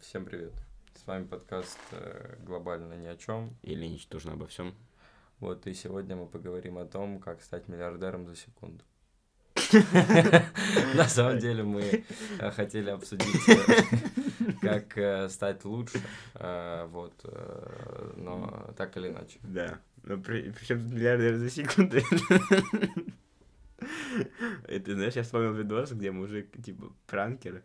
Всем 0.00 0.24
привет. 0.26 0.52
С 0.94 1.06
вами 1.06 1.24
подкаст 1.24 1.78
э, 1.92 2.36
«Глобально 2.44 2.94
ни 2.94 3.06
о 3.06 3.16
чем». 3.16 3.56
Или 3.62 3.86
«Ничтожно 3.86 4.32
обо 4.32 4.46
всем». 4.46 4.74
Вот, 5.40 5.66
и 5.66 5.74
сегодня 5.74 6.16
мы 6.16 6.26
поговорим 6.26 6.76
о 6.78 6.84
том, 6.84 7.18
как 7.18 7.40
стать 7.42 7.68
миллиардером 7.68 8.26
за 8.26 8.36
секунду. 8.36 8.84
На 10.94 11.08
самом 11.08 11.38
деле 11.38 11.62
мы 11.62 12.04
э, 12.38 12.50
хотели 12.50 12.90
обсудить, 12.90 13.48
э, 13.48 14.52
как 14.60 15.30
стать 15.30 15.64
лучше, 15.64 16.00
вот, 16.34 17.14
но 18.16 18.74
так 18.76 18.96
или 18.96 19.08
иначе. 19.08 19.38
Да, 19.42 19.80
но 20.02 20.18
при, 20.18 20.50
причем 20.50 20.94
миллиардер 20.94 21.36
за 21.36 21.50
секунду. 21.50 21.96
Это, 24.68 24.94
знаешь, 24.94 25.14
я 25.14 25.22
вспомнил 25.22 25.52
видос, 25.54 25.92
где 25.92 26.10
мужик, 26.10 26.50
типа, 26.62 26.92
пранкер, 27.06 27.62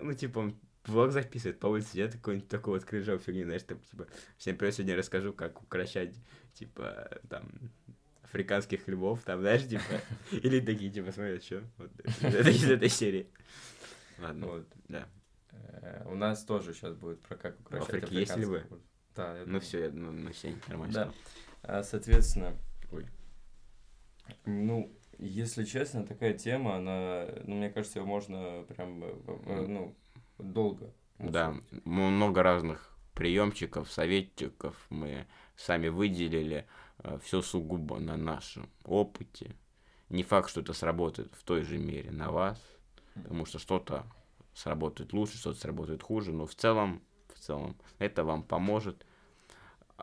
ну, 0.00 0.12
типа, 0.12 0.38
он 0.40 0.56
влог 0.86 1.12
записывает, 1.12 1.58
по 1.58 1.66
улице 1.66 1.94
идет 1.94 2.12
какой-нибудь 2.12 2.48
такой 2.48 2.74
вот 2.78 2.84
крыжок 2.84 3.22
фигни, 3.22 3.44
знаешь, 3.44 3.62
там, 3.62 3.78
типа, 3.80 4.06
всем 4.36 4.56
привет, 4.56 4.74
сегодня 4.74 4.96
расскажу, 4.96 5.32
как 5.32 5.62
укращать, 5.62 6.14
типа, 6.54 7.08
там, 7.28 7.48
африканских 8.22 8.86
львов, 8.88 9.22
там, 9.22 9.40
знаешь, 9.40 9.66
типа, 9.66 9.82
или 10.32 10.60
такие, 10.60 10.90
типа, 10.90 11.12
смотри, 11.12 11.40
что, 11.40 11.62
вот, 11.78 11.90
это 12.20 12.50
из 12.50 12.70
этой 12.70 12.88
серии. 12.88 13.28
Ладно, 14.18 14.46
вот, 14.46 14.66
да. 14.88 15.08
Э, 15.52 16.04
у 16.06 16.14
нас 16.14 16.44
тоже 16.44 16.74
сейчас 16.74 16.94
будет 16.94 17.20
про 17.20 17.36
как 17.36 17.58
укращать 17.60 17.90
В 17.90 17.94
Африке 17.94 18.14
есть 18.16 18.36
львы? 18.36 18.64
Да, 19.14 19.42
Ну 19.46 19.60
все, 19.60 19.90
ну, 19.90 20.10
ну 20.10 20.32
все, 20.32 20.54
нормально. 20.68 20.92
Да, 20.92 21.12
а, 21.62 21.82
соответственно, 21.82 22.56
Ой. 22.90 23.06
ну, 24.44 24.92
если 25.18 25.64
честно, 25.64 26.04
такая 26.04 26.34
тема, 26.34 26.76
она, 26.76 27.26
ну, 27.44 27.56
мне 27.56 27.70
кажется, 27.70 28.00
ее 28.00 28.04
можно 28.04 28.64
прям, 28.68 29.04
э, 29.04 29.66
ну, 29.66 29.96
долго. 30.38 30.92
Да, 31.18 31.54
много 31.84 32.42
разных 32.42 32.94
приемчиков, 33.14 33.90
советчиков 33.90 34.76
мы 34.90 35.26
сами 35.56 35.88
выделили, 35.88 36.66
э, 36.98 37.18
все 37.22 37.42
сугубо 37.42 37.98
на 37.98 38.16
нашем 38.16 38.68
опыте. 38.84 39.54
Не 40.08 40.22
факт, 40.22 40.50
что 40.50 40.60
это 40.60 40.72
сработает 40.72 41.32
в 41.34 41.44
той 41.44 41.62
же 41.62 41.78
мере 41.78 42.10
на 42.10 42.30
вас, 42.30 42.60
потому 43.14 43.46
что 43.46 43.58
что-то 43.58 44.04
сработает 44.54 45.12
лучше, 45.12 45.38
что-то 45.38 45.60
сработает 45.60 46.02
хуже, 46.02 46.32
но 46.32 46.46
в 46.46 46.54
целом, 46.54 47.02
в 47.32 47.38
целом 47.38 47.76
это 47.98 48.24
вам 48.24 48.42
поможет. 48.42 49.06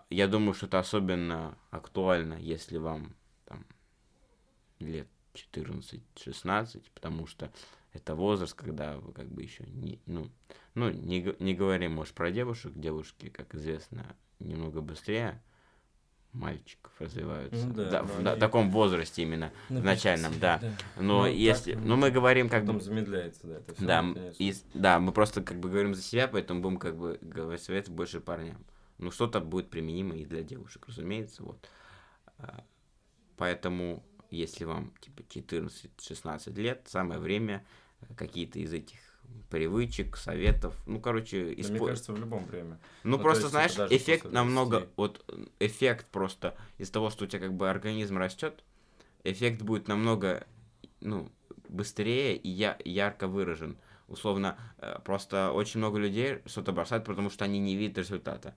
Я 0.09 0.27
думаю, 0.27 0.53
что 0.53 0.67
это 0.67 0.79
особенно 0.79 1.57
актуально, 1.69 2.35
если 2.35 2.77
вам 2.77 3.15
там, 3.45 3.65
лет 4.79 5.07
14-16, 5.33 6.83
потому 6.93 7.27
что 7.27 7.51
это 7.93 8.15
возраст, 8.15 8.53
когда 8.53 8.97
вы 8.97 9.11
как 9.13 9.27
бы 9.27 9.41
еще 9.41 9.65
не, 9.65 9.99
ну, 10.05 10.29
ну 10.75 10.89
не, 10.89 11.35
не 11.39 11.53
говорим, 11.53 11.93
может, 11.93 12.13
про 12.13 12.31
девушек, 12.31 12.73
девушки, 12.75 13.29
как 13.29 13.53
известно, 13.55 14.15
немного 14.39 14.81
быстрее 14.81 15.41
мальчиков 16.33 16.91
развиваются. 16.99 17.67
Ну, 17.67 17.73
да, 17.73 17.89
да, 17.89 18.03
в 18.03 18.23
да, 18.23 18.35
таком 18.37 18.71
возрасте 18.71 19.23
именно, 19.23 19.51
в 19.67 19.83
начальном, 19.83 20.31
да. 20.39 20.59
да. 20.59 20.71
Но 20.97 21.23
ну, 21.23 21.25
если, 21.25 21.73
так, 21.73 21.83
ну 21.83 21.97
мы 21.97 22.09
говорим 22.11 22.49
как 22.49 22.63
бы... 22.63 22.79
замедляется, 22.79 23.47
да, 23.47 23.55
это 23.57 23.75
все. 23.75 23.85
Да, 23.85 24.05
и, 24.39 24.53
да, 24.73 24.99
мы 24.99 25.11
просто 25.11 25.41
как 25.41 25.59
бы 25.59 25.69
говорим 25.69 25.93
за 25.93 26.01
себя, 26.01 26.27
поэтому 26.27 26.61
будем 26.61 26.77
как 26.77 26.97
бы 26.97 27.17
говорить 27.21 27.61
совет 27.61 27.89
больше 27.89 28.21
парням. 28.21 28.63
Ну 28.97 29.11
что-то 29.11 29.41
будет 29.41 29.69
применимо 29.69 30.15
и 30.15 30.25
для 30.25 30.43
девушек, 30.43 30.87
разумеется, 30.87 31.43
вот. 31.43 31.67
А, 32.37 32.63
поэтому 33.35 34.03
если 34.29 34.63
вам 34.63 34.93
типа 35.01 35.21
14-16 35.21 36.53
лет, 36.61 36.83
самое 36.87 37.19
время 37.19 37.65
какие-то 38.15 38.59
из 38.59 38.73
этих 38.73 38.99
привычек, 39.49 40.17
советов, 40.17 40.75
ну, 40.85 40.99
короче. 40.99 41.55
Да, 41.55 41.69
мне 41.69 41.79
кажется, 41.79 42.13
в 42.13 42.17
любом 42.17 42.45
время. 42.45 42.79
Ну, 43.03 43.17
ну 43.17 43.19
просто, 43.19 43.43
есть, 43.43 43.51
знаешь, 43.51 43.71
типа, 43.73 43.87
эффект 43.91 44.31
намного, 44.31 44.87
вот, 44.95 45.25
эффект 45.59 46.07
просто 46.07 46.55
из 46.77 46.89
того, 46.89 47.09
что 47.09 47.25
у 47.25 47.27
тебя 47.27 47.39
как 47.39 47.53
бы 47.53 47.69
организм 47.69 48.17
растет, 48.17 48.63
эффект 49.23 49.61
будет 49.61 49.87
намного, 49.87 50.47
ну, 51.01 51.29
быстрее 51.69 52.35
и 52.35 52.49
я, 52.49 52.77
ярко 52.83 53.27
выражен. 53.27 53.77
Условно, 54.07 54.57
э, 54.77 54.99
просто 55.05 55.51
очень 55.51 55.79
много 55.79 55.97
людей 55.97 56.39
что-то 56.45 56.73
бросают, 56.73 57.05
потому 57.05 57.29
что 57.29 57.45
они 57.45 57.59
не 57.59 57.75
видят 57.75 57.97
результата. 57.97 58.55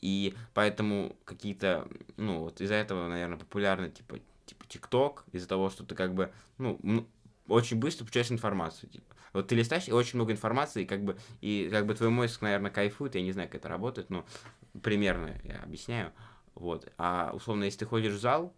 И 0.00 0.34
поэтому 0.54 1.16
какие-то, 1.24 1.88
ну, 2.16 2.40
вот 2.40 2.60
из-за 2.60 2.74
этого, 2.74 3.08
наверное, 3.08 3.38
популярны, 3.38 3.90
типа, 3.90 4.18
типа 4.46 4.64
ТикТок, 4.68 5.24
из-за 5.32 5.48
того, 5.48 5.70
что 5.70 5.84
ты 5.84 5.94
как 5.94 6.14
бы, 6.14 6.32
ну, 6.58 6.78
очень 7.48 7.78
быстро 7.78 8.04
получаешь 8.04 8.30
информацию, 8.30 8.90
типа. 8.90 9.14
Вот 9.32 9.48
ты 9.48 9.54
листаешь, 9.54 9.88
и 9.88 9.92
очень 9.92 10.16
много 10.16 10.32
информации, 10.32 10.82
и 10.82 10.86
как 10.86 11.04
бы, 11.04 11.18
и 11.40 11.68
как 11.70 11.86
бы 11.86 11.94
твой 11.94 12.10
мозг, 12.10 12.40
наверное, 12.40 12.70
кайфует, 12.70 13.14
я 13.14 13.22
не 13.22 13.32
знаю, 13.32 13.48
как 13.48 13.60
это 13.60 13.68
работает, 13.68 14.10
но 14.10 14.24
примерно 14.82 15.40
я 15.44 15.60
объясняю. 15.62 16.12
Вот. 16.54 16.90
А 16.96 17.32
условно, 17.34 17.64
если 17.64 17.80
ты 17.80 17.86
ходишь 17.86 18.14
в 18.14 18.20
зал, 18.20 18.54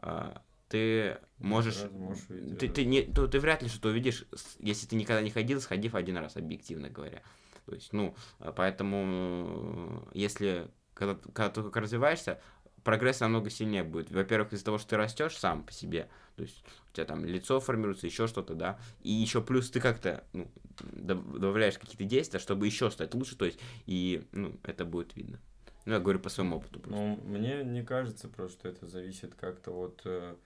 а, 0.00 0.42
ты 0.68 1.18
можешь... 1.38 1.84
можешь 1.90 2.24
увидеть, 2.28 2.58
ты, 2.58 2.68
ты, 2.68 2.84
не, 2.84 3.02
ты, 3.02 3.28
ты 3.28 3.38
вряд 3.38 3.62
ли 3.62 3.68
что-то 3.68 3.90
увидишь, 3.90 4.24
если 4.58 4.86
ты 4.86 4.96
никогда 4.96 5.22
не 5.22 5.30
ходил, 5.30 5.60
сходив 5.60 5.94
один 5.94 6.16
раз, 6.16 6.36
объективно 6.36 6.88
говоря. 6.88 7.22
То 7.66 7.74
есть, 7.74 7.92
ну, 7.92 8.16
поэтому, 8.56 10.08
если 10.14 10.70
когда, 10.94 11.14
когда 11.14 11.48
ты 11.50 11.62
только 11.62 11.80
развиваешься, 11.80 12.40
прогресс 12.84 13.20
намного 13.20 13.50
сильнее 13.50 13.84
будет. 13.84 14.10
Во-первых, 14.10 14.52
из-за 14.52 14.64
того, 14.64 14.78
что 14.78 14.90
ты 14.90 14.96
растешь 14.96 15.36
сам 15.36 15.62
по 15.64 15.72
себе, 15.72 16.08
то 16.36 16.42
есть 16.42 16.64
у 16.90 16.94
тебя 16.94 17.04
там 17.06 17.24
лицо 17.24 17.60
формируется, 17.60 18.06
еще 18.06 18.26
что-то, 18.26 18.54
да, 18.54 18.78
и 19.02 19.10
еще 19.10 19.42
плюс 19.42 19.70
ты 19.70 19.80
как-то 19.80 20.24
ну, 20.32 20.48
добавляешь 20.80 21.78
какие-то 21.78 22.04
действия, 22.04 22.38
чтобы 22.38 22.66
еще 22.66 22.90
стать 22.90 23.14
лучше, 23.14 23.36
то 23.36 23.44
есть, 23.44 23.58
и, 23.86 24.26
ну, 24.32 24.58
это 24.62 24.84
будет 24.84 25.14
видно. 25.16 25.38
Ну, 25.84 25.94
я 25.94 26.00
говорю 26.00 26.20
по 26.20 26.28
своему 26.28 26.56
опыту. 26.56 26.80
Просто. 26.80 27.00
Ну, 27.00 27.16
мне 27.24 27.64
не 27.64 27.82
кажется 27.84 28.28
просто, 28.28 28.58
что 28.58 28.68
это 28.68 28.86
зависит 28.86 29.34
как-то 29.34 29.72
от, 29.72 30.00
э, 30.04 30.36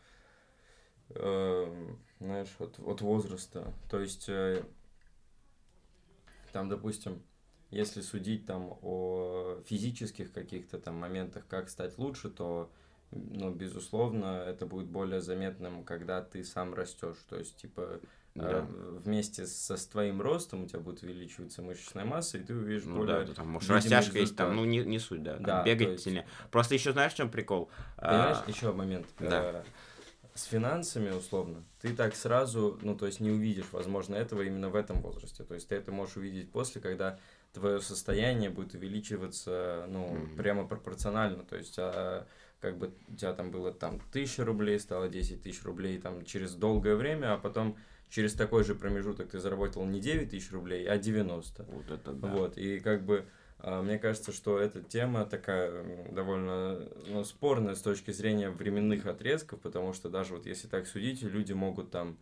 э, 1.10 1.94
знаешь, 2.20 2.54
от, 2.58 2.78
от 2.80 3.00
возраста. 3.02 3.72
То 3.90 4.00
есть, 4.00 4.28
э, 4.28 4.64
там, 6.52 6.70
допустим, 6.70 7.22
если 7.70 8.00
судить 8.00 8.46
там 8.46 8.78
о 8.80 9.60
физических 9.66 10.32
каких-то 10.32 10.78
там 10.78 10.94
моментах, 10.94 11.46
как 11.48 11.68
стать 11.68 11.98
лучше, 11.98 12.30
то, 12.30 12.70
ну, 13.10 13.50
безусловно, 13.50 14.44
это 14.46 14.66
будет 14.66 14.86
более 14.86 15.20
заметным, 15.20 15.84
когда 15.84 16.22
ты 16.22 16.44
сам 16.44 16.74
растешь. 16.74 17.18
То 17.28 17.36
есть, 17.36 17.56
типа, 17.56 18.00
да. 18.34 18.66
э, 18.68 18.98
вместе 19.04 19.46
со 19.46 19.76
с 19.76 19.86
твоим 19.86 20.20
ростом 20.20 20.64
у 20.64 20.66
тебя 20.66 20.80
будет 20.80 21.02
увеличиваться 21.02 21.62
мышечная 21.62 22.04
масса, 22.04 22.38
и 22.38 22.42
ты 22.42 22.54
увидишь 22.54 22.84
ну, 22.84 22.98
более... 22.98 23.24
Да, 23.24 23.34
там, 23.34 23.48
может, 23.48 23.70
растяжка 23.70 24.18
есть 24.18 24.36
там, 24.36 24.56
ну, 24.56 24.64
не, 24.64 24.84
не 24.84 24.98
суть, 24.98 25.22
да, 25.22 25.36
да 25.38 25.62
бегать 25.62 25.88
есть... 25.88 26.04
сильнее. 26.04 26.26
Просто 26.50 26.74
еще 26.74 26.92
знаешь, 26.92 27.12
в 27.12 27.16
чем 27.16 27.30
прикол? 27.30 27.70
Понимаешь, 27.96 28.38
а... 28.44 28.50
еще 28.50 28.72
момент. 28.72 29.06
Да. 29.18 29.42
Э, 29.42 29.64
с 30.34 30.44
финансами, 30.44 31.10
условно, 31.10 31.64
ты 31.80 31.94
так 31.94 32.14
сразу, 32.14 32.78
ну, 32.82 32.94
то 32.96 33.06
есть 33.06 33.20
не 33.20 33.30
увидишь, 33.30 33.66
возможно, 33.72 34.14
этого 34.16 34.42
именно 34.42 34.68
в 34.68 34.74
этом 34.74 35.00
возрасте. 35.00 35.44
То 35.44 35.54
есть 35.54 35.68
ты 35.68 35.76
это 35.76 35.92
можешь 35.92 36.16
увидеть 36.16 36.52
после, 36.52 36.80
когда 36.80 37.18
твое 37.54 37.80
состояние 37.80 38.50
будет 38.50 38.74
увеличиваться, 38.74 39.86
ну, 39.88 40.14
mm-hmm. 40.14 40.36
прямо 40.36 40.68
пропорционально. 40.68 41.42
То 41.44 41.56
есть, 41.56 41.76
а, 41.78 42.26
как 42.60 42.78
бы 42.78 42.92
у 43.08 43.16
тебя 43.16 43.32
там 43.32 43.50
было 43.50 43.72
там 43.72 44.00
тысяча 44.12 44.44
рублей, 44.44 44.78
стало 44.80 45.08
10 45.08 45.42
тысяч 45.42 45.62
рублей 45.64 45.98
там 45.98 46.24
через 46.24 46.54
долгое 46.54 46.96
время, 46.96 47.34
а 47.34 47.38
потом 47.38 47.76
через 48.08 48.34
такой 48.34 48.64
же 48.64 48.74
промежуток 48.74 49.30
ты 49.30 49.38
заработал 49.38 49.84
не 49.84 50.00
9 50.00 50.30
тысяч 50.30 50.50
рублей, 50.52 50.86
а 50.88 50.98
90. 50.98 51.64
Вот 51.64 51.90
это 51.90 52.12
да. 52.12 52.28
Вот, 52.28 52.58
и 52.58 52.80
как 52.80 53.04
бы 53.04 53.26
а, 53.58 53.82
мне 53.82 53.98
кажется, 53.98 54.32
что 54.32 54.58
эта 54.58 54.82
тема 54.82 55.24
такая 55.24 55.84
довольно 56.12 56.88
ну, 57.08 57.24
спорная 57.24 57.74
с 57.74 57.80
точки 57.80 58.10
зрения 58.10 58.50
временных 58.50 59.06
отрезков, 59.06 59.60
потому 59.60 59.92
что 59.92 60.08
даже 60.08 60.34
вот 60.34 60.46
если 60.46 60.68
так 60.68 60.86
судить, 60.86 61.22
люди 61.22 61.52
могут 61.52 61.90
там 61.90 62.18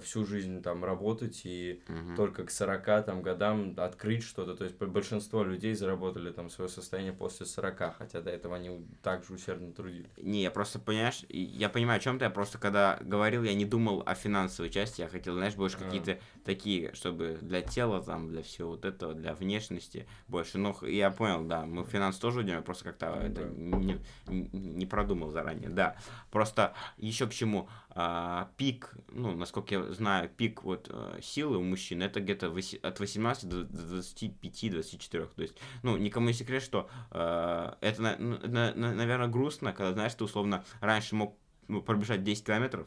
всю 0.00 0.24
жизнь 0.24 0.62
там 0.62 0.84
работать 0.84 1.42
и 1.44 1.82
угу. 1.88 2.16
только 2.16 2.44
к 2.44 2.50
40 2.50 3.04
там, 3.04 3.22
годам 3.22 3.74
открыть 3.76 4.22
что-то. 4.22 4.54
То 4.54 4.64
есть 4.64 4.76
большинство 4.76 5.42
людей 5.42 5.74
заработали 5.74 6.30
там 6.30 6.50
свое 6.50 6.68
состояние 6.68 7.12
после 7.12 7.46
40, 7.46 7.96
хотя 7.96 8.20
до 8.20 8.30
этого 8.30 8.56
они 8.56 8.86
также 9.02 9.34
усердно 9.34 9.72
трудились. 9.72 10.10
Не, 10.16 10.42
я 10.42 10.50
просто, 10.50 10.78
понимаешь, 10.78 11.24
я 11.28 11.68
понимаю, 11.68 11.98
о 11.98 12.00
чем 12.00 12.18
ты, 12.18 12.24
я 12.24 12.30
просто 12.30 12.58
когда 12.58 12.98
говорил, 13.00 13.42
я 13.42 13.54
не 13.54 13.64
думал 13.64 14.02
о 14.06 14.14
финансовой 14.14 14.70
части, 14.70 15.00
я 15.00 15.08
хотел, 15.08 15.34
знаешь, 15.34 15.54
больше 15.54 15.76
а. 15.80 15.84
какие-то 15.84 16.18
такие, 16.44 16.92
чтобы 16.94 17.38
для 17.40 17.62
тела, 17.62 18.02
там, 18.02 18.28
для 18.28 18.42
всего 18.42 18.70
вот 18.70 18.84
этого, 18.84 19.14
для 19.14 19.34
внешности 19.34 20.06
больше. 20.28 20.58
Ну, 20.58 20.76
я 20.82 21.10
понял, 21.10 21.44
да, 21.44 21.66
мы 21.66 21.84
финанс 21.84 22.16
тоже 22.18 22.40
уйдем, 22.40 22.56
я 22.56 22.62
просто 22.62 22.84
как-то 22.84 23.14
ну, 23.14 23.22
это 23.22 23.44
не, 23.44 24.00
не, 24.26 24.58
не 24.58 24.86
продумал 24.86 25.30
заранее, 25.30 25.68
да. 25.68 25.96
Просто 26.30 26.74
еще 26.96 27.26
к 27.26 27.32
чему, 27.32 27.68
а, 27.98 28.50
пик, 28.58 28.94
ну, 29.08 29.34
насколько 29.34 29.74
я 29.74 29.92
знаю, 29.94 30.28
пик 30.28 30.62
вот 30.64 30.90
а, 30.90 31.18
силы 31.22 31.56
у 31.56 31.62
мужчин 31.62 32.02
это 32.02 32.20
где-то 32.20 32.48
от 32.82 33.00
18 33.00 33.48
до 33.48 33.62
25-24. 33.62 35.30
То 35.34 35.42
есть, 35.42 35.56
ну, 35.82 35.96
никому 35.96 36.26
не 36.26 36.34
секрет, 36.34 36.62
что 36.62 36.90
а, 37.10 37.78
это, 37.80 38.02
на, 38.02 38.18
на, 38.18 38.74
на, 38.74 38.94
наверное, 38.94 39.28
грустно, 39.28 39.72
когда, 39.72 39.94
знаешь, 39.94 40.12
ты 40.12 40.24
условно 40.24 40.62
раньше 40.80 41.14
мог 41.14 41.38
ну, 41.68 41.80
пробежать 41.80 42.22
10 42.22 42.44
километров, 42.44 42.86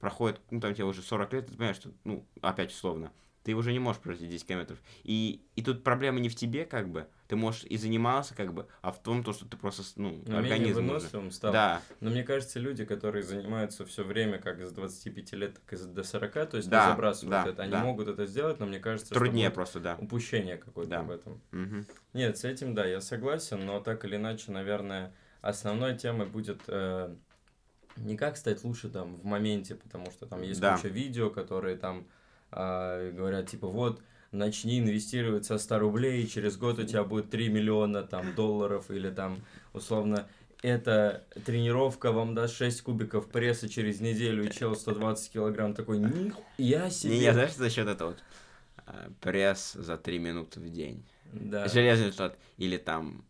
проходит, 0.00 0.40
ну, 0.50 0.60
там 0.60 0.72
тебе 0.72 0.86
уже 0.86 1.02
40 1.02 1.32
лет, 1.34 1.46
ты 1.48 1.52
понимаешь, 1.52 1.76
что, 1.76 1.90
ну, 2.04 2.26
опять 2.40 2.72
условно, 2.72 3.12
ты 3.46 3.54
уже 3.54 3.72
не 3.72 3.78
можешь 3.78 4.02
пройти 4.02 4.26
10 4.26 4.44
километров. 4.44 4.76
И, 5.04 5.40
и 5.54 5.62
тут 5.62 5.84
проблема 5.84 6.18
не 6.18 6.28
в 6.28 6.34
тебе, 6.34 6.64
как 6.64 6.88
бы, 6.88 7.06
ты 7.28 7.36
можешь 7.36 7.62
и 7.62 7.76
занимался, 7.76 8.34
как 8.34 8.52
бы, 8.52 8.66
а 8.82 8.90
в 8.90 9.00
том, 9.00 9.22
то, 9.22 9.32
что 9.32 9.46
ты 9.46 9.56
просто, 9.56 9.84
ну, 9.94 10.20
Но 10.26 10.38
организм 10.38 10.84
выносливым 10.84 11.30
стал. 11.30 11.52
Да. 11.52 11.80
Но 12.00 12.10
мне 12.10 12.24
кажется, 12.24 12.58
люди, 12.58 12.84
которые 12.84 13.22
занимаются 13.22 13.86
все 13.86 14.02
время, 14.02 14.38
как 14.38 14.58
из 14.58 14.72
25 14.72 15.32
лет, 15.34 15.54
так 15.54 15.78
и 15.78 15.84
до 15.84 16.02
40, 16.02 16.32
то 16.50 16.56
есть 16.56 16.68
да, 16.68 16.86
не 16.86 16.90
забрасывают 16.90 17.44
да, 17.44 17.50
это, 17.52 17.62
они 17.62 17.70
да. 17.70 17.84
могут 17.84 18.08
это 18.08 18.26
сделать, 18.26 18.58
но 18.58 18.66
мне 18.66 18.80
кажется, 18.80 19.14
Труднее 19.14 19.50
просто, 19.50 19.78
да. 19.78 19.96
Упущение 20.00 20.56
какое-то 20.56 20.90
да. 20.90 21.02
в 21.04 21.10
этом. 21.12 21.40
Угу. 21.52 21.84
Нет, 22.14 22.36
с 22.36 22.42
этим, 22.42 22.74
да, 22.74 22.84
я 22.84 23.00
согласен, 23.00 23.64
но 23.64 23.78
так 23.78 24.04
или 24.04 24.16
иначе, 24.16 24.50
наверное, 24.50 25.14
основной 25.40 25.96
темой 25.96 26.26
будет... 26.26 26.62
Э, 26.66 27.14
не 27.96 28.16
как 28.16 28.36
стать 28.36 28.64
лучше 28.64 28.90
там 28.90 29.16
в 29.16 29.24
моменте, 29.24 29.76
потому 29.76 30.10
что 30.10 30.26
там 30.26 30.42
есть 30.42 30.60
да. 30.60 30.76
куча 30.76 30.88
видео, 30.88 31.30
которые 31.30 31.76
там 31.76 32.08
а, 32.56 33.12
говорят, 33.12 33.48
типа, 33.48 33.68
вот, 33.68 34.02
начни 34.32 34.78
инвестировать 34.78 35.44
со 35.44 35.58
100 35.58 35.78
рублей, 35.78 36.22
и 36.22 36.28
через 36.28 36.56
год 36.56 36.78
у 36.78 36.84
тебя 36.84 37.04
будет 37.04 37.30
3 37.30 37.48
миллиона 37.48 38.02
там, 38.02 38.34
долларов, 38.34 38.90
или 38.90 39.10
там, 39.10 39.38
условно, 39.72 40.26
эта 40.62 41.24
тренировка 41.44 42.12
вам 42.12 42.34
даст 42.34 42.56
6 42.56 42.82
кубиков 42.82 43.28
пресса 43.28 43.68
через 43.68 44.00
неделю, 44.00 44.46
и 44.46 44.50
чел 44.50 44.74
120 44.74 45.32
килограмм 45.32 45.74
такой, 45.74 45.98
нихуя 45.98 46.90
себе. 46.90 47.18
Не, 47.18 47.22
я 47.22 47.32
знаешь, 47.34 47.54
за 47.54 47.70
счет 47.70 47.86
этого 47.86 48.10
вот, 48.10 48.24
а, 48.86 49.10
пресс 49.20 49.74
за 49.74 49.98
3 49.98 50.18
минуты 50.18 50.60
в 50.60 50.70
день. 50.70 51.04
Да. 51.32 51.68
Железный 51.68 52.12
штат. 52.12 52.38
Или 52.56 52.78
там 52.78 53.24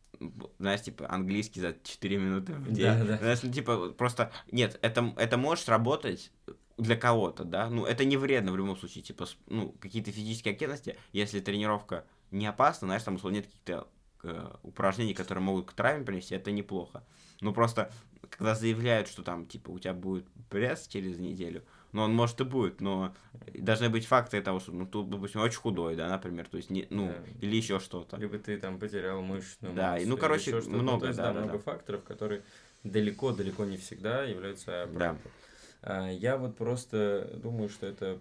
знаешь, 0.58 0.82
типа, 0.82 1.06
английский 1.10 1.60
за 1.60 1.74
4 1.82 2.16
минуты 2.16 2.52
в 2.54 2.72
день. 2.72 2.86
Да, 2.86 3.04
да. 3.04 3.18
Знаешь, 3.18 3.42
ну, 3.42 3.52
типа, 3.52 3.90
просто, 3.90 4.32
нет, 4.50 4.78
это, 4.80 5.12
это 5.18 5.36
может 5.36 5.68
работать 5.68 6.30
для 6.78 6.96
кого-то, 6.96 7.44
да, 7.44 7.70
ну, 7.70 7.86
это 7.86 8.04
не 8.04 8.16
вредно 8.16 8.52
в 8.52 8.56
любом 8.56 8.76
случае, 8.76 9.02
типа, 9.02 9.26
ну, 9.46 9.74
какие-то 9.80 10.12
физические 10.12 10.52
активности, 10.52 10.96
если 11.12 11.40
тренировка 11.40 12.04
не 12.30 12.46
опасна, 12.46 12.88
знаешь, 12.88 13.02
там, 13.02 13.14
условно, 13.14 13.36
нет 13.36 13.46
каких-то 13.46 13.88
э, 14.24 14.54
упражнений, 14.62 15.14
которые 15.14 15.42
могут 15.42 15.66
к 15.66 15.72
травме 15.72 16.04
принести, 16.04 16.34
это 16.34 16.50
неплохо. 16.50 17.02
Ну, 17.40 17.54
просто, 17.54 17.90
когда 18.28 18.54
заявляют, 18.54 19.08
что 19.08 19.22
там, 19.22 19.46
типа, 19.46 19.70
у 19.70 19.78
тебя 19.78 19.94
будет 19.94 20.26
пресс 20.50 20.86
через 20.86 21.18
неделю, 21.18 21.64
ну, 21.92 22.02
он 22.02 22.14
может 22.14 22.38
и 22.42 22.44
будет, 22.44 22.82
но 22.82 23.14
должны 23.54 23.88
быть 23.88 24.04
факты 24.04 24.42
того, 24.42 24.60
что, 24.60 24.72
ну, 24.72 24.86
тут, 24.86 25.08
допустим, 25.08 25.40
очень 25.40 25.58
худой, 25.58 25.96
да, 25.96 26.10
например, 26.10 26.46
то 26.46 26.58
есть, 26.58 26.68
не, 26.68 26.86
ну, 26.90 27.08
да. 27.08 27.14
или 27.40 27.56
еще 27.56 27.80
что-то. 27.80 28.18
Либо 28.18 28.38
ты 28.38 28.58
там 28.58 28.78
потерял 28.78 29.22
мышечную 29.22 29.74
Да, 29.74 29.92
массу, 29.92 30.08
ну, 30.08 30.16
короче, 30.18 30.54
много, 30.56 30.82
ну, 30.82 31.00
то 31.00 31.06
есть, 31.06 31.16
да, 31.16 31.32
да, 31.32 31.40
много 31.40 31.56
да. 31.56 31.58
факторов, 31.58 32.04
которые 32.04 32.42
далеко-далеко 32.84 33.64
не 33.64 33.78
всегда 33.78 34.24
являются 34.24 34.88
правдой. 34.92 35.22
Да. 35.24 35.30
А, 35.86 36.10
я 36.10 36.36
вот 36.36 36.56
просто 36.56 37.30
думаю, 37.40 37.68
что 37.68 37.86
это 37.86 38.18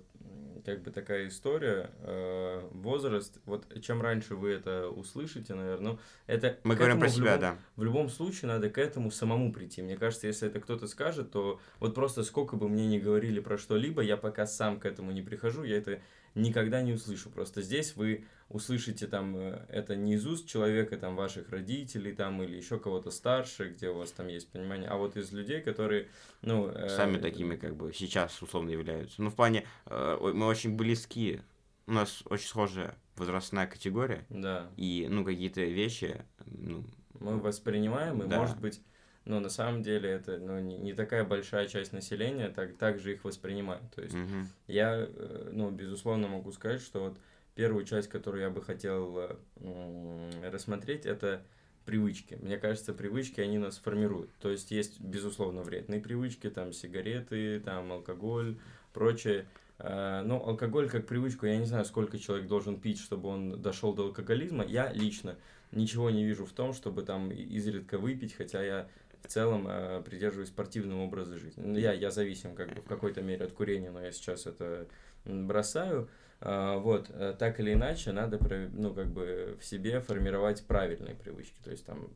как 0.63 0.83
бы 0.83 0.91
такая 0.91 1.27
история, 1.27 1.89
э, 1.99 2.67
возраст, 2.71 3.39
вот 3.45 3.65
чем 3.81 4.01
раньше 4.01 4.35
вы 4.35 4.51
это 4.51 4.87
услышите, 4.89 5.53
наверное, 5.53 5.93
ну, 5.93 5.99
это... 6.27 6.57
Мы 6.63 6.75
говорим 6.75 6.99
про 6.99 7.09
себя, 7.09 7.35
любом, 7.35 7.39
да. 7.39 7.57
В 7.75 7.83
любом 7.83 8.09
случае 8.09 8.49
надо 8.49 8.69
к 8.69 8.77
этому 8.77 9.11
самому 9.11 9.51
прийти. 9.51 9.81
Мне 9.81 9.97
кажется, 9.97 10.27
если 10.27 10.47
это 10.47 10.59
кто-то 10.59 10.87
скажет, 10.87 11.31
то 11.31 11.59
вот 11.79 11.93
просто 11.93 12.23
сколько 12.23 12.55
бы 12.55 12.69
мне 12.69 12.87
ни 12.87 12.99
говорили 12.99 13.39
про 13.39 13.57
что-либо, 13.57 14.01
я 14.01 14.17
пока 14.17 14.45
сам 14.45 14.79
к 14.79 14.85
этому 14.85 15.11
не 15.11 15.21
прихожу, 15.21 15.63
я 15.63 15.77
это 15.77 15.99
никогда 16.35 16.81
не 16.81 16.93
услышу. 16.93 17.29
Просто 17.29 17.61
здесь 17.61 17.95
вы 17.95 18.25
услышите 18.49 19.07
там 19.07 19.35
э, 19.37 19.65
это 19.69 19.95
не 19.95 20.15
из 20.15 20.27
уст 20.27 20.47
человека, 20.47 20.97
там, 20.97 21.15
ваших 21.15 21.49
родителей, 21.49 22.13
там, 22.13 22.43
или 22.43 22.55
еще 22.55 22.79
кого-то 22.79 23.09
старше, 23.09 23.69
где 23.69 23.89
у 23.89 23.97
вас 23.97 24.11
там 24.11 24.27
есть 24.27 24.51
понимание, 24.51 24.89
а 24.89 24.97
вот 24.97 25.17
из 25.17 25.31
людей, 25.31 25.61
которые, 25.61 26.09
ну... 26.41 26.67
Э, 26.67 26.89
Сами 26.89 27.17
такими, 27.17 27.55
как 27.55 27.75
бы, 27.75 27.91
сейчас 27.93 28.41
условно 28.41 28.69
являются. 28.69 29.21
Ну, 29.21 29.29
в 29.29 29.35
плане, 29.35 29.65
э, 29.85 30.17
мы 30.21 30.45
очень 30.45 30.75
близки, 30.75 31.41
у 31.87 31.93
нас 31.93 32.21
очень 32.25 32.47
схожая 32.47 32.95
возрастная 33.15 33.65
категория. 33.65 34.25
Да. 34.29 34.69
И, 34.75 35.07
ну, 35.09 35.23
какие-то 35.23 35.61
вещи, 35.61 36.23
ну... 36.45 36.85
Мы 37.19 37.39
воспринимаем, 37.39 38.21
и, 38.21 38.27
да. 38.27 38.39
может 38.39 38.59
быть, 38.59 38.81
но 39.25 39.39
на 39.39 39.49
самом 39.49 39.81
деле 39.81 40.09
это 40.09 40.37
ну, 40.37 40.59
не, 40.59 40.77
не 40.77 40.93
такая 40.93 41.23
большая 41.23 41.67
часть 41.67 41.93
населения 41.93 42.49
так, 42.49 42.75
так 42.77 42.99
же 42.99 43.13
их 43.13 43.23
воспринимает. 43.23 43.83
То 43.93 44.01
есть 44.01 44.15
угу. 44.15 44.45
я, 44.67 45.07
э, 45.07 45.49
ну, 45.51 45.71
безусловно, 45.71 46.27
могу 46.27 46.51
сказать, 46.51 46.81
что 46.81 46.99
вот 47.09 47.17
первую 47.55 47.85
часть, 47.85 48.07
которую 48.07 48.43
я 48.43 48.49
бы 48.49 48.61
хотел 48.61 49.17
э, 49.17 50.49
рассмотреть, 50.51 51.05
это 51.05 51.41
привычки. 51.85 52.37
Мне 52.41 52.57
кажется, 52.57 52.93
привычки, 52.93 53.41
они 53.41 53.57
нас 53.57 53.77
формируют. 53.77 54.29
То 54.39 54.49
есть 54.49 54.71
есть, 54.71 54.99
безусловно, 54.99 55.61
вредные 55.61 56.01
привычки, 56.01 56.49
там 56.49 56.71
сигареты, 56.71 57.59
там 57.59 57.91
алкоголь, 57.91 58.57
прочее. 58.93 59.47
Э, 59.79 60.21
но 60.23 60.45
алкоголь 60.45 60.87
как 60.87 61.07
привычку, 61.07 61.47
я 61.47 61.57
не 61.57 61.65
знаю, 61.65 61.85
сколько 61.85 62.19
человек 62.19 62.47
должен 62.47 62.79
пить, 62.79 62.99
чтобы 62.99 63.29
он 63.29 63.59
дошел 63.59 63.93
до 63.93 64.03
алкоголизма. 64.03 64.63
Я 64.63 64.91
лично 64.93 65.35
ничего 65.71 66.09
не 66.09 66.25
вижу 66.25 66.45
в 66.45 66.51
том, 66.51 66.73
чтобы 66.73 67.03
там 67.03 67.31
изредка 67.31 67.97
выпить, 67.97 68.33
хотя 68.33 68.63
я 68.63 68.87
в 69.25 69.31
целом 69.31 69.67
э, 69.67 70.01
придерживаюсь 70.03 70.49
спортивного 70.49 71.01
образа 71.01 71.37
жизни. 71.37 71.63
Ну, 71.63 71.77
я, 71.77 71.93
я 71.93 72.11
зависим 72.11 72.55
как 72.55 72.73
бы 72.73 72.81
в 72.81 72.85
какой-то 72.85 73.21
мере 73.21 73.45
от 73.45 73.51
курения, 73.51 73.91
но 73.91 74.01
я 74.01 74.11
сейчас 74.11 74.45
это 74.45 74.87
бросаю. 75.25 76.09
Э, 76.41 76.77
вот, 76.77 77.09
так 77.39 77.59
или 77.59 77.73
иначе, 77.73 78.11
надо, 78.11 78.39
ну, 78.73 78.93
как 78.93 79.07
бы 79.07 79.57
в 79.59 79.65
себе 79.65 79.99
формировать 79.99 80.63
правильные 80.65 81.15
привычки. 81.15 81.57
То 81.63 81.71
есть 81.71 81.85
там 81.85 82.09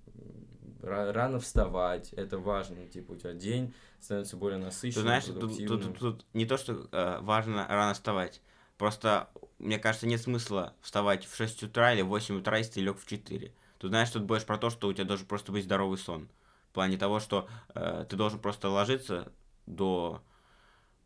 рано 0.81 1.39
вставать, 1.39 2.13
это 2.13 2.37
важно, 2.37 2.87
типа 2.87 3.13
у 3.13 3.15
тебя 3.15 3.33
день 3.33 3.73
становится 3.99 4.37
более 4.37 4.59
насыщенным, 4.59 4.93
Ты 4.93 5.01
знаешь, 5.01 5.23
тут, 5.25 5.39
тут, 5.39 5.67
тут, 5.67 5.99
тут 5.99 6.25
не 6.33 6.45
то, 6.45 6.57
что 6.57 6.87
э, 6.91 7.19
важно 7.21 7.65
рано 7.67 7.93
вставать, 7.93 8.41
просто, 8.77 9.29
мне 9.57 9.77
кажется, 9.77 10.07
нет 10.07 10.21
смысла 10.21 10.73
вставать 10.81 11.25
в 11.25 11.35
6 11.35 11.63
утра 11.63 11.93
или 11.93 12.01
в 12.01 12.07
8 12.07 12.39
утра, 12.39 12.57
если 12.57 12.73
ты 12.73 12.81
лег 12.81 12.97
в 12.97 13.05
4. 13.05 13.51
Тут, 13.77 13.89
знаешь, 13.89 14.09
тут 14.09 14.23
больше 14.23 14.45
про 14.45 14.57
то, 14.57 14.69
что 14.69 14.87
у 14.87 14.93
тебя 14.93 15.05
должен 15.05 15.25
просто 15.25 15.51
быть 15.51 15.65
здоровый 15.65 15.97
сон. 15.97 16.29
В 16.69 16.73
плане 16.73 16.97
того, 16.97 17.19
что 17.19 17.47
э, 17.73 18.05
ты 18.07 18.15
должен 18.15 18.39
просто 18.39 18.69
ложиться 18.69 19.31
до, 19.65 20.21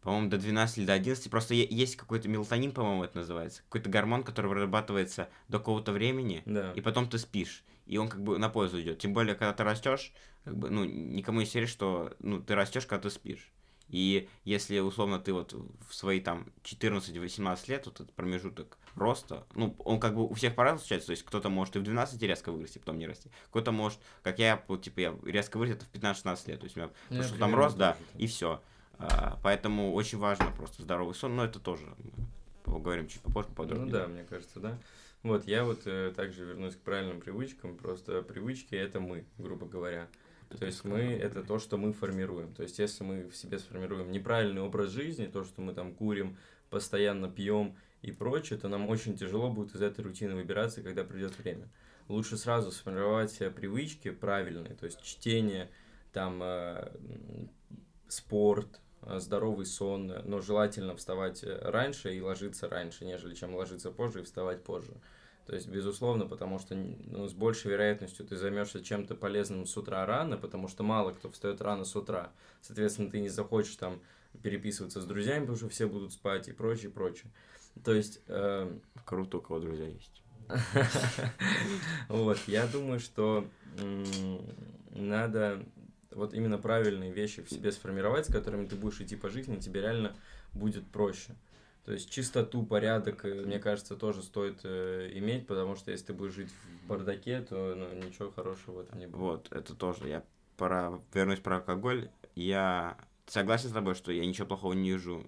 по-моему, 0.02 0.30
до 0.30 0.38
12 0.38 0.80
или 0.80 0.86
до 0.86 0.94
11. 0.94 1.32
Просто 1.32 1.54
есть 1.54 1.96
какой-то 1.96 2.28
мелатонин, 2.28 2.72
по-моему, 2.72 3.04
это 3.04 3.20
называется. 3.20 3.62
Какой-то 3.64 3.90
гормон, 3.90 4.24
который 4.24 4.48
вырабатывается 4.48 5.30
до 5.48 5.60
какого-то 5.60 5.92
времени, 5.92 6.44
да. 6.46 6.74
и 6.74 6.82
потом 6.82 7.08
ты 7.08 7.18
спишь. 7.18 7.64
И 7.86 7.98
он 7.98 8.10
как 8.10 8.22
бы 8.22 8.38
на 8.38 8.50
пользу 8.50 8.82
идет. 8.82 9.00
Тем 9.00 9.14
более, 9.14 9.36
когда 9.36 9.54
ты 9.54 9.64
растешь, 9.64 10.14
как 10.44 10.58
бы, 10.58 10.70
ну, 10.70 10.84
никому 10.86 11.40
не 11.40 11.46
серии, 11.46 11.66
что 11.66 12.14
ну, 12.20 12.42
ты 12.42 12.56
растешь, 12.56 12.86
когда 12.86 13.04
ты 13.04 13.10
спишь. 13.10 13.52
И 13.90 14.28
если, 14.44 14.80
условно, 14.80 15.20
ты 15.20 15.34
вот 15.34 15.54
в 15.54 15.94
свои 15.94 16.20
там 16.20 16.52
14-18 16.64 17.60
лет, 17.70 17.86
вот 17.86 17.96
этот 17.96 18.14
промежуток 18.14 18.78
роста, 18.96 19.46
ну, 19.56 19.76
он 19.80 20.00
как 20.00 20.16
бы 20.16 20.26
у 20.26 20.34
всех 20.34 20.56
по-разному 20.56 20.80
случается, 20.80 21.08
то 21.08 21.12
есть 21.12 21.24
кто-то 21.24 21.50
может 21.50 21.76
и 21.76 21.80
в 21.80 21.84
12 21.84 22.22
резко 22.22 22.52
вырасти, 22.52 22.80
потом 22.80 22.98
не 23.00 23.08
расти, 23.08 23.30
кто-то 23.50 23.72
может, 23.72 24.00
как 24.22 24.40
я, 24.40 24.64
вот, 24.68 24.84
типа, 24.84 25.00
я 25.00 25.16
резко 25.26 25.58
вырос 25.58 25.76
это 25.76 25.86
в 25.86 25.92
15-16 25.94 26.50
лет, 26.50 26.60
то 26.60 26.64
есть 26.66 26.78
у 26.78 26.80
меня 26.80 26.90
ну, 27.10 27.18
пошел 27.18 27.38
там 27.38 27.56
рост, 27.56 27.78
да, 27.78 27.98
и 28.18 28.28
все. 28.28 28.62
А, 29.00 29.40
поэтому 29.44 29.94
очень 29.94 30.18
важно 30.18 30.52
просто 30.56 30.84
здоровый 30.84 31.16
сон, 31.16 31.36
но 31.36 31.44
это 31.44 31.60
тоже 31.60 31.86
поговорим 32.64 33.08
чуть 33.08 33.22
попозже 33.22 33.50
подробнее. 33.50 33.86
Ну 33.86 33.92
да, 33.92 34.08
мне 34.08 34.24
кажется, 34.24 34.60
да. 34.60 34.78
Вот, 35.24 35.48
я 35.48 35.64
вот 35.64 35.82
э, 35.86 36.12
также 36.16 36.44
вернусь 36.46 36.76
к 36.76 36.80
правильным 36.80 37.22
привычкам, 37.22 37.78
просто 37.78 38.22
привычки 38.22 38.76
это 38.76 39.00
мы, 39.00 39.26
грубо 39.38 39.66
говоря. 39.66 40.08
То 40.60 40.66
есть 40.66 40.84
мы 40.84 41.00
это 41.00 41.44
то, 41.44 41.60
что 41.60 41.78
мы 41.78 41.94
формируем. 41.94 42.54
То 42.54 42.64
есть 42.64 42.78
если 42.78 43.04
мы 43.04 43.24
в 43.28 43.36
себе 43.36 43.58
сформируем 43.58 44.12
неправильный 44.12 44.62
образ 44.62 44.92
жизни, 44.92 45.26
то, 45.26 45.44
что 45.44 45.62
мы 45.62 45.74
там 45.74 45.94
курим, 45.94 46.38
постоянно 46.70 47.30
пьем 47.30 47.76
и 48.04 48.12
прочее, 48.12 48.60
то 48.60 48.68
нам 48.68 48.90
очень 48.90 49.18
тяжело 49.18 49.50
будет 49.50 49.74
из 49.74 49.82
этой 49.82 50.04
рутины 50.04 50.36
выбираться, 50.36 50.84
когда 50.84 51.04
придет 51.04 51.38
время. 51.40 51.70
Лучше 52.10 52.38
сразу 52.38 52.72
сформировать 52.72 53.32
себе 53.32 53.50
привычки 53.50 54.12
правильные, 54.12 54.76
то 54.76 54.86
есть 54.86 55.02
чтение, 55.02 55.72
там 56.12 56.42
э, 56.44 56.92
спорт, 58.10 58.82
э, 59.04 59.20
здоровый 59.20 59.66
сон, 59.66 60.14
но 60.26 60.42
желательно 60.42 60.98
вставать 60.98 61.44
раньше 61.44 62.14
и 62.14 62.22
ложиться 62.22 62.68
раньше, 62.68 63.06
нежели 63.06 63.36
чем 63.36 63.56
ложиться 63.56 63.90
позже 63.90 64.20
и 64.20 64.24
вставать 64.24 64.64
позже. 64.64 64.94
То 65.46 65.56
есть, 65.56 65.70
безусловно, 65.70 66.26
потому 66.26 66.60
что 66.60 66.76
ну, 66.76 67.28
с 67.28 67.34
большей 67.34 67.72
вероятностью 67.72 68.26
ты 68.26 68.36
займешься 68.36 68.84
чем-то 68.84 69.16
полезным 69.16 69.66
с 69.66 69.76
утра 69.78 70.06
рано, 70.06 70.38
потому 70.38 70.68
что 70.68 70.84
мало 70.84 71.12
кто 71.12 71.30
встает 71.30 71.62
рано 71.62 71.86
с 71.86 71.96
утра. 71.96 72.32
Соответственно, 72.62 73.10
ты 73.10 73.22
не 73.22 73.30
захочешь 73.30 73.76
там 73.78 74.02
переписываться 74.42 75.02
с 75.02 75.06
друзьями, 75.06 75.42
потому 75.42 75.58
что 75.58 75.70
все 75.70 75.88
будут 75.88 76.12
спать 76.12 76.48
и 76.48 76.54
прочее, 76.54 76.92
прочее. 76.92 77.32
То 77.84 77.94
есть... 77.94 78.22
Э... 78.28 78.72
Круто, 79.06 79.38
у 79.38 79.42
кого 79.42 79.60
друзья 79.60 79.88
есть. 79.88 80.22
Вот, 82.10 82.38
я 82.48 82.68
думаю, 82.68 83.00
что 83.00 83.48
надо 84.92 85.64
вот 86.12 86.34
именно 86.34 86.58
правильные 86.58 87.12
вещи 87.12 87.42
в 87.42 87.50
себе 87.50 87.72
сформировать, 87.72 88.28
с 88.28 88.32
которыми 88.32 88.68
ты 88.68 88.76
будешь 88.76 89.02
идти 89.02 89.16
по 89.16 89.30
жизни, 89.30 89.58
тебе 89.58 89.82
реально 89.82 90.16
будет 90.54 90.86
проще. 90.88 91.36
То 91.86 91.92
есть 91.92 92.10
чистоту, 92.10 92.64
порядок, 92.64 93.26
э, 93.26 93.44
мне 93.46 93.60
кажется, 93.60 93.98
тоже 93.98 94.22
стоит 94.22 94.62
э, 94.64 95.10
иметь, 95.16 95.48
потому 95.48 95.76
что 95.76 95.92
если 95.92 96.08
ты 96.08 96.14
будешь 96.14 96.34
жить 96.34 96.50
в 96.50 96.88
бардаке, 96.88 97.42
то 97.42 97.76
ну, 97.76 97.92
ничего 97.94 98.32
хорошего 98.32 98.76
в 98.76 98.80
этом 98.80 99.00
не 99.00 99.08
будет. 99.08 99.20
Вот, 99.20 99.52
это 99.52 99.76
тоже. 99.76 100.08
Я 100.08 100.24
пора 100.56 101.02
вернусь 101.14 101.40
про 101.40 101.58
алкоголь. 101.58 102.10
Я 102.36 102.98
согласен 103.26 103.70
с 103.70 103.74
тобой, 103.74 103.96
что 103.96 104.14
я 104.14 104.26
ничего 104.26 104.48
плохого 104.48 104.72
не 104.74 104.92
вижу, 104.92 105.26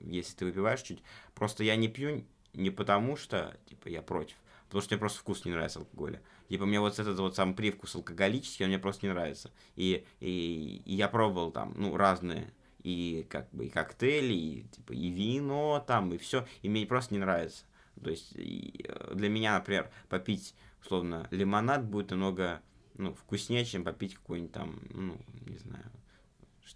если 0.00 0.34
ты 0.36 0.44
выпиваешь 0.44 0.82
чуть. 0.82 1.02
Просто 1.34 1.64
я 1.64 1.76
не 1.76 1.88
пью 1.88 2.24
не 2.52 2.70
потому 2.70 3.16
что, 3.16 3.56
типа, 3.66 3.88
я 3.88 4.02
против, 4.02 4.36
потому 4.66 4.82
что 4.82 4.94
мне 4.94 4.98
просто 4.98 5.20
вкус 5.20 5.44
не 5.44 5.52
нравится 5.52 5.78
алкоголя. 5.78 6.20
Типа, 6.48 6.66
мне 6.66 6.80
вот 6.80 6.98
этот 6.98 7.18
вот 7.18 7.36
сам 7.36 7.54
привкус 7.54 7.94
алкоголический, 7.94 8.64
он 8.64 8.70
мне 8.70 8.78
просто 8.78 9.06
не 9.06 9.12
нравится. 9.12 9.52
И, 9.76 10.04
и, 10.18 10.82
и 10.84 10.94
я 10.94 11.08
пробовал 11.08 11.52
там, 11.52 11.74
ну, 11.76 11.96
разные 11.96 12.52
и 12.82 13.26
как 13.28 13.48
бы 13.52 13.66
и 13.66 13.68
коктейли, 13.68 14.32
и 14.32 14.62
типа 14.70 14.92
и 14.92 15.10
вино 15.10 15.84
там, 15.86 16.12
и 16.12 16.18
все, 16.18 16.46
и 16.62 16.68
мне 16.68 16.86
просто 16.86 17.14
не 17.14 17.20
нравится. 17.20 17.64
То 18.02 18.10
есть 18.10 18.34
э, 18.36 19.14
для 19.14 19.28
меня, 19.28 19.58
например, 19.58 19.90
попить 20.08 20.54
условно 20.82 21.28
лимонад 21.30 21.84
будет 21.84 22.10
намного 22.10 22.62
ну, 22.96 23.14
вкуснее, 23.14 23.64
чем 23.64 23.84
попить 23.84 24.14
какой-нибудь 24.14 24.52
там, 24.52 24.80
ну, 24.90 25.18
не 25.46 25.58
знаю, 25.58 25.90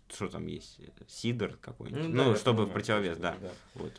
что 0.09 0.29
там 0.29 0.47
есть, 0.47 0.81
сидр 1.09 1.57
какой-нибудь. 1.61 2.09
Ну, 2.09 2.25
ну 2.25 2.33
да, 2.33 2.37
чтобы 2.37 2.67
в 2.67 2.73
противовес, 2.73 3.19
да. 3.19 3.37
да. 3.41 3.51
Вот. 3.75 3.93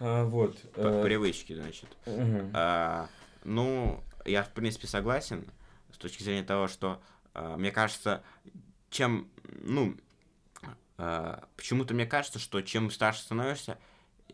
А, 0.00 0.24
вот. 0.24 0.60
По 0.72 0.80
э... 0.80 1.02
привычки, 1.02 1.54
значит. 1.54 1.88
Угу. 2.06 2.50
А, 2.52 3.08
ну, 3.44 4.02
я, 4.24 4.42
в 4.42 4.52
принципе, 4.52 4.86
согласен 4.86 5.46
с 5.92 5.98
точки 5.98 6.22
зрения 6.22 6.44
того, 6.44 6.68
что, 6.68 7.02
а, 7.32 7.56
мне 7.56 7.70
кажется, 7.70 8.22
чем, 8.90 9.28
ну, 9.60 9.96
а, 10.96 11.48
почему-то 11.56 11.94
мне 11.94 12.06
кажется, 12.06 12.38
что 12.38 12.60
чем 12.62 12.90
старше 12.90 13.22
становишься, 13.22 13.78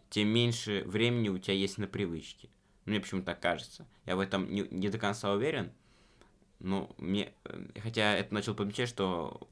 тем 0.08 0.28
меньше 0.28 0.82
времени 0.86 1.28
у 1.28 1.38
тебя 1.38 1.54
есть 1.54 1.78
на 1.78 1.86
привычки. 1.86 2.50
Мне 2.84 3.00
почему-то 3.00 3.26
так 3.26 3.40
кажется. 3.40 3.86
Я 4.06 4.16
в 4.16 4.20
этом 4.20 4.50
не, 4.50 4.62
не 4.70 4.88
до 4.88 4.98
конца 4.98 5.32
уверен. 5.32 5.72
Но 6.58 6.90
мне... 6.98 7.32
Э, 7.44 7.62
хотя 7.80 8.14
это 8.14 8.34
начал 8.34 8.54
помечать, 8.54 8.88
что 8.88 9.48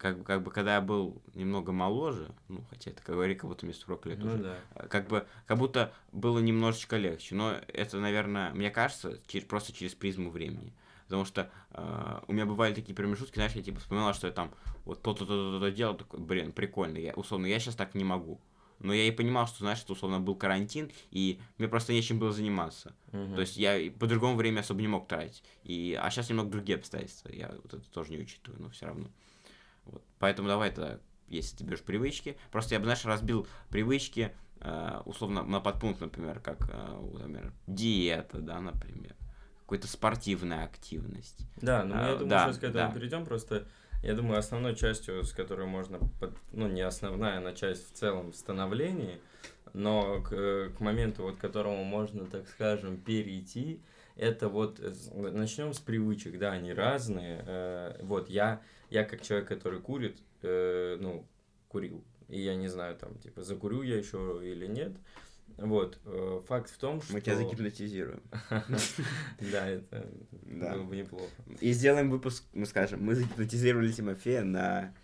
как, 0.00 0.24
как 0.24 0.42
бы 0.42 0.50
когда 0.50 0.76
я 0.76 0.80
был 0.80 1.20
немного 1.34 1.72
моложе, 1.72 2.32
ну, 2.48 2.64
хотя 2.70 2.90
это, 2.90 3.02
как 3.02 3.16
говорили, 3.16 3.36
как 3.36 3.50
будто 3.50 3.66
мне 3.66 3.74
40 3.74 4.06
лет 4.06 4.18
ну, 4.18 4.26
уже, 4.26 4.42
да. 4.42 4.56
А, 4.74 4.88
как 4.88 5.08
бы, 5.08 5.26
как 5.46 5.58
будто 5.58 5.92
было 6.10 6.38
немножечко 6.38 6.96
легче. 6.96 7.34
Но 7.34 7.56
это, 7.68 7.98
наверное, 7.98 8.50
мне 8.54 8.70
кажется, 8.70 9.20
через, 9.26 9.46
просто 9.46 9.74
через 9.74 9.94
призму 9.94 10.30
времени. 10.30 10.72
Потому 11.04 11.26
что 11.26 11.50
э, 11.72 12.20
у 12.28 12.32
меня 12.32 12.46
бывали 12.46 12.72
такие 12.72 12.94
промежутки, 12.94 13.34
знаешь, 13.34 13.52
я 13.52 13.62
типа 13.62 13.80
вспоминал, 13.80 14.14
что 14.14 14.26
я 14.26 14.32
там 14.32 14.52
вот 14.86 15.02
то-то, 15.02 15.26
то-то, 15.26 15.58
то-то 15.58 15.70
делал, 15.70 15.94
такой, 15.94 16.20
блин, 16.20 16.52
прикольно, 16.52 16.96
я, 16.96 17.12
условно, 17.14 17.46
я 17.46 17.58
сейчас 17.58 17.74
так 17.74 17.94
не 17.94 18.04
могу. 18.04 18.40
Но 18.80 18.92
я 18.92 19.04
и 19.04 19.10
понимал, 19.10 19.46
что, 19.46 19.58
знаешь, 19.60 19.78
что, 19.78 19.92
условно, 19.92 20.20
был 20.20 20.34
карантин, 20.34 20.90
и 21.10 21.40
мне 21.58 21.68
просто 21.68 21.92
нечем 21.92 22.18
было 22.18 22.32
заниматься. 22.32 22.94
Uh-huh. 23.12 23.34
То 23.34 23.40
есть 23.42 23.56
я 23.56 23.78
по-другому 23.98 24.36
время 24.36 24.60
особо 24.60 24.80
не 24.80 24.88
мог 24.88 25.06
тратить. 25.06 25.44
И, 25.62 25.98
а 26.00 26.10
сейчас 26.10 26.30
немного 26.30 26.50
другие 26.50 26.78
обстоятельства, 26.78 27.30
я 27.30 27.54
вот 27.62 27.74
это 27.74 27.90
тоже 27.90 28.12
не 28.12 28.18
учитываю, 28.18 28.60
но 28.62 28.70
все 28.70 28.86
равно. 28.86 29.08
Вот. 29.84 30.02
Поэтому 30.18 30.48
давай 30.48 30.70
тогда, 30.70 30.98
если 31.28 31.58
ты 31.58 31.64
берешь 31.64 31.82
привычки, 31.82 32.36
просто 32.50 32.74
я 32.74 32.80
бы, 32.80 32.86
знаешь, 32.86 33.04
разбил 33.04 33.46
привычки, 33.68 34.34
э, 34.60 35.02
условно, 35.04 35.42
на 35.42 35.60
подпункт, 35.60 36.00
например, 36.00 36.40
как, 36.40 36.70
э, 36.70 37.18
например, 37.18 37.52
диета, 37.66 38.38
да, 38.38 38.60
например 38.60 39.14
какой-то 39.70 39.86
спортивная 39.86 40.64
активность. 40.64 41.46
Да, 41.62 41.84
ну 41.84 41.94
а, 41.94 42.08
я 42.08 42.12
думаю, 42.14 42.28
да, 42.28 42.46
сейчас 42.46 42.58
к 42.58 42.64
этому 42.64 42.88
да. 42.88 42.92
перейдем, 42.92 43.24
просто 43.24 43.68
я 44.02 44.14
думаю, 44.14 44.38
основной 44.38 44.74
частью, 44.74 45.24
с 45.24 45.32
которой 45.32 45.66
можно, 45.66 45.98
под, 46.20 46.32
ну 46.52 46.68
не 46.68 46.82
основная, 46.82 47.46
а 47.46 47.52
часть 47.52 47.90
в 47.90 47.92
целом 47.92 48.32
в 48.32 48.36
становлении, 48.36 49.20
но 49.72 50.22
к, 50.22 50.70
к 50.76 50.80
моменту, 50.80 51.22
вот 51.22 51.36
к 51.36 51.40
которому 51.40 51.84
можно, 51.84 52.26
так 52.26 52.48
скажем, 52.48 52.96
перейти, 52.96 53.80
это 54.16 54.48
вот 54.48 54.80
начнем 55.14 55.72
с 55.72 55.78
привычек, 55.78 56.38
да, 56.38 56.52
они 56.52 56.72
разные. 56.72 57.42
Э, 57.46 58.00
вот 58.02 58.28
я, 58.28 58.60
я 58.90 59.04
как 59.04 59.22
человек, 59.22 59.48
который 59.48 59.80
курит, 59.80 60.18
э, 60.42 60.96
ну, 61.00 61.26
курил, 61.68 62.04
и 62.28 62.40
я 62.40 62.54
не 62.54 62.68
знаю, 62.68 62.96
там, 62.96 63.16
типа, 63.18 63.42
закурю 63.42 63.82
я 63.82 63.96
еще 63.96 64.40
или 64.42 64.66
нет, 64.66 64.92
вот, 65.60 65.98
э, 66.06 66.40
факт 66.48 66.70
в 66.70 66.78
том, 66.78 67.02
что... 67.02 67.12
Мы 67.12 67.20
тебя 67.20 67.36
загипнотизируем. 67.36 68.22
Да, 69.52 69.68
это 69.68 70.06
было 70.44 70.82
бы 70.82 70.96
неплохо. 70.96 71.30
И 71.60 71.72
сделаем 71.72 72.10
выпуск, 72.10 72.44
мы 72.52 72.66
скажем, 72.66 73.02
мы 73.02 73.14
загипнотизировали 73.14 73.92
Тимофея 73.92 74.42
на 74.42 74.94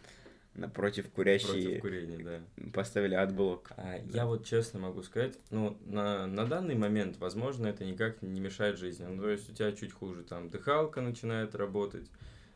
напротив 0.55 1.11
курящие... 1.11 1.51
Против 1.51 1.81
курения, 1.81 2.19
да. 2.19 2.71
Поставили 2.73 3.15
отблок. 3.15 3.71
А, 3.77 3.99
я 4.13 4.27
вот 4.27 4.47
честно 4.47 4.81
могу 4.81 5.03
сказать, 5.03 5.39
ну, 5.51 5.77
на, 5.85 6.27
на 6.27 6.47
данный 6.47 6.75
момент, 6.75 7.19
возможно, 7.19 7.67
это 7.67 7.85
никак 7.85 8.23
не 8.23 8.41
мешает 8.41 8.79
жизни. 8.79 9.05
Ну, 9.05 9.23
то 9.23 9.29
есть 9.29 9.51
у 9.51 9.53
тебя 9.53 9.73
чуть 9.73 9.93
хуже, 9.93 10.23
там, 10.23 10.49
дыхалка 10.49 11.01
начинает 11.01 11.55
работать. 11.55 12.11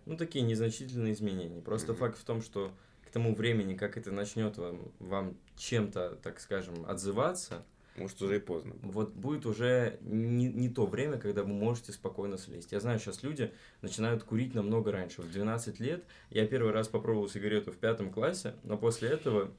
Ну, 0.07 0.17
такие 0.17 0.45
незначительные 0.45 1.13
изменения. 1.13 1.61
Просто 1.61 1.95
факт 1.95 2.19
в 2.19 2.25
том, 2.25 2.41
что 2.43 2.73
к 3.05 3.11
тому 3.11 3.35
времени, 3.35 3.77
как 3.77 3.97
это 3.97 4.11
начнет 4.11 4.57
вам, 4.57 4.93
вам 4.99 5.37
чем-то, 5.57 6.19
так 6.23 6.41
скажем, 6.41 6.87
отзываться, 6.87 7.65
может, 7.97 8.21
уже 8.23 8.37
и 8.37 8.41
поздно. 8.41 8.75
Вот 8.83 9.13
будет 9.13 9.47
уже 9.47 9.99
не, 10.03 10.47
не 10.49 10.69
то 10.69 10.87
время, 10.87 11.19
когда 11.19 11.43
вы 11.43 11.49
можете 11.49 11.93
спокойно 11.93 12.39
слезть. 12.39 12.73
Я 12.73 12.81
знаю, 12.81 12.99
сейчас 12.99 13.23
люди 13.23 13.53
начинают 13.83 14.23
курить 14.23 14.55
намного 14.55 14.93
раньше. 14.93 15.23
В 15.23 15.31
12 15.31 15.81
лет 15.81 16.05
я 16.31 16.47
первый 16.47 16.73
раз 16.73 16.89
попробовал 16.89 17.29
сигарету 17.29 17.73
в 17.73 17.77
пятом 17.77 18.11
классе, 18.11 18.55
но 18.63 18.79
после 18.79 19.11
этого 19.11 19.51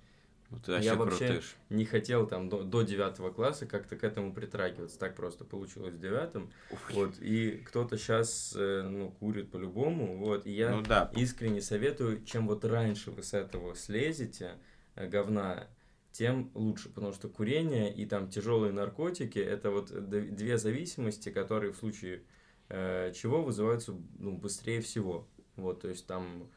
вот 0.51 0.67
ну, 0.67 0.77
я 0.79 0.95
вообще 0.95 1.27
крутыш. 1.27 1.55
не 1.69 1.85
хотел 1.85 2.27
там 2.27 2.49
до, 2.49 2.63
до 2.63 2.81
9 2.81 3.33
класса 3.33 3.65
как-то 3.65 3.95
к 3.95 4.03
этому 4.03 4.33
притрагиваться. 4.33 4.99
Так 4.99 5.15
просто 5.15 5.45
получилось 5.45 5.95
в 5.95 5.99
девятом. 5.99 6.51
Вот, 6.91 7.17
и 7.21 7.51
кто-то 7.65 7.97
сейчас 7.97 8.53
э, 8.57 8.81
ну, 8.83 9.11
курит 9.19 9.49
по-любому. 9.49 10.17
Вот, 10.17 10.45
и 10.45 10.51
я 10.51 10.71
ну, 10.71 10.81
да. 10.81 11.09
искренне 11.15 11.61
советую, 11.61 12.25
чем 12.25 12.47
вот 12.47 12.65
раньше 12.65 13.11
вы 13.11 13.23
с 13.23 13.33
этого 13.33 13.75
слезете, 13.75 14.57
э, 14.95 15.07
говна, 15.07 15.67
тем 16.11 16.51
лучше, 16.53 16.89
потому 16.89 17.13
что 17.13 17.29
курение 17.29 17.93
и 17.93 18.05
там 18.05 18.29
тяжелые 18.29 18.73
наркотики 18.73 19.39
это 19.39 19.71
вот 19.71 19.91
две 20.09 20.57
зависимости, 20.57 21.29
которые 21.29 21.71
в 21.71 21.77
случае 21.77 22.23
э, 22.69 23.13
чего 23.13 23.41
вызываются 23.43 23.95
ну, 24.19 24.37
быстрее 24.37 24.81
всего. 24.81 25.27
Вот, 25.55 25.81
то 25.81 25.89
есть 25.89 26.07
там 26.07 26.49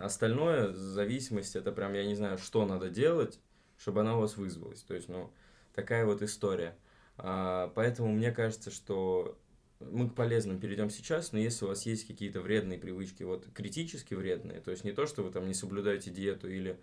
остальное 0.00 0.72
зависимость 0.72 1.56
это 1.56 1.72
прям 1.72 1.94
я 1.94 2.04
не 2.04 2.14
знаю, 2.14 2.38
что 2.38 2.66
надо 2.66 2.90
делать, 2.90 3.40
чтобы 3.76 4.00
она 4.00 4.16
у 4.16 4.20
вас 4.20 4.36
вызвалась. 4.36 4.82
То 4.82 4.94
есть, 4.94 5.08
ну, 5.08 5.32
такая 5.74 6.04
вот 6.06 6.22
история. 6.22 6.76
А, 7.16 7.72
поэтому 7.74 8.12
мне 8.12 8.32
кажется, 8.32 8.70
что 8.70 9.38
мы 9.80 10.08
к 10.08 10.14
полезным 10.14 10.58
перейдем 10.58 10.90
сейчас, 10.90 11.32
но 11.32 11.38
если 11.38 11.64
у 11.64 11.68
вас 11.68 11.84
есть 11.86 12.06
какие-то 12.06 12.40
вредные 12.40 12.78
привычки, 12.78 13.22
вот 13.22 13.46
критически 13.52 14.14
вредные, 14.14 14.60
то 14.60 14.70
есть 14.70 14.84
не 14.84 14.92
то, 14.92 15.06
что 15.06 15.22
вы 15.22 15.30
там 15.30 15.46
не 15.46 15.54
соблюдаете 15.54 16.10
диету 16.10 16.48
или 16.48 16.80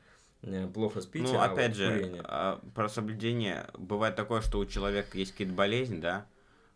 плохо 0.74 1.02
спите, 1.02 1.34
ну, 1.34 1.40
а 1.40 1.46
опять 1.46 1.70
вот 1.70 1.78
же, 1.78 1.94
курение. 1.94 2.22
А, 2.26 2.62
про 2.74 2.90
соблюдение 2.90 3.68
бывает 3.78 4.16
такое, 4.16 4.42
что 4.42 4.60
у 4.60 4.66
человека 4.66 5.18
есть 5.18 5.32
какая-то 5.34 5.54
болезнь, 5.54 6.02
да, 6.02 6.26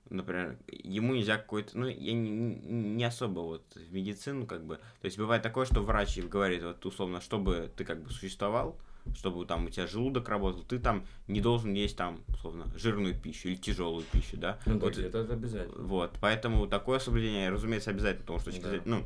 например, 0.10 0.58
ему 0.68 1.16
нельзя 1.16 1.38
какой-то, 1.38 1.78
ну, 1.78 1.88
я 1.88 2.14
не, 2.14 2.30
не 2.30 3.04
особо 3.04 3.40
вот 3.40 3.64
в 3.76 3.94
медицину 3.94 4.46
как 4.46 4.64
бы, 4.64 4.76
то 4.76 5.06
есть 5.06 5.18
бывает 5.18 5.42
такое, 5.42 5.66
что 5.66 5.82
врач 5.82 6.18
говорит, 6.20 6.64
вот 6.64 6.86
условно, 6.86 7.22
чтобы 7.22 7.72
ты 7.76 7.86
как 7.86 8.04
бы 8.04 8.12
существовал, 8.12 8.78
чтобы 9.16 9.46
там 9.46 9.66
у 9.66 9.70
тебя 9.70 9.88
желудок 9.88 10.30
работал, 10.30 10.64
ты 10.64 10.80
там 10.80 11.06
не 11.28 11.42
должен 11.42 11.74
есть 11.74 11.98
там, 11.98 12.22
условно, 12.28 12.66
жирную 12.76 13.20
пищу 13.20 13.50
или 13.50 13.56
тяжелую 13.56 14.06
пищу, 14.12 14.38
да? 14.38 14.60
Ну, 14.66 14.80
вот, 14.80 14.98
это, 14.98 15.20
это 15.20 15.34
обязательно. 15.34 15.84
Вот, 15.84 16.18
поэтому 16.22 16.68
такое 16.68 17.00
соблюдение, 17.00 17.50
разумеется, 17.50 17.90
обязательно, 17.90 18.26
потому 18.26 18.40
что, 18.40 18.72
да. 18.72 18.82
ну, 18.86 19.06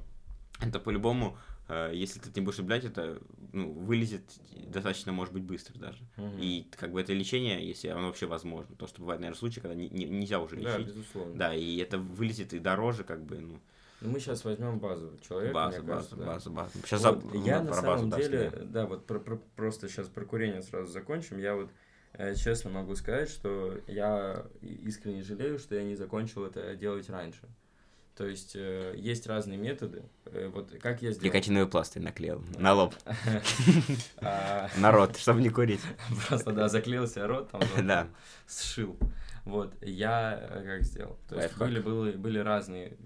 это 0.61 0.79
по-любому 0.79 1.37
Э, 1.37 1.48
если 1.93 2.19
ты 2.19 2.31
не 2.35 2.45
будешь 2.45 2.59
употреблять, 2.59 2.85
это 2.85 3.21
ну, 3.53 3.71
вылезет 3.71 4.23
достаточно, 4.67 5.11
может 5.11 5.33
быть, 5.33 5.43
быстро 5.43 5.77
даже. 5.77 6.03
Угу. 6.17 6.37
И 6.39 6.67
как 6.77 6.91
бы 6.91 7.01
это 7.01 7.13
лечение, 7.13 7.65
если 7.65 7.89
оно 7.89 8.07
вообще 8.07 8.25
возможно, 8.25 8.75
то 8.75 8.87
что 8.87 9.01
бывает, 9.01 9.21
наверное, 9.21 9.37
случаи, 9.37 9.59
когда 9.59 9.75
не, 9.75 9.89
не, 9.89 10.05
нельзя 10.05 10.39
уже 10.39 10.55
лечить. 10.55 10.71
Да, 10.71 10.79
безусловно. 10.79 11.35
Да, 11.35 11.53
и 11.53 11.77
это 11.77 11.97
вылезет 11.97 12.53
и 12.53 12.59
дороже, 12.59 13.03
как 13.03 13.23
бы, 13.23 13.39
ну. 13.39 13.59
Ну, 14.01 14.11
мы 14.11 14.19
сейчас 14.19 14.45
возьмем 14.45 14.79
базу 14.79 15.17
человека. 15.27 15.53
Базу, 15.53 15.83
базу, 15.83 15.87
кажется, 15.87 16.15
базу, 16.15 16.49
да. 16.49 16.55
базу. 16.55 16.71
Сейчас 16.85 17.03
вот, 17.03 17.31
за, 17.31 17.37
я 17.37 17.61
на 17.61 17.73
самом 17.73 18.09
базу, 18.09 18.23
деле, 18.23 18.49
да, 18.49 18.63
да 18.63 18.85
вот 18.85 19.05
про, 19.05 19.19
про, 19.19 19.35
просто 19.55 19.89
сейчас 19.89 20.07
про 20.07 20.23
курение 20.23 20.61
сразу 20.61 20.89
закончим. 20.91 21.37
Я 21.37 21.55
вот 21.55 21.69
э, 22.13 22.33
честно 22.35 22.69
могу 22.69 22.95
сказать, 22.95 23.29
что 23.29 23.77
я 23.87 24.45
искренне 24.61 25.21
жалею, 25.21 25.59
что 25.59 25.75
я 25.75 25.83
не 25.83 25.95
закончил 25.95 26.45
это 26.45 26.75
делать 26.77 27.09
раньше. 27.09 27.41
То 28.19 28.27
есть 28.27 28.51
э, 28.53 28.95
есть 28.97 29.27
разные 29.27 29.57
методы. 29.57 30.03
Э, 30.25 30.49
вот 30.53 30.73
как 30.81 31.01
я 31.01 31.13
сделал. 31.13 31.25
Никотиновый 31.25 31.69
пластырь 31.69 32.03
наклеил 32.03 32.43
на 32.57 32.73
лоб. 32.73 32.93
А, 34.17 34.67
на 34.75 34.91
рот, 34.91 35.15
чтобы 35.15 35.41
не 35.41 35.47
курить. 35.47 35.79
Просто, 36.27 36.51
да, 36.51 36.67
заклеился 36.67 37.25
рот, 37.27 37.49
там, 37.49 37.61
да. 37.87 38.07
сшил. 38.45 38.99
Вот, 39.45 39.73
я 39.81 40.37
э, 40.37 40.63
как 40.65 40.83
сделал? 40.83 41.17
То 41.29 41.39
есть 41.39 41.55
были, 41.55 41.79
были, 41.79 42.17
были 42.17 42.39
разные 42.39 42.97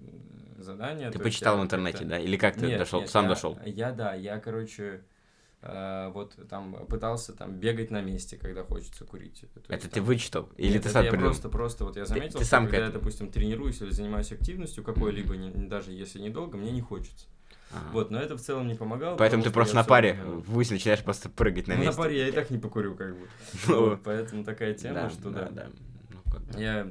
задания. 0.58 1.12
Ты 1.12 1.20
почитал 1.20 1.58
в 1.58 1.62
интернете, 1.62 2.04
да? 2.04 2.18
Или 2.18 2.36
как 2.36 2.56
ты 2.56 2.76
дошел? 2.76 3.06
Сам 3.06 3.28
дошел? 3.28 3.56
Я, 3.64 3.92
да, 3.92 4.14
я, 4.14 4.40
короче, 4.40 5.02
вот 6.12 6.36
там 6.48 6.86
пытался 6.86 7.32
там 7.32 7.54
бегать 7.54 7.90
на 7.90 8.02
месте, 8.02 8.36
когда 8.36 8.64
хочется 8.64 9.04
курить. 9.04 9.40
То 9.40 9.60
это 9.60 9.74
есть, 9.74 9.82
ты 9.84 9.90
там... 9.90 10.04
вычитал? 10.04 10.48
Или 10.56 10.74
Нет, 10.74 10.82
ты 10.82 10.88
сам 10.90 11.04
я 11.04 11.10
придумал? 11.10 11.30
просто, 11.30 11.48
просто 11.48 11.84
вот 11.84 11.96
я 11.96 12.04
заметил, 12.04 12.32
ты, 12.32 12.38
ты 12.38 12.44
что 12.44 12.50
сам 12.50 12.64
когда 12.66 12.86
я, 12.86 12.90
допустим, 12.90 13.30
тренируюсь 13.30 13.80
или 13.80 13.90
занимаюсь 13.90 14.30
активностью 14.32 14.84
какой-либо, 14.84 15.34
mm-hmm. 15.34 15.58
не, 15.58 15.66
даже 15.66 15.92
если 15.92 16.18
недолго, 16.18 16.58
мне 16.58 16.70
не 16.70 16.80
хочется. 16.80 17.26
Ага. 17.72 17.88
Вот, 17.92 18.10
но 18.10 18.20
это 18.20 18.36
в 18.36 18.40
целом 18.40 18.68
не 18.68 18.74
помогало. 18.74 19.16
Поэтому 19.16 19.42
ты 19.42 19.50
просто 19.50 19.74
на 19.74 19.84
паре 19.84 20.20
ввысь 20.22 20.70
начинаешь 20.70 21.02
просто 21.02 21.28
прыгать 21.28 21.66
на 21.66 21.74
ну, 21.74 21.80
месте. 21.80 21.96
на 21.96 22.02
паре 22.04 22.18
я 22.18 22.28
и 22.28 22.32
так 22.32 22.50
не 22.50 22.58
покурю, 22.58 22.94
как 22.94 23.18
бы. 23.18 23.26
Ну, 23.68 23.90
вот, 23.90 24.02
поэтому 24.04 24.44
такая 24.44 24.74
тема, 24.74 25.08
что 25.10 25.30
да. 25.30 25.48
да. 25.50 25.66
Ну, 26.10 26.60
я 26.60 26.86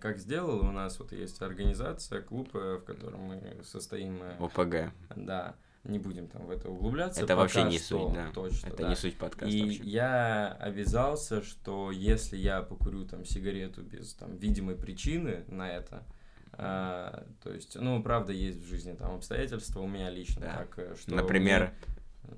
как 0.00 0.18
сделал, 0.18 0.60
у 0.60 0.72
нас 0.72 0.98
вот 0.98 1.12
есть 1.12 1.40
организация, 1.42 2.22
клуб, 2.22 2.48
э, 2.54 2.78
в 2.80 2.84
котором 2.84 3.20
мы 3.20 3.60
состоим. 3.64 4.22
Э, 4.22 4.36
ОПГ. 4.38 4.92
Да 5.14 5.54
не 5.84 5.98
будем 5.98 6.28
там 6.28 6.46
в 6.46 6.50
это 6.50 6.70
углубляться. 6.70 7.22
Это 7.22 7.34
вообще 7.34 7.64
не 7.64 7.78
что, 7.78 8.06
суть, 8.06 8.14
да. 8.14 8.30
Точно, 8.32 8.68
это 8.68 8.82
да. 8.82 8.88
не 8.88 8.96
суть 8.96 9.16
подкаста 9.16 9.54
И 9.54 9.62
вообще. 9.62 9.82
я 9.82 10.52
обязался, 10.52 11.42
что 11.42 11.90
если 11.90 12.36
я 12.36 12.62
покурю 12.62 13.04
там 13.04 13.24
сигарету 13.24 13.82
без 13.82 14.14
там 14.14 14.36
видимой 14.36 14.76
причины 14.76 15.44
на 15.48 15.68
это, 15.68 16.04
а, 16.52 17.26
то 17.42 17.52
есть, 17.52 17.76
ну, 17.76 18.02
правда, 18.02 18.32
есть 18.32 18.62
в 18.62 18.68
жизни 18.68 18.92
там 18.92 19.16
обстоятельства 19.16 19.80
у 19.80 19.88
меня 19.88 20.10
лично 20.10 20.42
да. 20.42 20.56
так, 20.58 20.78
э, 20.78 20.94
что... 21.00 21.14
Например? 21.14 21.72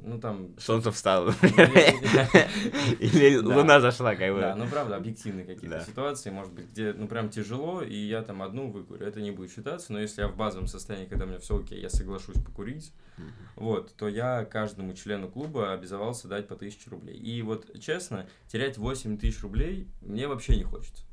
Ну 0.01 0.19
там... 0.19 0.55
Солнце 0.59 0.91
встало, 0.91 1.35
Или 3.01 3.37
луна 3.39 3.81
зашла, 3.81 4.15
как 4.15 4.33
бы. 4.33 4.41
Да, 4.41 4.57
ну 4.57 4.67
правда, 4.67 4.97
объективные 4.97 5.45
какие-то 5.47 5.85
ситуации, 5.87 6.31
может 6.31 6.53
быть, 6.53 6.71
где, 6.71 6.93
ну 6.93 7.09
прям 7.09 7.31
тяжело, 7.31 7.83
и 7.83 7.97
я 7.97 8.23
там 8.23 8.43
одну 8.43 8.71
выкурю, 8.71 9.07
это 9.07 9.21
не 9.21 9.31
будет 9.31 9.53
считаться, 9.53 9.93
но 9.93 10.01
если 10.01 10.23
я 10.23 10.29
в 10.29 10.37
базовом 10.37 10.67
состоянии, 10.67 11.07
когда 11.07 11.25
у 11.25 11.29
меня 11.29 11.39
все 11.39 11.59
окей, 11.59 11.81
я 11.81 11.91
соглашусь 11.91 12.37
покурить, 12.37 12.93
вот, 13.57 13.95
то 13.97 14.09
я 14.09 14.45
каждому 14.45 14.95
члену 14.95 15.29
клуба 15.29 15.73
обязывался 15.73 16.29
дать 16.29 16.49
по 16.49 16.57
тысяче 16.57 16.91
рублей. 16.91 17.17
И 17.17 17.43
вот, 17.43 17.79
честно, 17.81 18.27
терять 18.49 18.77
8 18.77 19.19
тысяч 19.19 19.41
рублей 19.43 19.89
мне 20.01 20.27
вообще 20.27 20.57
не 20.57 20.65
хочется. 20.65 21.05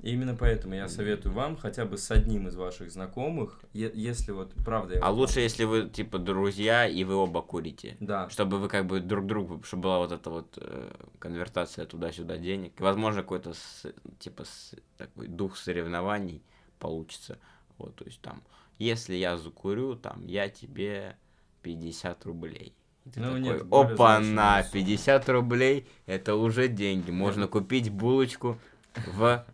И 0.00 0.12
именно 0.12 0.36
поэтому 0.36 0.74
я 0.74 0.88
советую 0.88 1.34
вам 1.34 1.56
хотя 1.56 1.84
бы 1.84 1.98
с 1.98 2.10
одним 2.12 2.46
из 2.46 2.54
ваших 2.54 2.90
знакомых, 2.90 3.60
если 3.72 4.30
вот 4.30 4.52
правда... 4.64 5.00
А 5.02 5.10
лучше, 5.10 5.40
если 5.40 5.64
вы 5.64 5.88
типа 5.88 6.18
друзья 6.18 6.86
и 6.86 7.02
вы 7.02 7.16
оба 7.16 7.42
курите. 7.42 7.96
Да. 7.98 8.30
Чтобы 8.30 8.58
вы 8.58 8.68
как 8.68 8.86
бы 8.86 9.00
друг 9.00 9.26
другу, 9.26 9.60
чтобы 9.64 9.84
была 9.84 9.98
вот 9.98 10.12
эта 10.12 10.30
вот 10.30 10.56
э, 10.60 10.92
конвертация 11.18 11.84
туда-сюда 11.84 12.38
денег. 12.38 12.78
И, 12.78 12.82
возможно, 12.82 13.22
какой-то 13.22 13.54
с, 13.54 13.86
типа 14.20 14.44
с, 14.44 14.74
такой 14.96 15.26
дух 15.26 15.56
соревнований 15.56 16.44
получится. 16.78 17.38
Вот, 17.76 17.96
то 17.96 18.04
есть 18.04 18.20
там, 18.20 18.42
если 18.78 19.16
я 19.16 19.36
закурю, 19.36 19.96
там, 19.96 20.24
я 20.26 20.48
тебе 20.48 21.16
50 21.62 22.24
рублей. 22.24 22.72
Ты 23.12 23.20
ну, 23.20 23.26
такой, 23.26 23.40
нет, 23.40 23.62
опа-на, 23.70 24.62
50 24.62 25.28
рублей, 25.30 25.88
это 26.06 26.36
уже 26.36 26.68
деньги. 26.68 27.10
Можно 27.10 27.48
купить 27.48 27.90
булочку 27.90 28.58
в 28.94 29.44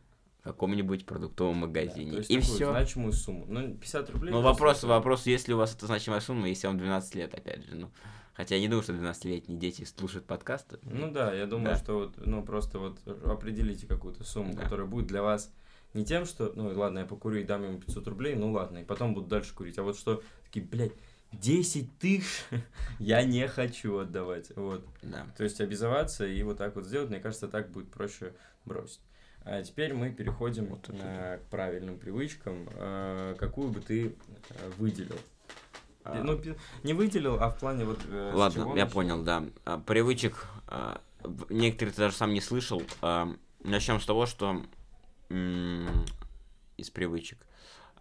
каком-нибудь 0.44 1.06
продуктовом 1.06 1.56
магазине. 1.56 2.18
Да, 2.18 2.22
и 2.28 2.38
все. 2.38 2.70
значимую 2.70 3.12
сумму. 3.12 3.46
Ну, 3.48 3.74
50 3.76 4.10
рублей. 4.10 4.30
Ну, 4.30 4.42
вопрос, 4.42 4.78
это... 4.78 4.88
вопрос, 4.88 5.26
если 5.26 5.54
у 5.54 5.56
вас 5.56 5.74
это 5.74 5.86
значимая 5.86 6.20
сумма, 6.20 6.48
если 6.48 6.66
вам 6.66 6.78
12 6.78 7.14
лет, 7.14 7.34
опять 7.34 7.64
же. 7.64 7.74
Ну, 7.74 7.90
хотя 8.34 8.54
я 8.54 8.60
не 8.60 8.68
думаю, 8.68 8.82
что 8.82 8.92
12-летние 8.92 9.58
дети 9.58 9.84
слушают 9.84 10.26
подкасты. 10.26 10.78
Ну 10.82 11.10
да, 11.10 11.32
я 11.32 11.46
думаю, 11.46 11.70
да. 11.70 11.76
что 11.76 11.94
вот, 11.94 12.14
ну, 12.18 12.44
просто 12.44 12.78
вот 12.78 13.00
определите 13.24 13.86
какую-то 13.86 14.22
сумму, 14.22 14.54
да. 14.54 14.62
которая 14.62 14.86
будет 14.86 15.06
для 15.06 15.22
вас 15.22 15.50
не 15.94 16.04
тем, 16.04 16.26
что, 16.26 16.52
ну, 16.54 16.68
ладно, 16.78 17.00
я 17.00 17.04
покурю 17.06 17.40
и 17.40 17.44
дам 17.44 17.64
ему 17.64 17.78
500 17.78 18.06
рублей, 18.08 18.34
ну, 18.34 18.52
ладно, 18.52 18.78
и 18.78 18.84
потом 18.84 19.14
буду 19.14 19.28
дальше 19.28 19.54
курить. 19.54 19.78
А 19.78 19.82
вот 19.82 19.96
что, 19.96 20.22
такие, 20.44 20.66
блядь, 20.66 20.92
10 21.32 21.98
тысяч 21.98 22.44
я 22.98 23.24
не 23.24 23.48
хочу 23.48 23.96
отдавать. 23.96 24.52
Вот. 24.56 24.84
Да. 25.02 25.26
То 25.38 25.44
есть 25.44 25.60
обязываться 25.60 26.26
и 26.26 26.42
вот 26.42 26.58
так 26.58 26.76
вот 26.76 26.84
сделать, 26.84 27.08
мне 27.08 27.20
кажется, 27.20 27.48
так 27.48 27.70
будет 27.70 27.90
проще 27.90 28.34
бросить. 28.66 29.00
А 29.44 29.62
теперь 29.62 29.92
мы 29.92 30.10
переходим 30.10 30.66
вот 30.66 30.88
на, 30.88 31.36
к 31.36 31.42
правильным 31.50 31.98
привычкам. 31.98 32.66
А, 32.76 33.34
какую 33.34 33.68
бы 33.68 33.80
ты 33.80 34.16
э, 34.50 34.70
выделил? 34.78 35.18
А... 36.02 36.22
Ну, 36.22 36.40
не 36.82 36.94
выделил, 36.94 37.36
а 37.40 37.50
в 37.50 37.58
плане 37.58 37.84
вот... 37.84 38.00
Э, 38.08 38.32
Ладно, 38.34 38.72
я 38.74 38.86
понял, 38.86 39.22
да. 39.22 39.44
А, 39.66 39.78
привычек, 39.78 40.46
а, 40.66 41.00
некоторые 41.50 41.92
ты 41.92 42.00
даже 42.00 42.16
сам 42.16 42.32
не 42.32 42.40
слышал. 42.40 42.82
А, 43.02 43.28
начнем 43.62 44.00
с 44.00 44.06
того, 44.06 44.26
что 44.26 44.62
из 45.28 46.90
привычек. 46.90 47.38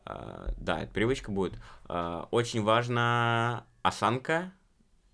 А, 0.06 0.54
да, 0.58 0.82
эта 0.82 0.94
привычка 0.94 1.32
будет. 1.32 1.60
А, 1.86 2.28
очень 2.32 2.62
важна 2.64 3.66
осанка, 3.82 4.54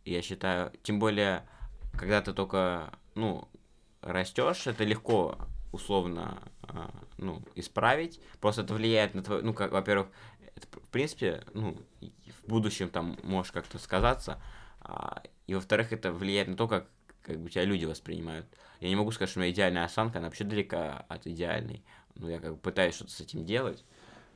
я 0.06 0.22
считаю. 0.22 0.72
Тем 0.84 1.00
более, 1.00 1.44
когда 1.94 2.22
ты 2.22 2.34
только, 2.34 2.92
ну, 3.16 3.48
растешь, 4.02 4.68
это 4.68 4.84
легко 4.84 5.38
условно 5.72 6.42
а, 6.64 6.92
ну, 7.18 7.42
исправить. 7.56 8.20
Просто 8.40 8.62
это 8.62 8.74
влияет 8.74 9.14
на 9.14 9.24
твой, 9.24 9.42
ну, 9.44 9.54
как, 9.54 9.72
во-первых, 9.72 10.08
это, 10.56 10.68
в 10.80 10.90
принципе, 10.90 11.44
ну, 11.54 11.78
в 12.02 12.48
будущем 12.48 12.90
там 12.90 13.18
можешь 13.24 13.52
как-то 13.52 13.78
сказаться, 13.80 14.42
а, 14.82 15.22
и 15.48 15.56
во-вторых, 15.56 15.94
это 15.94 16.12
влияет 16.12 16.48
на 16.48 16.56
то, 16.56 16.68
как, 16.68 16.88
как 17.22 17.40
бы 17.40 17.50
тебя 17.50 17.66
люди 17.66 17.86
воспринимают. 17.86 18.46
Я 18.80 18.90
не 18.90 18.96
могу 18.96 19.12
сказать, 19.12 19.30
что 19.30 19.40
у 19.40 19.44
меня 19.44 19.52
идеальная 19.52 19.84
осанка, 19.84 20.20
она 20.20 20.28
вообще 20.28 20.44
далека 20.44 21.06
от 21.10 21.28
идеальной. 21.28 21.84
Но 22.16 22.30
я 22.30 22.40
как 22.40 22.54
бы 22.54 22.58
пытаюсь 22.58 22.96
что-то 22.96 23.12
с 23.12 23.20
этим 23.20 23.46
делать. 23.46 23.84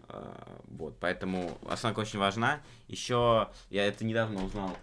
А, 0.08 0.62
вот, 0.66 0.98
поэтому 1.00 1.58
осанка 1.70 2.00
очень 2.00 2.20
важна. 2.20 2.62
Еще 2.88 3.50
я 3.70 3.86
это 3.86 4.06
недавно 4.06 4.44
узнал 4.44 4.76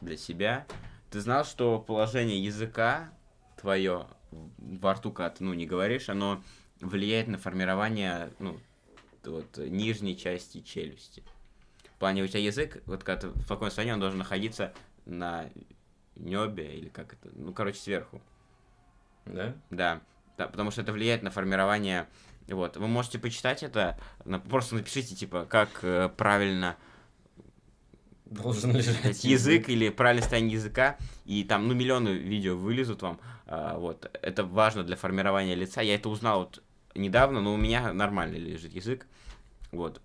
для 0.00 0.16
себя. 0.16 0.66
Ты 1.10 1.20
знал, 1.20 1.44
что 1.44 1.80
положение 1.80 2.42
языка 2.42 3.12
твое 3.60 4.06
во 4.30 4.94
рту, 4.94 5.12
когда 5.12 5.30
ты, 5.30 5.44
ну, 5.44 5.54
не 5.54 5.66
говоришь, 5.66 6.08
оно 6.08 6.42
влияет 6.80 7.28
на 7.28 7.38
формирование, 7.38 8.30
ну, 8.38 8.58
вот, 9.24 9.58
нижней 9.58 10.16
части 10.16 10.60
челюсти. 10.60 11.22
В 11.94 11.98
плане 11.98 12.22
у 12.22 12.26
тебя 12.26 12.40
язык, 12.40 12.82
вот 12.86 13.04
когда 13.04 13.28
ты 13.28 13.28
в 13.28 13.46
таком 13.46 13.68
состоянии, 13.68 13.92
он 13.92 14.00
должен 14.00 14.18
находиться 14.18 14.72
на 15.04 15.50
небе, 16.16 16.76
или 16.76 16.88
как 16.88 17.12
это, 17.14 17.30
ну, 17.34 17.52
короче, 17.52 17.78
сверху. 17.78 18.22
Да? 19.26 19.54
Да, 19.70 20.00
да 20.38 20.46
потому 20.46 20.70
что 20.70 20.82
это 20.82 20.92
влияет 20.92 21.22
на 21.22 21.30
формирование, 21.30 22.08
вот, 22.48 22.76
вы 22.76 22.88
можете 22.88 23.18
почитать 23.18 23.62
это, 23.62 23.98
просто 24.48 24.74
напишите, 24.74 25.14
типа, 25.14 25.44
как 25.44 25.68
э, 25.82 26.08
правильно 26.08 26.76
должен 28.30 28.74
лежать 28.74 29.24
язык 29.24 29.68
или 29.68 29.90
правильное 29.90 30.22
состояние 30.22 30.54
языка, 30.54 30.96
и 31.26 31.44
там, 31.44 31.68
ну, 31.68 31.74
миллионы 31.74 32.10
видео 32.10 32.56
вылезут 32.56 33.02
вам, 33.02 33.20
а, 33.46 33.76
вот, 33.78 34.08
это 34.22 34.44
важно 34.44 34.84
для 34.84 34.96
формирования 34.96 35.54
лица, 35.54 35.82
я 35.82 35.96
это 35.96 36.08
узнал 36.08 36.40
вот 36.40 36.62
недавно, 36.94 37.40
но 37.40 37.52
у 37.52 37.56
меня 37.56 37.92
нормально 37.92 38.36
лежит 38.36 38.72
язык, 38.72 39.06
вот, 39.72 40.00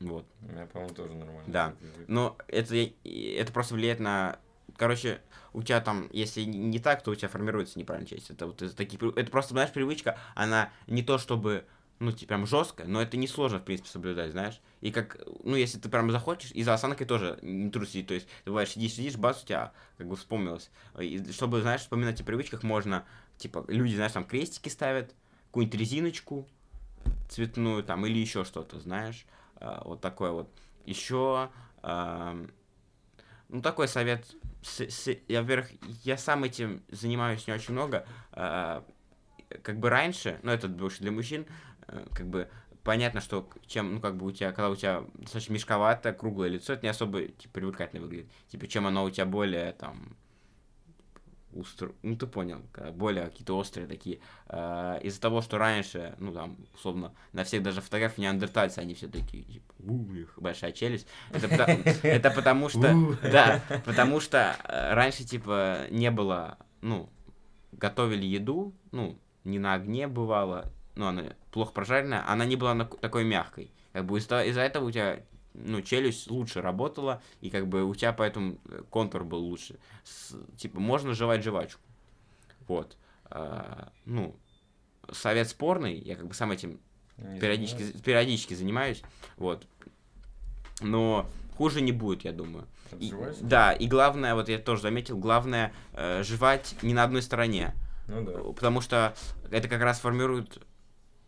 вот. 0.00 0.26
У 0.42 0.52
меня, 0.52 0.66
по-моему, 0.66 0.94
тоже 0.94 1.14
нормально. 1.14 1.44
Да, 1.46 1.74
но 2.06 2.36
это, 2.46 2.76
это 3.04 3.52
просто 3.52 3.74
влияет 3.74 4.00
на, 4.00 4.38
короче, 4.76 5.20
у 5.52 5.62
тебя 5.62 5.80
там, 5.80 6.08
если 6.12 6.42
не 6.42 6.78
так, 6.78 7.02
то 7.02 7.12
у 7.12 7.14
тебя 7.14 7.28
формируется 7.28 7.78
неправильная 7.78 8.08
часть, 8.08 8.30
это 8.30 8.46
вот 8.46 8.60
это 8.60 8.76
такие, 8.76 9.00
это 9.16 9.30
просто, 9.30 9.54
знаешь, 9.54 9.72
привычка, 9.72 10.18
она 10.34 10.70
не 10.86 11.02
то 11.02 11.18
чтобы 11.18 11.64
ну, 12.00 12.12
типа, 12.12 12.28
прям 12.28 12.46
жестко, 12.46 12.84
но 12.84 13.02
это 13.02 13.16
несложно, 13.16 13.58
в 13.58 13.64
принципе, 13.64 13.88
соблюдать, 13.88 14.30
знаешь. 14.32 14.60
И 14.80 14.92
как, 14.92 15.18
ну, 15.42 15.56
если 15.56 15.78
ты 15.78 15.88
прям 15.88 16.10
захочешь, 16.10 16.52
и 16.52 16.62
за 16.62 16.74
осанкой 16.74 17.06
тоже 17.06 17.38
не 17.42 17.70
трусить, 17.70 18.06
то 18.06 18.14
есть, 18.14 18.28
ты 18.44 18.50
бываешь, 18.50 18.70
сидишь, 18.70 18.92
сидишь, 18.92 19.16
бац, 19.16 19.42
у 19.42 19.46
тебя, 19.46 19.72
как 19.96 20.06
бы, 20.06 20.16
вспомнилось. 20.16 20.70
И 21.00 21.32
чтобы, 21.32 21.60
знаешь, 21.60 21.80
вспоминать 21.80 22.20
о 22.20 22.24
привычках, 22.24 22.62
можно, 22.62 23.04
типа, 23.36 23.64
люди, 23.68 23.96
знаешь, 23.96 24.12
там, 24.12 24.24
крестики 24.24 24.68
ставят, 24.68 25.14
какую-нибудь 25.46 25.80
резиночку 25.80 26.46
цветную, 27.28 27.82
там, 27.82 28.06
или 28.06 28.18
еще 28.18 28.44
что-то, 28.44 28.78
знаешь, 28.78 29.26
а, 29.56 29.82
вот 29.84 30.00
такое 30.00 30.30
вот. 30.30 30.50
Еще, 30.84 31.50
ну, 31.82 33.62
такой 33.62 33.88
совет, 33.88 34.26
с, 34.62 34.80
с, 34.80 35.08
я, 35.28 35.42
во-первых, 35.42 35.68
я 36.04 36.16
сам 36.16 36.44
этим 36.44 36.82
занимаюсь 36.90 37.46
не 37.46 37.52
очень 37.52 37.72
много, 37.72 38.06
а, 38.32 38.84
как 39.62 39.78
бы 39.78 39.88
раньше, 39.88 40.38
ну, 40.42 40.52
это 40.52 40.68
больше 40.68 41.00
для 41.00 41.10
мужчин, 41.10 41.46
как 42.14 42.26
бы 42.26 42.48
понятно, 42.88 43.20
что 43.20 43.48
чем, 43.66 43.94
ну, 43.94 44.00
как 44.00 44.16
бы 44.16 44.26
у 44.26 44.32
тебя, 44.32 44.52
когда 44.52 44.70
у 44.70 44.76
тебя 44.76 45.04
достаточно 45.14 45.52
мешковатое, 45.52 46.12
круглое 46.12 46.48
лицо, 46.48 46.72
это 46.72 46.86
не 46.86 46.88
особо, 46.88 47.22
типа, 47.22 47.52
привлекательно 47.52 48.02
выглядит. 48.02 48.30
Типа, 48.48 48.66
чем 48.66 48.86
оно 48.86 49.04
у 49.04 49.10
тебя 49.10 49.26
более, 49.26 49.72
там, 49.72 50.16
устро... 51.52 51.92
ну, 52.02 52.16
ты 52.16 52.26
понял, 52.26 52.62
более 52.94 53.24
какие-то 53.24 53.56
острые 53.56 53.86
такие. 53.86 54.20
Э, 54.48 54.98
из-за 55.02 55.20
того, 55.20 55.42
что 55.42 55.58
раньше, 55.58 56.14
ну, 56.18 56.32
там, 56.32 56.56
условно, 56.74 57.12
на 57.32 57.44
всех 57.44 57.62
даже 57.62 57.80
фотографиях 57.80 58.18
неандертальцы, 58.18 58.78
они 58.78 58.94
все 58.94 59.08
такие, 59.08 59.44
типа, 59.44 59.74
у 59.80 59.92
них 59.92 60.32
большая 60.36 60.72
челюсть. 60.72 61.06
Это 61.30 62.30
потому 62.34 62.68
что, 62.68 63.16
да, 63.22 63.62
потому 63.84 64.20
что 64.20 64.56
э, 64.64 64.94
раньше, 64.94 65.24
типа, 65.24 65.86
не 65.90 66.10
было, 66.10 66.58
ну, 66.80 67.10
готовили 67.72 68.24
еду, 68.24 68.72
ну, 68.92 69.18
не 69.44 69.58
на 69.58 69.74
огне 69.74 70.08
бывало, 70.08 70.72
ну, 70.98 71.06
она 71.06 71.22
плохо 71.52 71.72
прожаренная, 71.72 72.28
она 72.28 72.44
не 72.44 72.56
была 72.56 72.74
на, 72.74 72.84
такой 72.84 73.24
мягкой. 73.24 73.70
Как 73.92 74.04
бы 74.04 74.18
из-за 74.18 74.44
из 74.44 74.56
этого 74.56 74.86
у 74.86 74.90
тебя 74.90 75.20
ну, 75.54 75.80
челюсть 75.80 76.28
лучше 76.28 76.60
работала, 76.60 77.22
и 77.40 77.50
как 77.50 77.68
бы 77.68 77.84
у 77.84 77.94
тебя 77.94 78.12
поэтому 78.12 78.58
э, 78.68 78.82
контур 78.90 79.22
был 79.22 79.38
лучше. 79.38 79.78
С, 80.02 80.34
типа, 80.56 80.80
можно 80.80 81.14
жевать 81.14 81.44
жвачку. 81.44 81.80
Вот. 82.66 82.96
А, 83.26 83.92
ну, 84.06 84.34
совет 85.12 85.48
спорный, 85.48 85.96
я 85.96 86.16
как 86.16 86.26
бы 86.26 86.34
сам 86.34 86.50
этим 86.50 86.80
периодически, 87.40 87.96
периодически 88.00 88.54
занимаюсь. 88.54 89.02
Вот. 89.36 89.66
Но 90.80 91.30
хуже 91.56 91.80
не 91.80 91.92
будет, 91.92 92.24
я 92.24 92.32
думаю. 92.32 92.66
И, 92.98 93.14
да, 93.40 93.72
и 93.72 93.86
главное, 93.86 94.34
вот 94.34 94.48
я 94.48 94.58
тоже 94.58 94.82
заметил, 94.82 95.16
главное 95.16 95.72
э, 95.92 96.24
жевать 96.24 96.74
не 96.82 96.92
на 96.92 97.04
одной 97.04 97.22
стороне. 97.22 97.74
Ну 98.08 98.24
да. 98.24 98.32
Потому 98.52 98.80
что 98.80 99.14
это 99.50 99.68
как 99.68 99.82
раз 99.82 100.00
формирует 100.00 100.58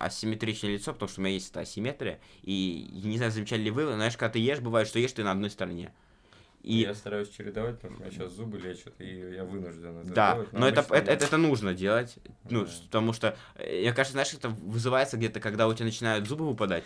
асимметричное 0.03 0.71
лицо, 0.71 0.93
потому 0.93 1.09
что 1.09 1.21
у 1.21 1.23
меня 1.23 1.33
есть 1.33 1.51
эта 1.51 1.61
асимметрия. 1.61 2.19
И 2.43 2.89
не 3.03 3.17
знаю, 3.17 3.31
замечали 3.31 3.61
ли 3.61 3.71
вы, 3.71 3.85
но 3.85 3.95
знаешь, 3.95 4.17
когда 4.17 4.33
ты 4.33 4.39
ешь, 4.39 4.59
бывает, 4.59 4.87
что 4.87 4.99
ешь 4.99 5.11
ты 5.11 5.23
на 5.23 5.31
одной 5.31 5.49
стороне. 5.49 5.93
И... 6.63 6.77
Я 6.77 6.93
стараюсь 6.93 7.29
чередовать, 7.29 7.77
потому 7.77 7.95
что 7.95 8.03
у 8.03 8.05
меня 8.05 8.17
сейчас 8.17 8.33
зубы 8.33 8.59
лечат, 8.59 8.93
и 8.99 9.33
я 9.35 9.43
вынужден 9.43 9.97
это 9.97 10.13
да, 10.13 10.33
делать. 10.33 10.53
Но, 10.53 10.59
но 10.59 10.67
это, 10.67 10.81
это, 10.81 11.11
это, 11.11 11.25
это 11.25 11.37
нужно 11.37 11.73
делать, 11.73 12.17
ну, 12.49 12.65
да. 12.65 12.71
потому 12.83 13.13
что, 13.13 13.35
э, 13.55 13.81
мне 13.81 13.93
кажется, 13.93 14.13
знаешь, 14.13 14.33
это 14.33 14.49
вызывается 14.49 15.17
где-то, 15.17 15.39
когда 15.39 15.67
у 15.67 15.73
тебя 15.73 15.85
начинают 15.85 16.27
зубы 16.27 16.47
выпадать, 16.47 16.83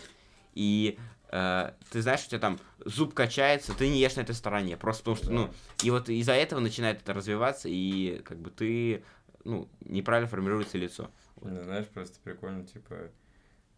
и 0.54 0.98
э, 1.28 1.72
ты 1.90 2.00
знаешь, 2.00 2.24
у 2.24 2.28
тебя 2.28 2.38
там 2.38 2.58
зуб 2.86 3.12
качается, 3.12 3.74
ты 3.74 3.88
не 3.88 4.00
ешь 4.00 4.16
на 4.16 4.22
этой 4.22 4.34
стороне, 4.34 4.78
просто 4.78 5.02
потому 5.02 5.16
что, 5.16 5.26
да. 5.26 5.32
ну, 5.32 5.50
и 5.82 5.90
вот 5.90 6.08
из-за 6.08 6.32
этого 6.32 6.60
начинает 6.60 7.02
это 7.02 7.12
развиваться, 7.12 7.68
и 7.70 8.22
как 8.24 8.38
бы 8.38 8.48
ты, 8.50 9.04
ну, 9.44 9.68
неправильно 9.80 10.28
формируется 10.28 10.78
лицо. 10.78 11.10
Ну, 11.42 11.62
знаешь, 11.62 11.86
просто 11.86 12.18
прикольно, 12.22 12.64
типа, 12.66 13.10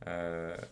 э, 0.00 0.64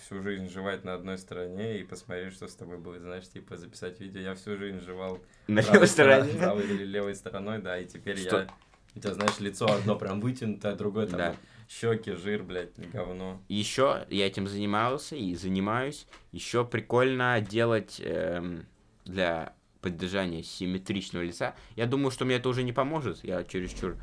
всю 0.00 0.22
жизнь 0.22 0.48
жевать 0.48 0.84
на 0.84 0.94
одной 0.94 1.18
стороне 1.18 1.78
и 1.78 1.84
посмотреть, 1.84 2.34
что 2.34 2.48
с 2.48 2.54
тобой 2.54 2.78
будет, 2.78 3.02
знаешь, 3.02 3.28
типа, 3.28 3.56
записать 3.56 4.00
видео. 4.00 4.20
Я 4.20 4.34
всю 4.34 4.56
жизнь 4.56 4.80
жевал 4.80 5.20
на 5.46 5.60
левой 5.60 5.86
стороне, 5.86 6.32
правой 6.34 6.64
или 6.64 6.84
левой 6.84 7.14
стороной, 7.14 7.60
да, 7.60 7.78
и 7.78 7.86
теперь 7.86 8.18
что? 8.18 8.40
я... 8.40 8.48
У 8.94 9.00
тебя, 9.00 9.14
знаешь, 9.14 9.40
лицо 9.40 9.66
одно 9.66 9.96
прям 9.96 10.20
вытянутое, 10.20 10.74
другое 10.74 11.06
там 11.06 11.18
да. 11.18 11.36
щеки, 11.68 12.12
жир, 12.12 12.42
блядь, 12.42 12.76
говно. 12.92 13.40
Еще 13.48 14.06
я 14.10 14.26
этим 14.26 14.46
занимался 14.46 15.16
и 15.16 15.34
занимаюсь. 15.34 16.06
Еще 16.30 16.64
прикольно 16.66 17.40
делать 17.40 18.02
эм, 18.04 18.66
для 19.06 19.54
поддержания 19.80 20.42
симметричного 20.42 21.22
лица. 21.22 21.54
Я 21.74 21.86
думаю, 21.86 22.10
что 22.10 22.26
мне 22.26 22.36
это 22.36 22.50
уже 22.50 22.62
не 22.62 22.72
поможет. 22.72 23.24
Я 23.24 23.44
чересчур 23.44 23.96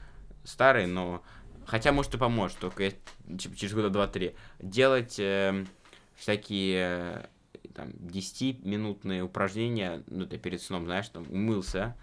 старый, 0.44 0.88
но 0.88 1.24
Хотя, 1.70 1.92
может, 1.92 2.16
и 2.16 2.18
поможет, 2.18 2.58
только 2.58 2.92
через 3.38 3.74
года 3.74 3.92
два-три. 3.92 4.36
Делать 4.58 5.20
э, 5.20 5.66
всякие 6.16 7.30
там 7.76 7.90
10-минутные 7.90 9.22
упражнения, 9.22 10.04
ну, 10.08 10.26
ты 10.26 10.40
перед 10.40 10.64
сном, 10.64 10.86
знаешь, 10.86 11.08
там, 11.10 11.28
умылся, 11.30 11.96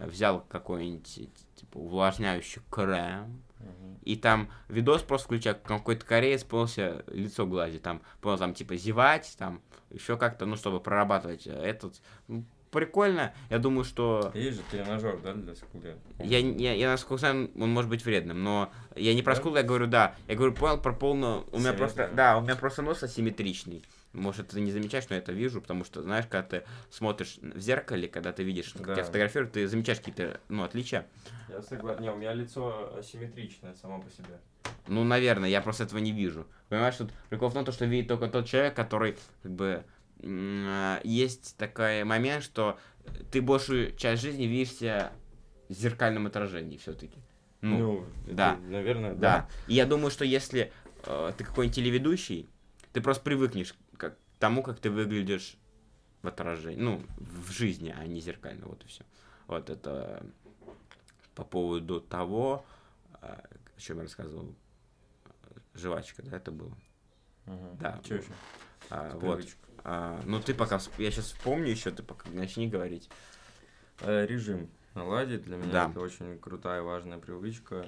взял 0.00 0.40
какой-нибудь, 0.48 1.28
типа, 1.54 1.78
увлажняющий 1.78 2.62
крем, 2.68 3.40
uh-huh. 3.60 3.98
и 4.02 4.16
там 4.16 4.50
видос 4.68 5.02
просто 5.02 5.26
включая, 5.26 5.54
какой-то 5.54 6.04
кореец 6.04 6.42
полностью 6.42 7.04
лицо 7.06 7.46
гладит, 7.46 7.82
там, 7.82 8.02
понял, 8.20 8.38
там, 8.38 8.54
типа, 8.54 8.74
зевать, 8.74 9.36
там, 9.38 9.62
еще 9.90 10.16
как-то, 10.16 10.46
ну, 10.46 10.56
чтобы 10.56 10.80
прорабатывать 10.80 11.46
этот, 11.46 12.02
ну, 12.26 12.44
прикольно. 12.72 13.32
Я 13.50 13.58
думаю, 13.58 13.84
что... 13.84 14.32
Есть 14.34 14.56
же 14.56 14.62
тренажер, 14.70 15.18
да, 15.22 15.34
для 15.34 15.54
скулы? 15.54 15.94
Я, 16.18 16.38
я, 16.38 16.72
я 16.72 16.90
насколько 16.90 17.20
знаю, 17.20 17.50
он 17.54 17.70
может 17.70 17.88
быть 17.88 18.04
вредным, 18.04 18.42
но 18.42 18.72
я 18.96 19.14
не 19.14 19.22
про 19.22 19.34
да? 19.34 19.40
скулы, 19.40 19.58
я 19.58 19.62
говорю, 19.62 19.86
да. 19.86 20.16
Я 20.26 20.34
говорю, 20.34 20.54
понял 20.54 20.78
про 20.78 20.92
полную... 20.92 21.46
У 21.52 21.58
меня 21.58 21.74
просто... 21.74 22.10
Да, 22.12 22.38
у 22.38 22.40
меня 22.40 22.56
просто 22.56 22.82
нос 22.82 23.02
асимметричный. 23.02 23.84
Может, 24.12 24.48
ты 24.48 24.60
не 24.60 24.72
замечаешь, 24.72 25.08
но 25.08 25.16
я 25.16 25.22
это 25.22 25.32
вижу, 25.32 25.62
потому 25.62 25.84
что, 25.84 26.02
знаешь, 26.02 26.26
когда 26.28 26.42
ты 26.42 26.64
смотришь 26.90 27.38
в 27.40 27.60
зеркале, 27.60 28.08
когда 28.08 28.32
ты 28.32 28.42
видишь, 28.42 28.72
как 28.74 28.86
да. 28.86 28.94
тебя 28.94 29.04
фотографируют, 29.04 29.52
ты 29.52 29.66
замечаешь 29.66 30.00
какие-то, 30.00 30.40
ну, 30.48 30.64
отличия. 30.64 31.06
Я 31.48 31.62
согласен. 31.62 32.02
Не, 32.02 32.10
у 32.10 32.16
меня 32.16 32.34
лицо 32.34 32.94
асимметричное 32.98 33.74
само 33.74 34.02
по 34.02 34.10
себе. 34.10 34.38
Ну, 34.86 35.04
наверное, 35.04 35.48
я 35.48 35.62
просто 35.62 35.84
этого 35.84 35.98
не 35.98 36.12
вижу. 36.12 36.46
Понимаешь, 36.68 36.96
тут 36.96 37.10
прикол 37.30 37.48
в 37.48 37.54
том, 37.54 37.70
что 37.70 37.86
видит 37.86 38.08
только 38.08 38.28
тот 38.28 38.46
человек, 38.46 38.74
который, 38.74 39.16
как 39.42 39.52
бы, 39.52 39.84
есть 41.04 41.56
такой 41.56 42.04
момент, 42.04 42.44
что 42.44 42.78
ты 43.30 43.42
большую 43.42 43.94
часть 43.96 44.22
жизни 44.22 44.44
видишься 44.44 45.12
в 45.68 45.72
зеркальном 45.72 46.26
отражении 46.26 46.76
все-таки. 46.76 47.18
Ну, 47.60 47.78
ну 47.78 48.06
да. 48.26 48.54
Это, 48.54 48.62
наверное, 48.62 49.14
да. 49.14 49.18
да. 49.18 49.48
И 49.68 49.74
я 49.74 49.86
думаю, 49.86 50.10
что 50.10 50.24
если 50.24 50.72
э, 51.06 51.32
ты 51.36 51.44
какой-нибудь 51.44 51.76
телеведущий, 51.76 52.48
ты 52.92 53.00
просто 53.00 53.22
привыкнешь 53.22 53.74
к 53.96 54.14
тому, 54.38 54.62
как 54.62 54.80
ты 54.80 54.90
выглядишь 54.90 55.56
в 56.22 56.28
отражении, 56.28 56.80
ну, 56.80 57.02
в 57.18 57.50
жизни, 57.52 57.94
а 57.96 58.04
не 58.06 58.20
зеркально, 58.20 58.66
вот 58.66 58.84
и 58.84 58.88
все. 58.88 59.04
Вот 59.46 59.70
это 59.70 60.26
по 61.34 61.44
поводу 61.44 62.00
того, 62.00 62.64
э, 63.20 63.26
о 63.76 63.80
чем 63.80 63.98
я 63.98 64.02
рассказывал, 64.04 64.54
жвачка, 65.74 66.22
да, 66.22 66.36
это 66.36 66.50
было. 66.50 66.76
Угу. 67.46 67.76
Да. 67.80 68.00
Что 68.04 68.14
еще? 68.16 68.32
А, 68.90 69.16
вот. 69.18 69.44
А, 69.84 70.20
ну 70.24 70.40
ты 70.40 70.54
пока, 70.54 70.80
я 70.98 71.10
сейчас 71.10 71.26
вспомню 71.26 71.68
еще, 71.68 71.90
ты 71.90 72.02
пока 72.02 72.28
начни 72.30 72.68
говорить. 72.68 73.08
Э, 74.00 74.26
режим 74.26 74.68
наладить 74.94 75.44
для 75.44 75.56
меня 75.56 75.72
да. 75.72 75.90
это 75.90 76.00
очень 76.00 76.38
крутая 76.38 76.82
важная 76.82 77.18
привычка. 77.18 77.86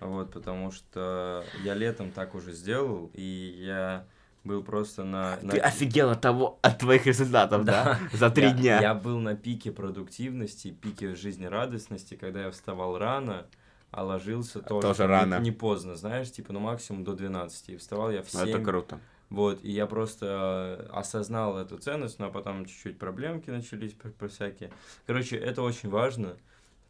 Вот, 0.00 0.32
потому 0.32 0.70
что 0.70 1.44
я 1.64 1.74
летом 1.74 2.12
так 2.12 2.34
уже 2.36 2.52
сделал, 2.52 3.10
и 3.14 3.56
я 3.58 4.06
был 4.44 4.62
просто 4.62 5.02
на... 5.02 5.36
Ты 5.38 5.46
на... 5.46 5.52
офигел 5.54 6.10
от 6.10 6.20
того, 6.20 6.58
от 6.62 6.78
твоих 6.78 7.06
результатов, 7.06 7.64
да? 7.64 7.98
За 8.12 8.30
три 8.30 8.50
дня. 8.50 8.80
Я 8.80 8.94
был 8.94 9.18
на 9.18 9.34
пике 9.34 9.72
продуктивности, 9.72 10.70
пике 10.70 11.16
жизнерадостности, 11.16 12.14
когда 12.14 12.44
я 12.44 12.50
вставал 12.52 12.96
рано, 12.96 13.46
а 13.90 14.04
ложился 14.04 14.60
тоже, 14.60 14.86
тоже 14.86 15.06
рано. 15.06 15.40
Не, 15.40 15.50
поздно, 15.50 15.96
знаешь, 15.96 16.30
типа, 16.30 16.52
ну 16.52 16.60
максимум 16.60 17.02
до 17.02 17.14
12. 17.14 17.70
И 17.70 17.76
вставал 17.76 18.10
я 18.12 18.22
в 18.22 18.30
7. 18.30 18.48
Это 18.48 18.62
круто. 18.62 19.00
Вот, 19.30 19.62
и 19.62 19.70
я 19.70 19.86
просто 19.86 20.86
э, 20.88 20.92
осознал 20.92 21.58
эту 21.58 21.76
ценность, 21.78 22.18
но 22.18 22.30
потом 22.30 22.64
чуть-чуть 22.64 22.98
проблемки 22.98 23.50
начались 23.50 23.92
про, 23.92 24.10
про 24.10 24.28
всякие. 24.28 24.72
Короче, 25.06 25.36
это 25.36 25.62
очень 25.62 25.90
важно. 25.90 26.36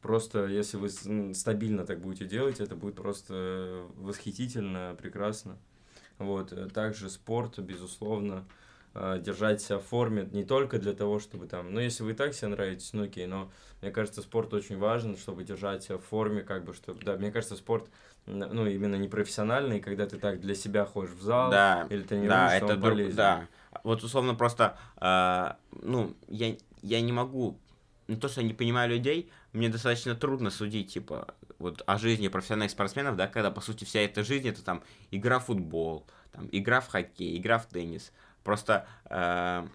Просто 0.02 0.46
если 0.46 0.76
вы 0.76 1.34
стабильно 1.34 1.84
так 1.84 2.00
будете 2.00 2.26
делать, 2.26 2.60
это 2.60 2.76
будет 2.76 2.94
просто 2.94 3.86
восхитительно, 3.96 4.94
прекрасно. 4.96 5.58
Вот, 6.18 6.52
э, 6.52 6.68
также 6.68 7.10
спорт, 7.10 7.58
безусловно, 7.58 8.44
э, 8.46 8.67
держать 8.94 9.60
себя 9.60 9.78
в 9.78 9.84
форме 9.84 10.28
не 10.32 10.44
только 10.44 10.78
для 10.78 10.92
того, 10.92 11.18
чтобы 11.20 11.46
там, 11.46 11.72
ну, 11.72 11.80
если 11.80 12.02
вы 12.02 12.12
и 12.12 12.14
так 12.14 12.34
себе 12.34 12.48
нравитесь, 12.48 12.92
ну, 12.92 13.04
окей, 13.04 13.26
но 13.26 13.50
мне 13.80 13.90
кажется, 13.90 14.22
спорт 14.22 14.52
очень 14.54 14.78
важен, 14.78 15.16
чтобы 15.16 15.44
держать 15.44 15.84
себя 15.84 15.98
в 15.98 16.04
форме, 16.04 16.42
как 16.42 16.64
бы, 16.64 16.74
чтобы, 16.74 17.00
да, 17.04 17.16
мне 17.16 17.30
кажется, 17.30 17.56
спорт 17.56 17.88
ну, 18.26 18.66
именно 18.66 18.96
не 18.96 19.08
профессиональный, 19.08 19.80
когда 19.80 20.06
ты 20.06 20.18
так 20.18 20.40
для 20.40 20.54
себя 20.54 20.84
ходишь 20.84 21.12
в 21.12 21.22
зал 21.22 21.50
да, 21.50 21.86
или 21.88 22.02
тренируешься, 22.02 22.36
да, 22.38 22.56
это 22.56 22.74
он 22.74 22.80
полезен. 22.80 23.16
Да, 23.16 23.46
вот 23.84 24.02
условно 24.02 24.34
просто, 24.34 24.76
э, 25.00 25.52
ну, 25.82 26.14
я, 26.28 26.56
я 26.82 27.00
не 27.00 27.12
могу, 27.12 27.58
не 28.06 28.16
то, 28.16 28.28
что 28.28 28.40
я 28.40 28.46
не 28.46 28.54
понимаю 28.54 28.90
людей, 28.90 29.30
мне 29.52 29.68
достаточно 29.68 30.14
трудно 30.14 30.50
судить, 30.50 30.92
типа, 30.92 31.34
вот 31.58 31.82
о 31.86 31.98
жизни 31.98 32.28
профессиональных 32.28 32.70
спортсменов, 32.70 33.16
да, 33.16 33.26
когда, 33.26 33.50
по 33.50 33.60
сути, 33.60 33.84
вся 33.84 34.00
эта 34.00 34.22
жизнь, 34.22 34.48
это 34.48 34.62
там 34.62 34.82
игра 35.10 35.38
в 35.38 35.46
футбол, 35.46 36.06
там, 36.32 36.48
игра 36.52 36.80
в 36.80 36.88
хоккей, 36.88 37.36
игра 37.36 37.58
в 37.58 37.66
теннис. 37.66 38.12
Просто 38.48 38.86
э, 39.10 39.68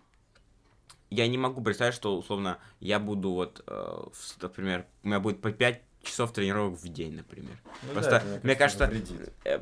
я 1.12 1.28
не 1.28 1.38
могу 1.38 1.62
представить, 1.62 1.94
что, 1.94 2.18
условно, 2.18 2.58
я 2.80 2.98
буду 3.00 3.30
вот, 3.30 3.64
э, 3.68 4.06
например, 4.42 4.88
у 5.04 5.10
меня 5.10 5.20
будет 5.20 5.42
по 5.42 5.52
5 5.52 5.80
часов 6.02 6.34
тренировок 6.34 6.80
в 6.80 6.88
день, 6.88 7.14
например. 7.14 7.56
Ну, 7.84 7.94
Просто, 7.94 8.24
да, 8.26 8.40
мне 8.42 8.56
кажется, 8.56 8.92
э, 9.46 9.60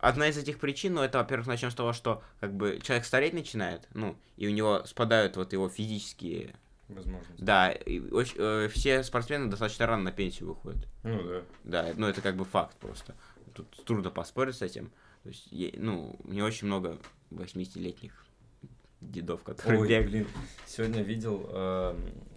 одна 0.00 0.28
из 0.28 0.38
этих 0.38 0.58
причин, 0.58 0.94
ну, 0.94 1.02
это, 1.02 1.18
во-первых, 1.18 1.48
начнем 1.48 1.70
с 1.70 1.74
того, 1.74 1.92
что, 1.92 2.22
как 2.40 2.54
бы, 2.54 2.80
человек 2.82 3.04
стареть 3.04 3.34
начинает, 3.34 3.86
ну, 3.92 4.16
и 4.38 4.48
у 4.48 4.50
него 4.50 4.84
спадают 4.86 5.36
вот 5.36 5.52
его 5.52 5.68
физические... 5.68 6.54
Возможности. 6.88 7.44
Да, 7.44 7.70
и 7.70 8.00
очень, 8.00 8.36
э, 8.38 8.68
все 8.72 9.02
спортсмены 9.02 9.50
достаточно 9.50 9.86
рано 9.86 10.04
на 10.04 10.12
пенсию 10.12 10.48
выходят. 10.48 10.88
Ну, 11.02 11.22
да. 11.22 11.42
Да, 11.64 11.92
ну, 11.94 12.06
это 12.06 12.22
как 12.22 12.36
бы 12.36 12.46
факт 12.46 12.74
просто. 12.78 13.14
Тут 13.52 13.84
трудно 13.84 14.08
поспорить 14.08 14.56
с 14.56 14.62
этим. 14.62 14.90
То 15.24 15.28
есть, 15.28 15.46
я, 15.50 15.72
ну, 15.74 16.16
мне 16.24 16.42
очень 16.42 16.68
много 16.68 16.96
80-летних 17.30 18.24
дедов, 19.00 19.42
которые 19.42 19.80
Ой, 19.80 20.06
блин, 20.06 20.26
сегодня 20.66 21.02
видел 21.02 21.46
э, 21.52 21.94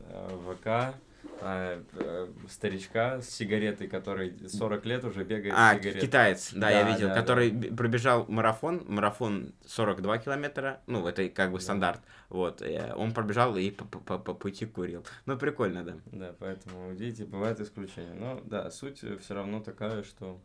э 0.10 0.56
ВК, 0.56 0.96
а, 1.42 1.84
э, 1.94 2.28
старичка 2.50 3.22
с 3.22 3.30
сигаретой, 3.30 3.88
который 3.88 4.34
40 4.48 4.86
лет 4.86 5.04
уже 5.04 5.24
бегает 5.24 5.54
а, 5.58 5.78
китаец, 5.78 6.54
да, 6.54 6.60
да 6.62 6.70
я 6.70 6.84
видел, 6.84 7.10
да, 7.10 7.16
который 7.16 7.52
да. 7.52 7.76
пробежал 7.76 8.26
марафон, 8.28 8.84
марафон 8.88 9.54
42 9.66 10.18
километра, 10.20 10.82
ну, 10.88 11.06
это 11.06 11.28
как 11.30 11.52
бы 11.52 11.58
да. 11.58 11.64
стандарт, 11.64 12.02
вот, 12.30 12.62
э, 12.62 12.94
он 12.96 13.12
пробежал 13.12 13.58
и 13.58 13.72
по, 13.72 13.86
по, 13.86 14.20
по 14.20 14.34
пути 14.34 14.66
курил. 14.66 15.06
Ну, 15.26 15.38
прикольно, 15.38 15.84
да. 15.84 15.96
Да, 16.06 16.36
поэтому, 16.40 16.94
видите, 16.94 17.26
бывают 17.26 17.60
исключения. 17.60 18.14
Но, 18.14 18.42
да, 18.46 18.70
суть 18.72 19.04
все 19.22 19.34
равно 19.34 19.60
такая, 19.60 20.04
что 20.04 20.40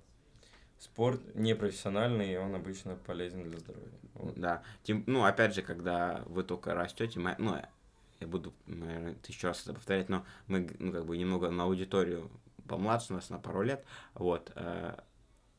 спорт 0.79 1.21
непрофессиональный, 1.35 2.33
и 2.33 2.37
он 2.37 2.55
обычно 2.55 2.97
полезен 2.97 3.45
для 3.45 3.59
здоровья. 3.59 3.89
Вот. 4.15 4.35
Да, 4.39 4.63
Тем, 4.83 5.05
ну, 5.07 5.25
опять 5.25 5.55
же, 5.55 5.63
когда 5.63 6.23
вы 6.27 6.45
только 6.45 6.75
растете, 6.75 7.21
ну, 7.39 7.57
я 8.21 8.27
буду, 8.27 8.53
наверное, 8.67 9.15
тысячу 9.15 9.47
раз 9.47 9.63
это 9.63 9.75
повторять, 9.75 10.09
но 10.09 10.25
мы, 10.47 10.71
ну, 10.79 10.93
как 10.93 11.07
бы 11.07 11.17
немного 11.17 11.51
на 11.51 11.65
аудиторию 11.65 12.31
помладше 12.67 13.13
нас 13.13 13.31
на 13.31 13.39
пару 13.39 13.63
лет, 13.63 13.85
вот, 14.15 14.53
э, 14.55 14.97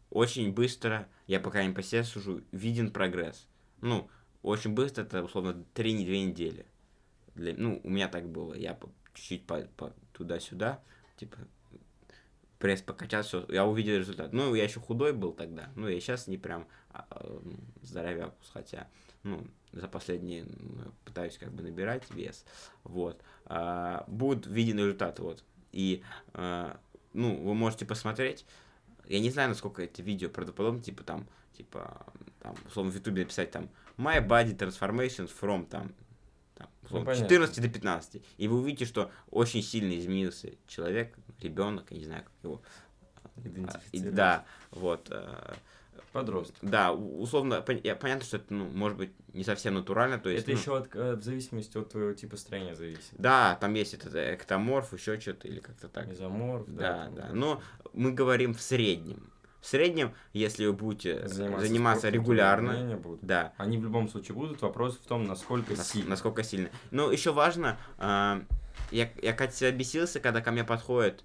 очень 0.10 0.54
быстро, 0.54 1.08
я 1.28 1.40
пока 1.40 1.64
не 1.64 1.74
по 1.74 1.82
себе 1.82 2.04
сужу, 2.04 2.44
виден 2.52 2.92
прогресс. 2.92 3.48
Ну, 3.82 4.10
очень 4.42 4.74
быстро, 4.74 5.04
это, 5.04 5.24
условно, 5.24 5.64
3-2 5.74 6.26
недели. 6.26 6.66
для, 7.36 7.54
ну, 7.56 7.80
у 7.84 7.90
меня 7.90 8.08
так 8.08 8.28
было, 8.28 8.54
я 8.54 8.78
чуть-чуть 9.14 9.46
по, 9.46 9.62
по 9.78 9.94
туда-сюда, 10.14 10.82
типа, 11.18 11.38
пресс 12.60 12.82
покачал, 12.82 13.24
все, 13.24 13.46
я 13.50 13.66
увидел 13.66 13.98
результат. 13.98 14.34
Ну, 14.34 14.54
я 14.54 14.66
еще 14.66 14.80
худой 14.80 15.14
был 15.14 15.32
тогда, 15.32 15.70
ну, 15.76 15.88
я 15.88 16.00
сейчас 16.00 16.28
не 16.28 16.38
прям 16.38 16.68
а, 16.92 17.06
а, 17.10 17.42
здоровяк, 17.82 18.36
хотя, 18.54 18.88
ну, 19.24 19.48
за 19.72 19.88
последние 19.88 20.46
пытаюсь 21.06 21.38
как 21.38 21.52
бы 21.52 21.64
набирать 21.64 22.04
вес, 22.12 22.46
вот. 22.84 23.22
А, 23.46 24.04
будут 24.08 24.46
виден 24.46 24.78
результат, 24.78 25.20
вот. 25.20 25.44
И, 25.72 26.04
а, 26.34 26.80
ну, 27.14 27.36
вы 27.42 27.54
можете 27.56 27.86
посмотреть, 27.86 28.46
я 29.08 29.20
не 29.20 29.30
знаю, 29.32 29.50
насколько 29.50 29.82
эти 29.82 30.02
видео 30.02 30.30
правдоподобны, 30.30 30.82
типа 30.82 31.04
там, 31.04 31.28
типа, 31.58 32.06
там, 32.42 32.56
условно, 32.68 32.92
в 32.92 32.96
ютубе 32.96 33.24
написать 33.24 33.52
там, 33.52 33.70
my 33.98 34.26
body 34.26 34.56
transformations 34.56 35.30
from, 35.30 35.66
там, 35.66 35.94
там 36.56 36.70
условно, 36.84 37.14
ну, 37.14 37.20
14 37.20 37.62
до 37.62 37.70
15. 37.70 38.22
И 38.38 38.48
вы 38.48 38.60
увидите, 38.60 38.86
что 38.86 39.12
очень 39.32 39.64
сильно 39.64 39.98
изменился 39.98 40.52
человек, 40.68 41.18
ребенок, 41.42 41.86
я 41.92 41.98
не 41.98 42.06
знаю, 42.06 42.24
как 42.24 42.34
его. 42.44 42.62
Да, 43.94 44.46
вот. 44.72 45.08
Э, 45.12 45.54
Подросток. 46.12 46.58
Да, 46.64 46.92
условно, 46.92 47.62
понятно, 47.62 48.22
что 48.22 48.38
это, 48.38 48.52
ну, 48.52 48.66
может 48.66 48.98
быть, 48.98 49.12
не 49.34 49.44
совсем 49.44 49.76
натурально, 49.76 50.18
то 50.18 50.30
есть... 50.30 50.44
Это 50.44 50.54
ну, 50.54 50.58
еще 50.58 50.78
от, 50.78 50.96
э, 50.96 51.16
в 51.16 51.22
зависимости 51.22 51.78
от 51.78 51.92
твоего 51.92 52.14
типа 52.14 52.36
строения 52.36 52.76
зависит. 52.76 53.12
Да, 53.14 53.58
там 53.62 53.76
есть 53.76 53.94
этот 53.94 54.16
эктоморф, 54.16 54.92
еще 54.94 55.20
что-то, 55.20 55.48
или 55.48 55.60
как-то 55.60 55.88
так. 55.88 56.08
Мезоморф, 56.08 56.66
да. 56.68 57.10
Да, 57.10 57.28
да, 57.28 57.30
но 57.34 57.62
мы 57.94 58.12
говорим 58.12 58.56
в 58.56 58.62
среднем. 58.62 59.32
В 59.62 59.68
среднем, 59.68 60.14
если 60.34 60.66
вы 60.66 60.74
будете 60.74 61.28
заниматься, 61.28 61.68
заниматься 61.68 62.10
регулярно, 62.10 62.96
будут. 62.98 63.20
да. 63.22 63.54
Они 63.58 63.78
в 63.78 63.84
любом 63.84 64.10
случае 64.10 64.36
будут. 64.36 64.62
Вопрос 64.62 64.96
в 64.96 65.06
том, 65.06 65.26
насколько 65.26 65.76
Нас, 65.76 65.90
сильно. 65.92 66.12
Насколько 66.12 66.44
сильно. 66.44 66.70
Но 66.92 67.12
еще 67.12 67.34
важно, 67.34 67.78
э, 67.98 68.42
я, 68.92 69.10
я 69.22 69.34
как 69.34 69.52
себя 69.52 69.72
бесился, 69.72 70.20
когда 70.20 70.42
ко 70.42 70.52
мне 70.52 70.64
подходят 70.64 71.20
э, 71.20 71.24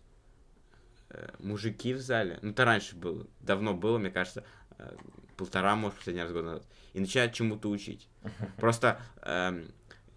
мужики 1.39 1.95
в 1.95 2.01
зале. 2.01 2.39
Ну, 2.43 2.51
это 2.51 2.65
раньше 2.65 2.97
было, 2.97 3.27
давно 3.41 3.75
было, 3.75 3.99
мне 3.99 4.11
кажется, 4.11 4.45
э, 4.79 4.97
полтора, 5.37 5.77
может, 5.77 5.99
последний 5.99 6.23
раз 6.23 6.33
год 6.33 6.45
назад. 6.45 6.67
И 6.93 7.01
начинают 7.01 7.33
чему-то 7.33 7.69
учить. 7.71 8.09
Просто 8.57 9.01
э, 9.23 9.65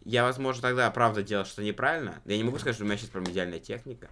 я, 0.06 0.24
возможно, 0.24 0.62
тогда, 0.62 0.90
правда, 0.92 1.24
делал 1.24 1.46
что-то 1.46 1.64
неправильно. 1.64 2.22
Я 2.26 2.38
не 2.38 2.44
могу 2.44 2.58
сказать, 2.60 2.76
что 2.76 2.86
у 2.86 2.88
меня 2.88 2.98
сейчас 2.98 3.10
прям 3.10 3.26
идеальная 3.26 3.60
техника. 3.60 4.10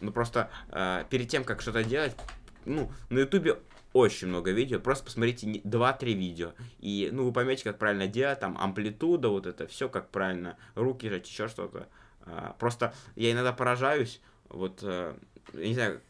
Ну, 0.00 0.12
просто 0.12 0.50
э, 0.70 1.04
перед 1.10 1.28
тем, 1.28 1.44
как 1.44 1.60
что-то 1.60 1.84
делать, 1.84 2.16
ну, 2.64 2.90
на 3.10 3.20
ютубе 3.20 3.58
очень 3.92 4.28
много 4.28 4.50
видео, 4.50 4.78
просто 4.78 5.04
посмотрите 5.04 5.46
2-3 5.46 6.12
видео, 6.12 6.52
и, 6.78 7.08
ну, 7.12 7.24
вы 7.24 7.32
поймете, 7.32 7.64
как 7.64 7.78
правильно 7.78 8.06
делать, 8.06 8.40
там, 8.40 8.56
амплитуда, 8.58 9.28
вот 9.28 9.46
это 9.46 9.66
все, 9.66 9.88
как 9.88 10.10
правильно, 10.10 10.56
руки 10.74 11.08
жать, 11.08 11.28
еще 11.28 11.48
что-то. 11.48 11.88
А, 12.22 12.54
просто 12.58 12.94
я 13.16 13.32
иногда 13.32 13.52
поражаюсь, 13.52 14.20
вот, 14.48 14.80
а, 14.82 15.18
я 15.54 15.68
не 15.68 15.74
знаю, 15.74 16.00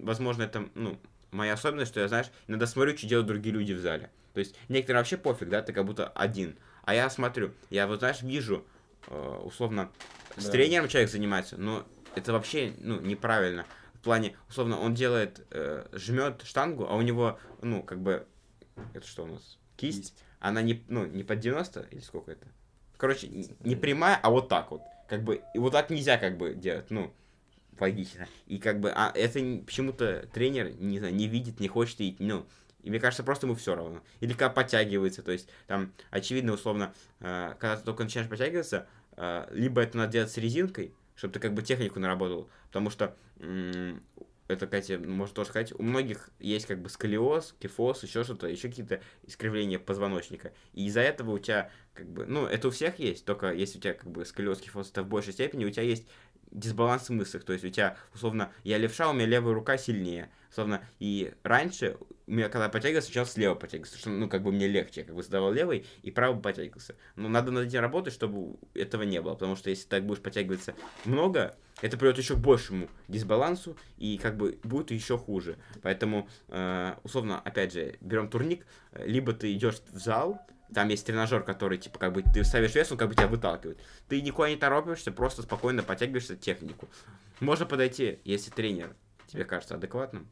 возможно, 0.00 0.42
это, 0.42 0.68
ну, 0.74 0.98
моя 1.30 1.54
особенность, 1.54 1.90
что 1.90 2.00
я, 2.00 2.08
знаешь, 2.08 2.30
иногда 2.46 2.66
смотрю, 2.66 2.96
что 2.96 3.06
делают 3.06 3.26
другие 3.26 3.54
люди 3.54 3.72
в 3.72 3.80
зале. 3.80 4.10
То 4.34 4.40
есть, 4.40 4.54
некоторым 4.68 5.00
вообще 5.00 5.16
пофиг, 5.16 5.48
да, 5.48 5.62
ты 5.62 5.72
как 5.72 5.84
будто 5.84 6.08
один. 6.08 6.56
А 6.84 6.94
я 6.94 7.08
смотрю, 7.10 7.52
я 7.70 7.86
вот, 7.86 8.00
знаешь, 8.00 8.22
вижу, 8.22 8.64
а, 9.08 9.38
условно, 9.40 9.90
с 10.36 10.46
да. 10.46 10.50
тренером 10.50 10.88
человек 10.88 11.10
занимается, 11.10 11.56
но 11.56 11.86
это 12.14 12.32
вообще, 12.32 12.74
ну, 12.78 13.00
неправильно 13.00 13.66
в 14.02 14.04
плане, 14.04 14.36
условно, 14.48 14.80
он 14.80 14.94
делает, 14.94 15.46
э, 15.52 15.86
жмет 15.92 16.42
штангу, 16.42 16.86
а 16.88 16.96
у 16.96 17.02
него, 17.02 17.38
ну, 17.60 17.84
как 17.84 18.00
бы, 18.00 18.26
это 18.94 19.06
что 19.06 19.22
у 19.22 19.26
нас? 19.28 19.58
Кисть? 19.76 19.98
Кисть. 19.98 20.24
Она 20.40 20.60
не, 20.60 20.84
ну, 20.88 21.06
не 21.06 21.22
под 21.22 21.38
90 21.38 21.86
или 21.92 22.00
сколько 22.00 22.32
это? 22.32 22.44
Короче, 22.96 23.28
не 23.28 23.76
прямая, 23.76 24.18
а 24.20 24.30
вот 24.30 24.48
так 24.48 24.72
вот. 24.72 24.82
Как 25.08 25.22
бы, 25.22 25.42
и 25.54 25.58
вот 25.58 25.70
так 25.70 25.88
нельзя 25.88 26.18
как 26.18 26.36
бы 26.36 26.54
делать, 26.54 26.90
ну, 26.90 27.14
логично. 27.78 28.26
И 28.46 28.58
как 28.58 28.80
бы, 28.80 28.90
а 28.90 29.12
это 29.14 29.40
почему-то 29.64 30.28
тренер, 30.32 30.72
не 30.78 30.98
знаю, 30.98 31.14
не 31.14 31.26
видит, 31.26 31.60
не 31.60 31.68
хочет 31.68 32.00
идти, 32.00 32.16
ну, 32.18 32.46
и 32.82 32.90
мне 32.90 32.98
кажется, 32.98 33.22
просто 33.22 33.46
ему 33.46 33.54
все 33.54 33.74
равно. 33.74 34.02
Или 34.20 34.32
когда 34.32 34.50
подтягивается, 34.50 35.22
то 35.22 35.32
есть 35.32 35.48
там, 35.66 35.92
очевидно, 36.10 36.52
условно, 36.52 36.92
э, 37.20 37.54
когда 37.58 37.76
ты 37.76 37.84
только 37.84 38.04
начинаешь 38.04 38.28
подтягиваться, 38.28 38.86
э, 39.16 39.48
либо 39.52 39.80
это 39.80 39.96
надо 39.96 40.12
делать 40.12 40.30
с 40.30 40.36
резинкой, 40.36 40.92
чтобы 41.14 41.34
ты 41.34 41.40
как 41.40 41.54
бы 41.54 41.62
технику 41.62 42.00
наработал. 42.00 42.48
Потому 42.68 42.90
что 42.90 43.16
это, 44.48 44.66
Катя, 44.66 44.98
может 44.98 45.34
тоже 45.34 45.50
сказать, 45.50 45.72
у 45.72 45.82
многих 45.82 46.30
есть 46.40 46.66
как 46.66 46.80
бы 46.80 46.88
сколиоз, 46.88 47.54
кифоз, 47.58 48.02
еще 48.02 48.24
что-то, 48.24 48.48
еще 48.48 48.68
какие-то 48.68 49.00
искривления 49.26 49.78
позвоночника. 49.78 50.52
И 50.74 50.86
из-за 50.86 51.00
этого 51.00 51.32
у 51.32 51.38
тебя, 51.38 51.70
как 51.94 52.08
бы, 52.08 52.26
ну, 52.26 52.46
это 52.46 52.68
у 52.68 52.70
всех 52.70 52.98
есть, 52.98 53.24
только 53.24 53.52
если 53.52 53.78
у 53.78 53.80
тебя 53.80 53.94
как 53.94 54.10
бы 54.10 54.24
сколиоз, 54.24 54.60
кифоз, 54.60 54.90
это 54.90 55.02
в 55.02 55.08
большей 55.08 55.32
степени, 55.32 55.64
у 55.64 55.70
тебя 55.70 55.84
есть 55.84 56.06
дисбаланс 56.52 57.08
в 57.08 57.12
мыслях. 57.12 57.44
То 57.44 57.52
есть 57.52 57.64
у 57.64 57.68
тебя, 57.68 57.96
условно, 58.14 58.52
я 58.64 58.78
левша, 58.78 59.10
у 59.10 59.12
меня 59.12 59.26
левая 59.26 59.54
рука 59.54 59.76
сильнее. 59.76 60.30
Условно, 60.50 60.84
и 60.98 61.32
раньше, 61.44 61.96
у 62.26 62.32
меня 62.32 62.50
когда 62.50 62.68
подтягивался, 62.68 63.06
сначала 63.06 63.26
слева 63.26 63.54
подтягивался, 63.54 63.98
что, 63.98 64.10
ну, 64.10 64.28
как 64.28 64.42
бы 64.42 64.52
мне 64.52 64.68
легче, 64.68 65.00
я 65.00 65.06
как 65.06 65.16
бы 65.16 65.22
сдавал 65.22 65.50
левый 65.50 65.86
и 66.02 66.10
правый 66.10 66.42
подтягивался. 66.42 66.94
Но 67.16 67.28
надо 67.28 67.50
над 67.50 67.68
этим 67.68 67.80
работать, 67.80 68.12
чтобы 68.12 68.56
этого 68.74 69.02
не 69.02 69.20
было, 69.22 69.32
потому 69.32 69.56
что 69.56 69.70
если 69.70 69.88
так 69.88 70.04
будешь 70.04 70.20
подтягиваться 70.20 70.74
много, 71.06 71.56
это 71.80 71.96
приведет 71.96 72.18
еще 72.18 72.34
к 72.34 72.40
большему 72.40 72.88
дисбалансу 73.08 73.78
и 73.96 74.18
как 74.18 74.36
бы 74.36 74.58
будет 74.62 74.90
еще 74.90 75.16
хуже. 75.16 75.56
Поэтому, 75.80 76.28
э, 76.48 76.94
условно, 77.02 77.40
опять 77.40 77.72
же, 77.72 77.96
берем 78.02 78.28
турник, 78.28 78.66
либо 78.92 79.32
ты 79.32 79.54
идешь 79.54 79.80
в 79.90 79.98
зал, 79.98 80.46
там 80.72 80.88
есть 80.88 81.06
тренажер, 81.06 81.42
который, 81.42 81.78
типа, 81.78 81.98
как 81.98 82.12
бы 82.12 82.22
ты 82.22 82.44
ставишь 82.44 82.74
вес, 82.74 82.90
он 82.92 82.98
как 82.98 83.08
бы 83.08 83.14
тебя 83.14 83.28
выталкивает. 83.28 83.78
Ты 84.08 84.20
никуда 84.22 84.50
не 84.50 84.56
торопишься, 84.56 85.12
просто 85.12 85.42
спокойно 85.42 85.82
подтягиваешься 85.82 86.36
технику. 86.36 86.88
Можно 87.40 87.66
подойти, 87.66 88.20
если 88.24 88.50
тренер 88.50 88.94
тебе 89.26 89.44
кажется 89.44 89.74
адекватным. 89.74 90.28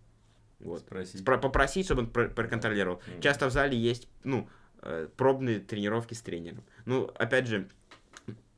Вот. 0.61 0.81
Спросить. 0.81 1.22
Спро- 1.22 1.40
попросить, 1.40 1.87
чтобы 1.87 2.03
он 2.03 2.11
пр- 2.11 2.31
проконтролировал. 2.31 3.00
Mm. 3.07 3.20
Часто 3.22 3.46
в 3.46 3.50
зале 3.50 3.79
есть, 3.79 4.09
ну, 4.24 4.48
э, 4.83 5.09
пробные 5.16 5.59
тренировки 5.59 6.14
с 6.14 6.20
тренером. 6.20 6.62
Ну, 6.85 7.11
опять 7.16 7.46
же, 7.46 7.68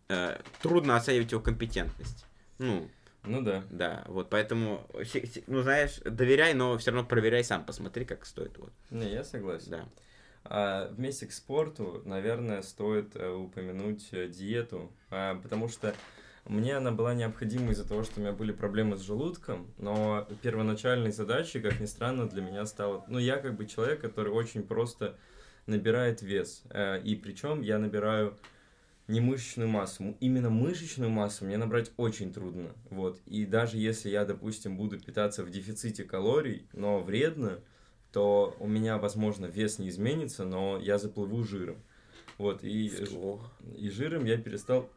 э, 0.08 0.40
трудно 0.60 0.96
оценивать 0.96 1.30
его 1.30 1.40
компетентность. 1.40 2.26
Ну, 2.58 2.90
ну 3.24 3.40
да. 3.40 3.62
Да, 3.70 4.04
вот 4.08 4.30
поэтому, 4.30 4.86
ну 5.46 5.62
знаешь, 5.62 6.00
доверяй, 6.04 6.54
но 6.54 6.76
все 6.78 6.90
равно 6.90 7.06
проверяй 7.06 7.44
сам, 7.44 7.64
посмотри, 7.64 8.04
как 8.04 8.26
стоит. 8.26 8.58
Вот. 8.58 8.72
Не, 8.90 9.12
я 9.12 9.22
согласен. 9.22 9.70
Да. 9.70 9.88
А, 10.44 10.88
вместе 10.92 11.26
к 11.26 11.32
спорту, 11.32 12.02
наверное, 12.04 12.62
стоит 12.62 13.14
э, 13.16 13.30
упомянуть 13.30 14.08
э, 14.12 14.28
диету, 14.28 14.92
а, 15.10 15.36
потому 15.36 15.68
что 15.68 15.94
мне 16.44 16.76
она 16.76 16.90
была 16.90 17.14
необходима 17.14 17.70
из-за 17.72 17.88
того, 17.88 18.02
что 18.02 18.18
у 18.18 18.22
меня 18.22 18.32
были 18.32 18.50
проблемы 18.50 18.96
с 18.96 19.02
желудком, 19.02 19.72
но 19.78 20.26
первоначальной 20.42 21.12
задачей, 21.12 21.60
как 21.60 21.78
ни 21.80 21.86
странно, 21.86 22.28
для 22.28 22.42
меня 22.42 22.66
стало... 22.66 23.04
Ну, 23.06 23.18
я 23.18 23.36
как 23.36 23.54
бы 23.56 23.66
человек, 23.66 24.00
который 24.00 24.32
очень 24.32 24.64
просто 24.64 25.16
набирает 25.66 26.22
вес, 26.22 26.64
э, 26.70 27.00
и 27.02 27.14
причем 27.14 27.62
я 27.62 27.78
набираю 27.78 28.36
не 29.06 29.20
мышечную 29.20 29.68
массу. 29.68 30.16
Именно 30.20 30.50
мышечную 30.50 31.10
массу 31.10 31.44
мне 31.44 31.56
набрать 31.56 31.92
очень 31.96 32.32
трудно. 32.32 32.72
Вот. 32.90 33.20
И 33.26 33.46
даже 33.46 33.76
если 33.76 34.08
я, 34.08 34.24
допустим, 34.24 34.76
буду 34.76 34.98
питаться 34.98 35.44
в 35.44 35.50
дефиците 35.50 36.04
калорий, 36.04 36.66
но 36.72 37.00
вредно, 37.00 37.60
то 38.12 38.54
у 38.58 38.66
меня, 38.66 38.98
возможно, 38.98 39.46
вес 39.46 39.78
не 39.78 39.88
изменится, 39.88 40.44
но 40.44 40.78
я 40.78 40.98
заплыву 40.98 41.42
жиром. 41.42 41.82
Вот, 42.38 42.62
и, 42.62 42.92
и 43.76 43.90
жиром 43.90 44.24
я 44.24 44.36
перестал 44.36 44.88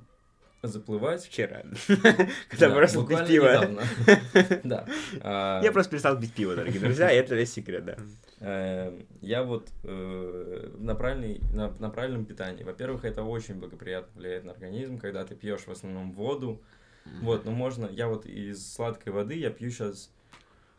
заплывать. 0.68 1.24
Вчера. 1.26 1.64
Когда 2.50 2.70
просто 2.70 3.06
пить 3.06 3.28
пиво. 3.28 3.80
Да. 4.64 4.86
А, 5.22 5.62
я 5.64 5.72
просто 5.72 5.92
перестал 5.92 6.20
пить 6.20 6.34
пиво, 6.34 6.56
дорогие 6.56 6.80
друзья, 6.80 7.12
и 7.12 7.16
это 7.16 7.36
весь 7.36 7.54
секрет, 7.54 7.86
да. 7.86 7.98
Эм, 8.42 9.06
я 9.22 9.44
вот 9.44 9.70
э, 9.84 10.72
на, 10.78 10.96
правильном 10.96 12.26
питании. 12.26 12.64
Во-первых, 12.64 13.06
это 13.06 13.24
очень 13.24 13.56
благоприятно 13.56 14.20
влияет 14.20 14.44
на 14.44 14.52
организм, 14.52 14.98
когда 14.98 15.24
ты 15.24 15.36
пьешь 15.36 15.62
в 15.62 15.72
основном 15.72 16.12
воду. 16.14 16.62
Вот, 17.22 17.46
ну 17.46 17.52
можно, 17.52 17.86
я 17.86 18.08
вот 18.08 18.26
из 18.26 18.74
сладкой 18.74 19.14
воды 19.14 19.36
я 19.36 19.52
пью 19.52 19.70
сейчас 19.70 20.12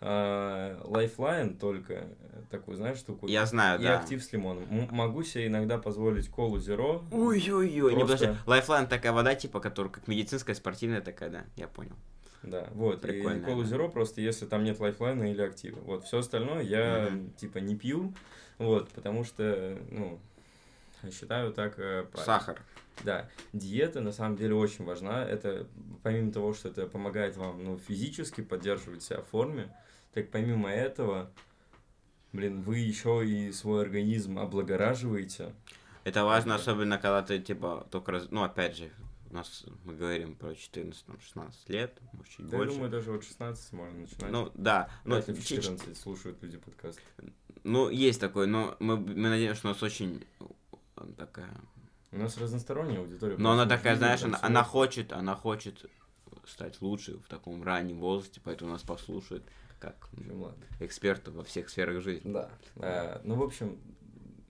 Lifeline 0.00 1.56
только 1.56 1.94
э, 1.94 2.06
такую, 2.50 2.76
знаешь, 2.76 2.98
штуку. 2.98 3.26
Я 3.26 3.46
знаю, 3.46 3.80
и 3.80 3.84
да. 3.84 3.94
И 3.94 3.96
актив 3.96 4.22
с 4.22 4.30
лимоном. 4.32 4.64
М- 4.70 4.88
могу 4.90 5.22
себе 5.22 5.46
иногда 5.46 5.78
позволить 5.78 6.28
колу 6.28 6.58
Zero. 6.58 7.02
Ой-ой-ой, 7.10 7.94
просто... 7.94 7.96
не 7.96 8.02
подожди. 8.28 8.42
Lifeline 8.46 8.86
такая 8.88 9.12
вода, 9.12 9.34
типа, 9.34 9.60
которая 9.60 9.92
как 9.92 10.06
медицинская, 10.06 10.54
спортивная 10.54 11.00
такая, 11.00 11.30
да, 11.30 11.44
я 11.56 11.66
понял. 11.66 11.96
Да, 12.42 12.68
вот. 12.74 13.00
Прикольно. 13.00 13.40
И 13.40 13.44
колу 13.44 13.64
Zero 13.64 13.88
просто, 13.88 14.20
если 14.20 14.44
там 14.46 14.64
нет 14.64 14.78
Lifeline 14.78 15.24
а 15.24 15.30
или 15.30 15.40
актива. 15.40 15.80
Вот, 15.80 16.04
все 16.04 16.18
остальное 16.18 16.62
я, 16.62 17.08
mm-hmm. 17.08 17.36
типа, 17.36 17.58
не 17.58 17.74
пью, 17.74 18.14
вот, 18.58 18.90
потому 18.90 19.24
что, 19.24 19.78
ну, 19.90 20.20
считаю 21.10 21.52
так 21.52 21.78
э, 21.78 22.04
правильно. 22.04 22.24
Сахар. 22.24 22.62
Да, 23.04 23.28
диета 23.52 24.00
на 24.00 24.12
самом 24.12 24.36
деле 24.36 24.54
очень 24.54 24.84
важна. 24.84 25.24
Это 25.24 25.66
помимо 26.02 26.32
того, 26.32 26.54
что 26.54 26.68
это 26.68 26.86
помогает 26.86 27.36
вам 27.36 27.62
ну, 27.62 27.78
физически 27.78 28.40
поддерживать 28.40 29.02
себя 29.02 29.20
в 29.20 29.26
форме, 29.26 29.68
так 30.16 30.30
помимо 30.30 30.70
этого, 30.70 31.30
блин, 32.32 32.62
вы 32.62 32.78
еще 32.78 33.22
и 33.22 33.52
свой 33.52 33.82
организм 33.82 34.38
облагораживаете. 34.38 35.52
Это 36.04 36.24
важно, 36.24 36.54
особенно 36.54 36.96
когда 36.96 37.20
ты, 37.20 37.38
типа, 37.38 37.86
только 37.90 38.12
раз... 38.12 38.28
Ну, 38.30 38.42
опять 38.42 38.78
же, 38.78 38.90
у 39.30 39.34
нас 39.34 39.66
мы 39.84 39.94
говорим 39.94 40.34
про 40.34 40.52
14-16 40.52 40.94
лет, 41.68 42.00
может, 42.14 42.32
чуть 42.32 42.48
да, 42.48 42.56
больше. 42.56 42.72
я 42.72 42.76
думаю, 42.76 42.90
даже 42.90 43.12
от 43.12 43.24
16 43.24 43.72
можно 43.74 44.00
начинать. 44.00 44.32
Ну, 44.32 44.50
да. 44.54 44.88
Но 45.04 45.20
в 45.20 45.44
14 45.44 45.98
слушают 45.98 46.42
люди 46.42 46.56
подкаст. 46.56 46.98
Ну, 47.62 47.90
есть 47.90 48.18
такой, 48.18 48.46
но 48.46 48.74
мы, 48.78 48.96
мы 48.96 49.28
надеемся, 49.28 49.58
что 49.58 49.68
у 49.68 49.72
нас 49.72 49.82
очень 49.82 50.24
такая... 51.18 51.54
У 52.10 52.16
нас 52.16 52.38
разносторонняя 52.38 53.00
аудитория. 53.00 53.36
Но 53.36 53.52
она 53.52 53.66
такая, 53.66 53.96
знаешь, 53.96 54.22
она, 54.22 54.38
она 54.40 54.64
хочет, 54.64 55.12
она 55.12 55.36
хочет 55.36 55.84
стать 56.46 56.80
лучше 56.80 57.18
в 57.18 57.28
таком 57.28 57.62
раннем 57.62 58.00
возрасте, 58.00 58.40
поэтому 58.42 58.70
нас 58.70 58.80
послушают 58.80 59.44
как 59.86 60.10
эксперты 60.80 61.30
во 61.30 61.44
всех 61.44 61.68
сферах 61.68 62.02
жизни. 62.02 62.32
Да. 62.32 62.50
А, 62.76 63.20
ну, 63.24 63.36
в 63.36 63.42
общем, 63.42 63.78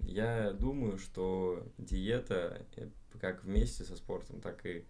я 0.00 0.52
думаю, 0.52 0.98
что 0.98 1.62
диета, 1.78 2.62
э, 2.76 2.88
как 3.20 3.44
вместе 3.44 3.84
со 3.84 3.96
спортом, 3.96 4.40
так 4.40 4.64
и 4.66 4.84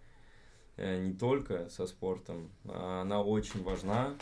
э, 0.77 0.99
не 0.99 1.15
только 1.15 1.69
со 1.69 1.87
спортом, 1.87 2.51
она 2.65 3.23
очень 3.23 3.63
важна. 3.63 4.15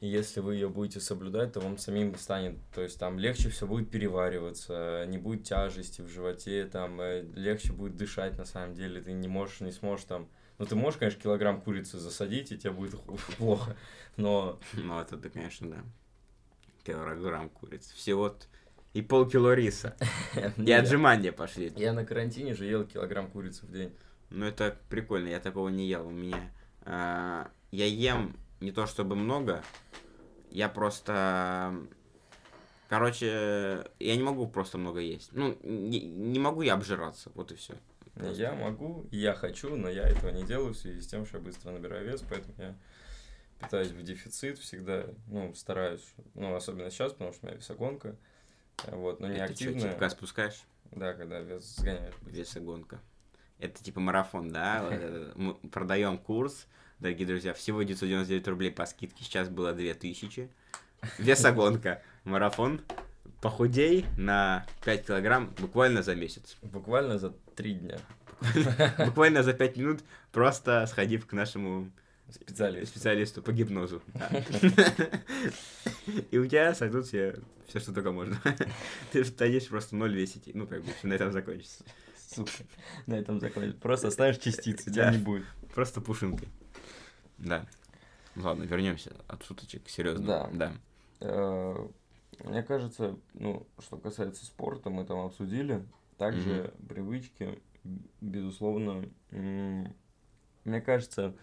И 0.00 0.08
если 0.08 0.40
вы 0.40 0.54
ее 0.54 0.70
будете 0.70 0.98
соблюдать, 0.98 1.52
то 1.52 1.60
вам 1.60 1.76
самим 1.76 2.14
станет, 2.14 2.56
то 2.74 2.80
есть 2.80 2.98
там 2.98 3.18
легче 3.18 3.50
все 3.50 3.66
будет 3.66 3.90
перевариваться, 3.90 5.04
не 5.06 5.18
будет 5.18 5.44
тяжести 5.44 6.00
в 6.00 6.08
животе, 6.08 6.64
там 6.64 6.98
легче 7.34 7.74
будет 7.74 7.96
дышать 7.96 8.38
на 8.38 8.46
самом 8.46 8.74
деле, 8.74 9.02
ты 9.02 9.12
не 9.12 9.28
можешь, 9.28 9.60
не 9.60 9.72
сможешь 9.72 10.06
там, 10.06 10.30
ну 10.60 10.66
ты 10.66 10.76
можешь, 10.76 10.98
конечно, 10.98 11.20
килограмм 11.20 11.62
курицы 11.62 11.98
засадить, 11.98 12.52
и 12.52 12.58
тебе 12.58 12.72
будет 12.72 13.00
плохо, 13.38 13.76
но... 14.16 14.60
Ну 14.74 15.00
это, 15.00 15.16
да, 15.16 15.30
конечно, 15.30 15.70
да. 15.70 15.78
Килограмм 16.84 17.48
курицы. 17.48 17.94
Всего 17.94 18.36
и 18.92 19.00
полкило 19.00 19.54
риса. 19.54 19.96
И 20.56 20.70
отжимания 20.72 21.32
пошли. 21.32 21.72
Я 21.76 21.92
на 21.92 22.04
карантине 22.04 22.54
же 22.54 22.66
ел 22.66 22.84
килограмм 22.84 23.30
курицы 23.30 23.64
в 23.64 23.72
день. 23.72 23.94
Ну, 24.28 24.44
это 24.44 24.76
прикольно, 24.90 25.28
я 25.28 25.40
такого 25.40 25.70
не 25.70 25.88
ел. 25.88 26.06
У 26.06 26.10
меня... 26.10 26.52
А, 26.82 27.50
я 27.70 27.86
ем 27.86 28.36
не 28.60 28.70
то 28.70 28.86
чтобы 28.86 29.16
много, 29.16 29.62
я 30.50 30.68
просто... 30.68 31.74
Короче, 32.88 33.86
я 33.98 34.16
не 34.16 34.22
могу 34.22 34.46
просто 34.46 34.76
много 34.76 35.00
есть. 35.00 35.30
Ну, 35.32 35.56
не, 35.62 36.00
не 36.00 36.38
могу 36.38 36.60
я 36.60 36.74
обжираться, 36.74 37.30
вот 37.34 37.52
и 37.52 37.54
все. 37.54 37.74
Я 38.16 38.54
могу, 38.54 39.06
я 39.10 39.34
хочу, 39.34 39.76
но 39.76 39.88
я 39.88 40.02
этого 40.02 40.30
не 40.30 40.44
делаю 40.44 40.74
в 40.74 40.76
связи 40.76 41.00
с 41.00 41.06
тем, 41.06 41.26
что 41.26 41.38
я 41.38 41.44
быстро 41.44 41.70
набираю 41.70 42.06
вес, 42.06 42.22
поэтому 42.28 42.54
я 42.58 42.76
питаюсь 43.60 43.88
в 43.88 44.02
дефицит 44.02 44.58
всегда, 44.58 45.06
ну, 45.26 45.54
стараюсь, 45.54 46.04
ну, 46.34 46.54
особенно 46.54 46.90
сейчас, 46.90 47.12
потому 47.12 47.32
что 47.32 47.46
у 47.46 47.48
меня 47.48 47.58
весогонка, 47.58 48.16
вот, 48.86 49.20
но 49.20 49.28
не 49.28 49.36
Это 49.36 49.44
активная. 49.44 49.80
Что, 49.80 49.92
типа, 49.92 50.08
спускаешь? 50.08 50.62
Да, 50.90 51.12
когда 51.14 51.40
вес 51.40 51.76
сгоняешь. 51.76 52.14
Весогонка. 52.22 53.00
Это 53.58 53.82
типа 53.82 54.00
марафон, 54.00 54.50
да? 54.50 55.32
Мы 55.36 55.54
продаем 55.54 56.18
курс, 56.18 56.66
дорогие 56.98 57.26
друзья, 57.26 57.54
всего 57.54 57.82
999 57.82 58.48
рублей 58.48 58.70
по 58.70 58.86
скидке, 58.86 59.24
сейчас 59.24 59.48
было 59.48 59.72
2000. 59.72 60.50
Весогонка, 61.18 62.02
марафон, 62.24 62.82
похудей 63.40 64.06
на 64.16 64.66
5 64.84 65.06
килограмм 65.06 65.52
буквально 65.58 66.02
за 66.02 66.14
месяц. 66.14 66.56
Буквально 66.62 67.18
за 67.18 67.30
3 67.56 67.74
дня. 67.74 67.98
Буквально 69.06 69.42
за 69.42 69.52
5 69.52 69.76
минут, 69.76 70.00
просто 70.32 70.86
сходив 70.86 71.26
к 71.26 71.32
нашему 71.32 71.90
специалисту, 72.30 72.86
специалисту 72.86 73.42
по 73.42 73.52
гипнозу. 73.52 74.02
И 76.30 76.38
у 76.38 76.46
тебя 76.46 76.74
сойдут 76.74 77.06
все, 77.06 77.36
все, 77.66 77.80
что 77.80 77.92
только 77.92 78.12
можно. 78.12 78.40
Ты 79.12 79.24
станешь 79.24 79.68
просто 79.68 79.96
ноль 79.96 80.14
весить. 80.14 80.50
Ну, 80.54 80.66
как 80.66 80.82
бы, 80.82 80.90
на 81.02 81.14
этом 81.14 81.32
закончится. 81.32 81.84
Сука, 82.34 82.50
на 83.06 83.14
этом 83.14 83.40
закончится. 83.40 83.80
Просто 83.80 84.08
оставишь 84.08 84.38
частицы, 84.38 84.90
тебя 84.90 85.10
не 85.10 85.18
будет. 85.18 85.44
Просто 85.74 86.00
пушинкой. 86.00 86.48
Да. 87.38 87.66
Ладно, 88.36 88.64
вернемся 88.64 89.12
от 89.26 89.44
шуточек 89.44 89.88
серьезно. 89.88 90.48
Да. 90.52 90.72
да. 91.20 91.76
Э, 92.38 92.48
мне 92.48 92.62
кажется, 92.62 93.16
ну, 93.34 93.66
что 93.78 93.96
касается 93.96 94.44
спорта, 94.46 94.90
мы 94.90 95.04
там 95.04 95.18
обсудили. 95.20 95.84
Также 96.18 96.74
привычки, 96.88 97.60
безусловно, 98.20 99.04
мне 99.30 100.80
кажется, 100.84 101.34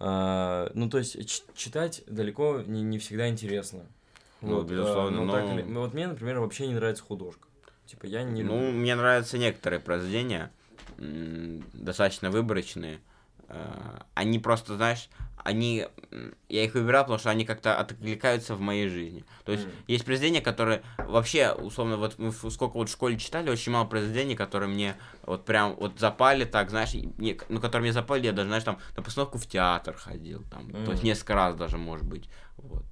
а, 0.00 0.70
ну, 0.74 0.88
то 0.90 0.98
есть, 0.98 1.16
читать 1.56 2.02
далеко 2.06 2.62
не, 2.66 2.82
не 2.82 2.98
всегда 2.98 3.28
интересно. 3.28 3.86
Ну, 4.40 4.56
вот, 4.56 4.68
безусловно, 4.68 5.22
а, 5.22 5.24
но... 5.24 5.32
Так, 5.32 5.66
ну, 5.66 5.80
вот 5.80 5.94
мне, 5.94 6.06
например, 6.06 6.38
вообще 6.40 6.66
не 6.66 6.74
нравится 6.74 7.02
художка. 7.02 7.48
Типа, 7.86 8.06
я 8.06 8.22
не 8.22 8.42
Ну, 8.42 8.54
люблю. 8.54 8.78
мне 8.78 8.94
нравятся 8.94 9.38
некоторые 9.38 9.80
произведения, 9.80 10.52
достаточно 10.96 12.30
выборочные. 12.30 13.00
А, 13.48 14.04
они 14.14 14.38
просто, 14.38 14.76
знаешь, 14.76 15.08
они, 15.44 15.86
я 16.48 16.64
их 16.64 16.74
выбирал, 16.74 17.04
потому 17.04 17.18
что 17.18 17.30
они 17.30 17.44
как-то 17.44 17.78
откликаются 17.78 18.54
в 18.54 18.60
моей 18.60 18.88
жизни. 18.88 19.24
То 19.44 19.52
есть 19.52 19.64
mm. 19.64 19.72
есть 19.86 20.04
произведения, 20.04 20.40
которые 20.40 20.82
вообще, 20.98 21.52
условно, 21.52 21.96
вот 21.96 22.18
мы 22.18 22.32
сколько 22.32 22.76
вот 22.76 22.88
в 22.88 22.92
школе 22.92 23.16
читали, 23.18 23.48
очень 23.48 23.72
мало 23.72 23.86
произведений, 23.86 24.34
которые 24.34 24.68
мне 24.68 24.96
вот 25.22 25.44
прям 25.44 25.74
вот 25.76 25.98
запали 25.98 26.44
так, 26.44 26.70
знаешь, 26.70 26.92
не, 26.92 27.38
ну, 27.48 27.60
которые 27.60 27.82
мне 27.86 27.92
запали, 27.92 28.26
я 28.26 28.32
даже, 28.32 28.48
знаешь, 28.48 28.64
там 28.64 28.78
на 28.96 29.02
постановку 29.02 29.38
в 29.38 29.46
театр 29.46 29.94
ходил, 29.96 30.44
там, 30.50 30.68
mm. 30.68 30.84
то 30.84 30.90
есть 30.92 31.02
несколько 31.02 31.34
раз 31.34 31.56
даже, 31.56 31.78
может 31.78 32.06
быть, 32.06 32.28
вот. 32.56 32.84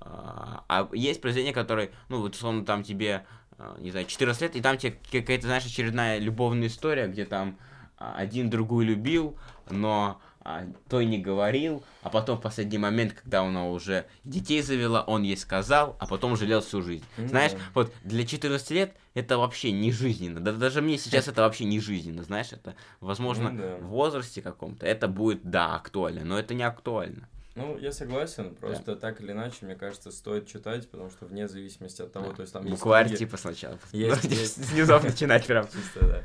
А, 0.00 0.64
а 0.68 0.88
есть 0.92 1.20
произведения, 1.20 1.52
которые, 1.52 1.90
ну, 2.08 2.20
вот, 2.20 2.34
условно, 2.34 2.64
там 2.64 2.84
тебе, 2.84 3.26
а, 3.58 3.76
не 3.80 3.90
знаю, 3.90 4.06
14 4.06 4.42
лет, 4.42 4.56
и 4.56 4.60
там 4.60 4.78
тебе 4.78 4.96
какая-то, 5.10 5.46
знаешь, 5.46 5.66
очередная 5.66 6.18
любовная 6.18 6.68
история, 6.68 7.08
где 7.08 7.24
там 7.24 7.58
один 7.98 8.50
другую 8.50 8.86
любил, 8.86 9.36
но 9.70 10.20
а, 10.40 10.64
той 10.88 11.06
не 11.06 11.18
говорил, 11.18 11.82
а 12.02 12.08
потом 12.08 12.38
в 12.38 12.40
последний 12.40 12.78
момент, 12.78 13.14
когда 13.14 13.40
она 13.42 13.68
уже 13.68 14.06
детей 14.22 14.62
завела, 14.62 15.02
он 15.02 15.22
ей 15.22 15.36
сказал, 15.36 15.96
а 15.98 16.06
потом 16.06 16.36
жалел 16.36 16.60
всю 16.60 16.82
жизнь. 16.82 17.04
Mm-hmm. 17.16 17.28
Знаешь, 17.28 17.52
вот 17.74 17.92
для 18.04 18.24
14 18.24 18.70
лет 18.70 18.94
это 19.14 19.38
вообще 19.38 19.72
не 19.72 19.90
жизненно. 19.90 20.38
Да, 20.38 20.52
даже 20.52 20.82
мне 20.82 20.98
сейчас 20.98 21.26
это 21.26 21.42
вообще 21.42 21.64
не 21.64 21.80
жизненно, 21.80 22.22
знаешь, 22.22 22.52
это, 22.52 22.76
возможно, 23.00 23.48
mm-hmm. 23.48 23.82
в 23.82 23.86
возрасте 23.86 24.40
каком-то 24.40 24.86
это 24.86 25.08
будет, 25.08 25.40
да, 25.42 25.74
актуально, 25.74 26.24
но 26.24 26.38
это 26.38 26.54
не 26.54 26.62
актуально. 26.62 27.28
Ну, 27.56 27.78
я 27.78 27.90
согласен, 27.90 28.54
просто 28.54 28.94
да. 28.94 28.96
так 28.96 29.20
или 29.22 29.32
иначе, 29.32 29.56
мне 29.62 29.74
кажется, 29.74 30.12
стоит 30.12 30.46
читать, 30.46 30.88
потому 30.90 31.10
что 31.10 31.24
вне 31.24 31.48
зависимости 31.48 32.02
от 32.02 32.12
того, 32.12 32.28
да. 32.28 32.34
то 32.34 32.42
есть 32.42 32.52
там 32.52 32.66
Букварь 32.66 33.08
есть... 33.08 33.18
типа 33.18 33.38
сначала. 33.38 33.78
Есть, 33.92 34.24
есть... 34.30 34.64
С 34.64 34.72
низов 34.74 35.02
начинать 35.02 35.46
прям. 35.46 35.66
Чисто, 35.72 36.06
да. 36.06 36.22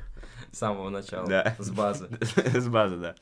С 0.51 0.57
самого 0.57 0.89
начала. 0.89 1.27
Да. 1.27 1.55
С 1.59 1.69
базы. 1.71 2.09
С 2.35 2.67
базы, 2.67 2.97
да 2.97 3.15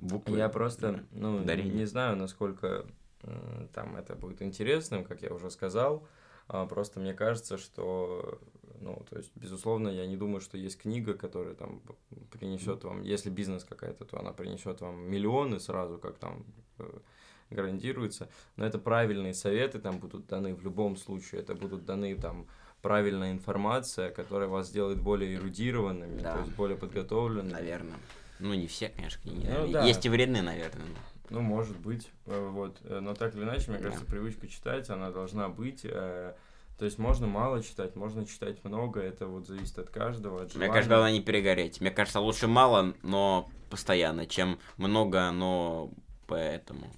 буквы. 0.00 0.36
Я 0.36 0.48
просто, 0.48 1.04
ну, 1.12 1.42
дарение. 1.44 1.74
не 1.74 1.84
знаю, 1.84 2.16
насколько 2.16 2.86
э, 3.22 3.66
там 3.74 3.96
это 3.96 4.14
будет 4.14 4.42
интересным, 4.42 5.04
как 5.04 5.22
я 5.22 5.32
уже 5.32 5.50
сказал. 5.50 6.06
А, 6.48 6.66
просто 6.66 7.00
мне 7.00 7.14
кажется, 7.14 7.58
что, 7.58 8.40
ну, 8.80 9.04
то 9.10 9.16
есть, 9.16 9.30
безусловно, 9.34 9.88
я 9.88 10.06
не 10.06 10.16
думаю, 10.16 10.40
что 10.40 10.56
есть 10.56 10.80
книга, 10.80 11.14
которая 11.14 11.54
там 11.54 11.82
принесет 12.30 12.84
вам, 12.84 13.02
если 13.02 13.30
бизнес 13.30 13.64
какая-то, 13.64 14.04
то 14.04 14.18
она 14.18 14.32
принесет 14.32 14.80
вам 14.80 15.10
миллионы 15.10 15.60
сразу, 15.60 15.98
как 15.98 16.16
там 16.18 16.44
э, 16.78 16.98
гарантируется. 17.50 18.28
Но 18.56 18.64
это 18.64 18.78
правильные 18.78 19.34
советы 19.34 19.78
там 19.78 19.98
будут 19.98 20.26
даны 20.26 20.54
в 20.54 20.62
любом 20.62 20.96
случае. 20.96 21.42
Это 21.42 21.54
будут 21.54 21.84
даны 21.84 22.14
там 22.16 22.46
правильная 22.82 23.32
информация, 23.32 24.10
которая 24.10 24.48
вас 24.48 24.68
сделает 24.68 25.00
более 25.00 25.34
эрудированными, 25.34 26.20
да. 26.20 26.34
то 26.34 26.40
есть 26.40 26.52
более 26.52 26.76
подготовленными. 26.76 27.52
Наверное. 27.52 27.96
Ну, 28.38 28.54
не 28.54 28.66
все, 28.66 28.88
конечно, 28.88 29.20
книги. 29.22 29.46
Ну, 29.48 29.68
да. 29.68 29.84
Есть 29.84 30.06
и 30.06 30.08
вредные, 30.08 30.42
наверное. 30.42 30.86
Ну, 31.30 31.40
может 31.40 31.76
быть. 31.78 32.08
Э, 32.26 32.48
вот. 32.50 32.76
Э, 32.84 33.00
но 33.00 33.14
так 33.14 33.34
или 33.34 33.42
иначе, 33.42 33.70
мне 33.70 33.80
кажется, 33.80 34.04
привычка 34.04 34.46
читать, 34.48 34.88
она 34.90 35.10
должна 35.10 35.48
быть. 35.48 35.80
Э, 35.84 36.34
то 36.78 36.84
есть 36.84 36.98
можно 36.98 37.26
мало 37.26 37.62
читать, 37.62 37.96
можно 37.96 38.24
читать 38.24 38.62
много, 38.64 39.00
это 39.00 39.26
вот 39.26 39.48
зависит 39.48 39.78
от 39.80 39.90
каждого. 39.90 40.42
От 40.42 40.54
Мне 40.54 40.68
кажется, 40.68 40.88
главное 40.88 41.12
не 41.12 41.20
перегореть. 41.20 41.80
Мне 41.80 41.90
кажется, 41.90 42.20
лучше 42.20 42.46
мало, 42.46 42.94
но 43.02 43.50
постоянно, 43.68 44.26
чем 44.26 44.60
много, 44.76 45.32
но 45.32 45.90
поэтому 46.28 46.88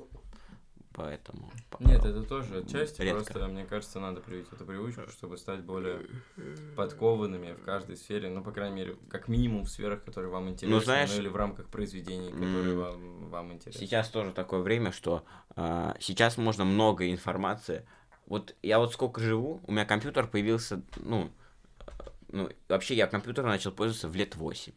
поэтому... 0.93 1.51
Нет, 1.79 2.05
это 2.05 2.23
тоже 2.23 2.59
отчасти, 2.59 3.03
редко. 3.03 3.25
просто, 3.25 3.47
мне 3.49 3.65
кажется, 3.65 4.01
надо 4.01 4.21
привить 4.21 4.47
эту 4.53 4.65
привычку, 4.65 5.09
чтобы 5.11 5.39
стать 5.39 5.61
более 5.61 6.07
подкованными 6.77 7.53
в 7.53 7.65
каждой 7.65 7.97
сфере, 7.97 8.29
ну, 8.29 8.43
по 8.43 8.53
крайней 8.53 8.77
мере, 8.77 8.97
как 9.09 9.29
минимум 9.29 9.65
в 9.65 9.71
сферах, 9.71 10.05
которые 10.05 10.31
вам 10.31 10.49
интересны, 10.49 10.77
ну, 10.77 10.83
знаешь, 10.83 11.11
ну, 11.15 11.21
или 11.21 11.29
в 11.29 11.37
рамках 11.37 11.69
произведений, 11.69 12.31
которые 12.31 12.77
вам, 12.77 13.29
вам 13.29 13.53
интересны. 13.53 13.81
Сейчас 13.81 14.09
тоже 14.09 14.33
такое 14.33 14.61
время, 14.61 14.93
что 14.93 15.25
э, 15.57 15.95
сейчас 16.01 16.37
можно 16.37 16.65
много 16.65 17.11
информации. 17.11 17.87
Вот 18.27 18.55
я 18.63 18.79
вот 18.79 18.93
сколько 18.93 19.21
живу, 19.21 19.61
у 19.67 19.73
меня 19.73 19.85
компьютер 19.85 20.27
появился, 20.27 20.83
ну, 20.97 21.31
ну, 22.29 22.49
вообще 22.69 22.95
я 22.95 23.07
компьютером 23.07 23.49
начал 23.49 23.73
пользоваться 23.73 24.09
в 24.09 24.15
лет 24.15 24.37
8 24.37 24.73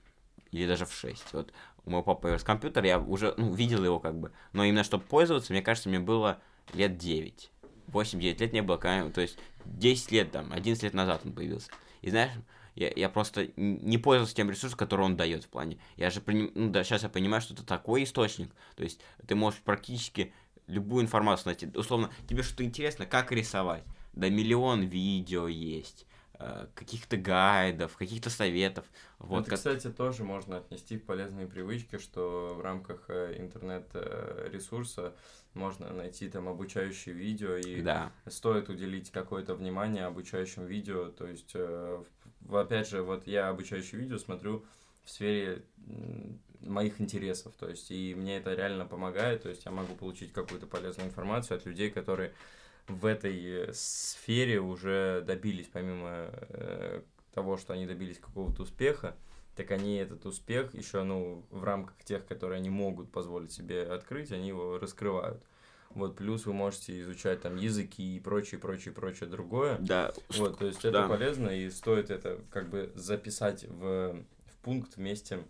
или 0.52 0.68
даже 0.68 0.86
в 0.86 0.94
6. 0.94 1.34
Вот 1.34 1.54
у 1.86 1.90
моего 1.90 2.04
папы 2.04 2.24
появился 2.24 2.46
компьютер, 2.46 2.84
я 2.86 3.00
уже 3.00 3.34
ну, 3.38 3.54
видел 3.54 3.84
его 3.84 4.00
как 4.00 4.20
бы. 4.20 4.32
Но 4.54 4.64
именно 4.64 4.84
чтобы 4.84 5.04
пользоваться, 5.04 5.52
мне 5.52 5.62
кажется, 5.62 5.90
мне 5.90 6.00
было 6.00 6.40
лет 6.74 6.98
9. 6.98 7.52
8-9 7.88 8.40
лет 8.40 8.54
не 8.54 8.62
было, 8.62 8.78
то 8.78 9.22
есть 9.22 9.38
10 9.66 10.12
лет 10.12 10.32
там, 10.32 10.52
11 10.52 10.84
лет 10.84 10.94
назад 10.94 11.22
он 11.26 11.34
появился. 11.34 11.70
И 12.02 12.10
знаешь, 12.10 12.32
я, 12.76 12.92
я 12.96 13.10
просто 13.10 13.50
не 13.56 13.98
пользовался 13.98 14.36
тем 14.36 14.50
ресурсом, 14.50 14.78
который 14.78 15.06
он 15.06 15.16
дает 15.16 15.44
в 15.44 15.50
плане. 15.50 15.78
Я 15.96 16.10
же, 16.10 16.22
ну 16.26 16.72
да, 16.72 16.84
сейчас 16.84 17.04
я 17.04 17.10
понимаю, 17.10 17.42
что 17.42 17.54
это 17.54 17.66
такой 17.66 18.04
источник. 18.04 18.52
То 18.76 18.84
есть 18.84 19.02
ты 19.28 19.36
можешь 19.36 19.60
практически 19.62 20.34
любую 20.68 21.04
информацию 21.04 21.48
найти. 21.48 21.70
Условно, 21.78 22.10
тебе 22.28 22.42
что-то 22.42 22.64
интересно, 22.64 23.06
как 23.06 23.32
рисовать. 23.32 23.84
Да 24.14 24.30
миллион 24.30 24.84
видео 24.84 25.48
есть 25.48 26.06
каких-то 26.74 27.18
гайдов, 27.18 27.96
каких-то 27.96 28.30
советов. 28.30 28.86
Вот, 29.20 29.42
Это, 29.42 29.52
как... 29.52 29.60
кстати, 29.60 29.90
тоже 29.90 30.24
можно 30.24 30.58
отнести 30.58 30.98
в 30.98 31.04
полезные 31.06 31.48
привычки, 31.48 31.98
что 31.98 32.56
в 32.58 32.62
рамках 32.62 33.06
э, 33.08 33.36
интернет-ресурса 33.38 35.14
можно 35.54 35.94
найти 35.94 36.30
там 36.30 36.50
обучающие 36.50 37.16
видео, 37.16 37.56
и 37.56 37.82
да. 37.82 38.12
стоит 38.28 38.70
уделить 38.70 39.12
какое-то 39.12 39.56
внимание 39.56 40.06
обучающим 40.06 40.66
видео. 40.66 41.10
То 41.10 41.28
есть, 41.28 41.52
э, 41.54 42.04
опять 42.52 42.90
же, 42.90 43.02
вот 43.04 43.28
я 43.28 43.50
обучающие 43.50 44.02
видео 44.02 44.18
смотрю 44.18 44.66
в 45.06 45.10
сфере 45.10 45.64
моих 46.62 47.00
интересов, 47.00 47.54
то 47.60 47.70
есть, 47.70 47.92
и 47.92 48.16
мне 48.16 48.38
это 48.38 48.54
реально 48.54 48.86
помогает, 48.86 49.44
то 49.44 49.50
есть, 49.50 49.66
я 49.66 49.72
могу 49.72 49.96
получить 49.96 50.32
какую-то 50.32 50.66
полезную 50.66 51.10
информацию 51.10 51.58
от 51.58 51.66
людей, 51.66 51.92
которые 51.92 52.34
в 52.88 53.06
этой 53.06 53.74
сфере 53.74 54.60
уже 54.60 55.24
добились, 55.26 55.70
помимо 55.72 56.30
э, 56.32 57.02
того, 57.34 57.58
что 57.58 57.74
они 57.74 57.86
добились 57.86 58.20
какого-то 58.20 58.64
успеха, 58.64 59.16
так 59.56 59.72
они 59.72 59.98
этот 59.98 60.26
успех 60.26 60.74
еще, 60.74 61.04
ну, 61.04 61.46
в 61.50 61.64
рамках 61.64 62.04
тех, 62.04 62.26
которые 62.26 62.58
они 62.58 62.70
могут 62.70 63.12
позволить 63.12 63.52
себе 63.52 63.84
открыть, 63.84 64.32
они 64.32 64.50
его 64.50 64.80
раскрывают. 64.80 65.44
Вот, 65.92 66.16
плюс 66.16 66.48
вы 66.48 66.54
можете 66.54 67.00
изучать 67.02 67.42
там 67.42 67.56
языки 67.56 68.16
и 68.16 68.20
прочее, 68.20 68.60
прочее, 68.60 68.94
прочее 68.94 69.30
другое. 69.30 69.78
Да. 69.80 70.12
Вот, 70.30 70.58
то 70.58 70.66
есть 70.66 70.82
да. 70.82 70.90
это 70.90 71.08
полезно, 71.08 71.50
и 71.50 71.70
стоит 71.70 72.10
это 72.10 72.40
как 72.50 72.70
бы 72.70 72.92
записать 72.96 73.64
в, 73.66 74.14
в 74.14 74.58
пункт 74.64 74.98
вместе 74.98 75.46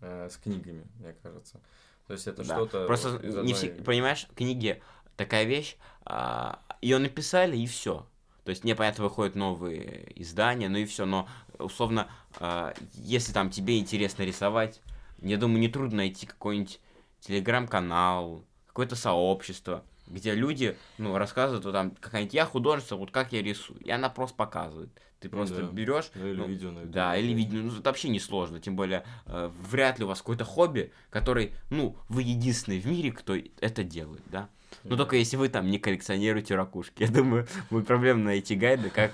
э, 0.00 0.28
с 0.28 0.36
книгами, 0.36 0.84
мне 0.98 1.14
кажется. 1.22 1.60
То 2.08 2.14
есть 2.14 2.26
это 2.26 2.42
да. 2.44 2.56
что-то... 2.56 2.86
Просто 2.86 3.10
вот 3.10 3.24
одной... 3.24 3.44
не 3.44 3.54
все... 3.54 3.68
Понимаешь, 3.68 4.26
книги 4.34 4.82
такая 5.20 5.44
вещь, 5.44 5.76
а, 6.06 6.60
ее 6.80 6.96
написали 6.96 7.56
и 7.56 7.66
все. 7.66 8.06
То 8.44 8.50
есть, 8.50 8.64
непонятно, 8.64 9.04
выходят 9.04 9.34
новые 9.34 10.10
издания, 10.16 10.70
ну 10.70 10.78
и 10.78 10.86
все. 10.86 11.04
Но, 11.04 11.28
условно, 11.58 12.08
а, 12.38 12.72
если 12.94 13.32
там 13.32 13.50
тебе 13.50 13.78
интересно 13.78 14.22
рисовать, 14.22 14.80
я 15.20 15.36
думаю, 15.36 15.60
нетрудно 15.60 15.98
найти 15.98 16.26
какой-нибудь 16.26 16.80
телеграм-канал, 17.20 18.42
какое-то 18.66 18.96
сообщество, 18.96 19.84
где 20.06 20.34
люди, 20.34 20.78
ну, 20.96 21.18
рассказывают, 21.18 21.66
вот 21.66 21.72
там, 21.72 21.90
какая-нибудь 21.90 22.32
я 22.32 22.46
художница, 22.46 22.96
вот 22.96 23.10
как 23.10 23.32
я 23.32 23.42
рисую. 23.42 23.78
И 23.80 23.90
она 23.90 24.08
просто 24.08 24.36
показывает. 24.36 24.90
Ты 25.20 25.28
ну 25.28 25.36
просто 25.36 25.66
да. 25.66 25.70
берешь. 25.70 26.10
Ну, 26.14 26.26
или 26.26 26.36
ну, 26.36 26.46
видео 26.46 26.70
на 26.70 26.86
Да, 26.86 27.14
или 27.14 27.34
видео. 27.34 27.60
Ну, 27.60 27.72
это 27.74 27.90
вообще 27.90 28.08
не 28.08 28.18
сложно. 28.18 28.58
Тем 28.58 28.74
более, 28.74 29.04
э, 29.26 29.50
вряд 29.68 29.98
ли 29.98 30.06
у 30.06 30.08
вас 30.08 30.20
какое-то 30.20 30.46
хобби, 30.46 30.92
который, 31.10 31.52
ну, 31.68 31.94
вы 32.08 32.22
единственный 32.22 32.80
в 32.80 32.86
мире, 32.86 33.12
кто 33.12 33.36
это 33.60 33.84
делает, 33.84 34.22
да. 34.26 34.48
Ну, 34.84 34.96
только 34.96 35.16
если 35.16 35.36
вы 35.36 35.48
там 35.48 35.70
не 35.70 35.78
коллекционируете 35.78 36.54
ракушки. 36.54 37.02
Я 37.02 37.08
думаю, 37.08 37.46
будет 37.70 37.86
проблема 37.86 38.24
найти 38.24 38.56
гайды, 38.56 38.90
как... 38.90 39.12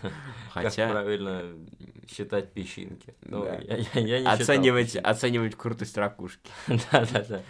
Хотя... 0.50 0.84
Как 0.84 0.92
правильно 0.92 1.44
считать 2.09 2.52
песчинки. 2.52 3.14
Ну, 3.22 3.44
да. 3.44 3.57
я, 3.57 3.76
я, 3.76 4.00
я 4.00 4.20
не 4.20 4.26
оценивать, 4.26 4.96
оценивать 4.96 5.57
крутость 5.57 5.96
ракушки. 5.98 6.50
Да-да-да. 6.68 7.42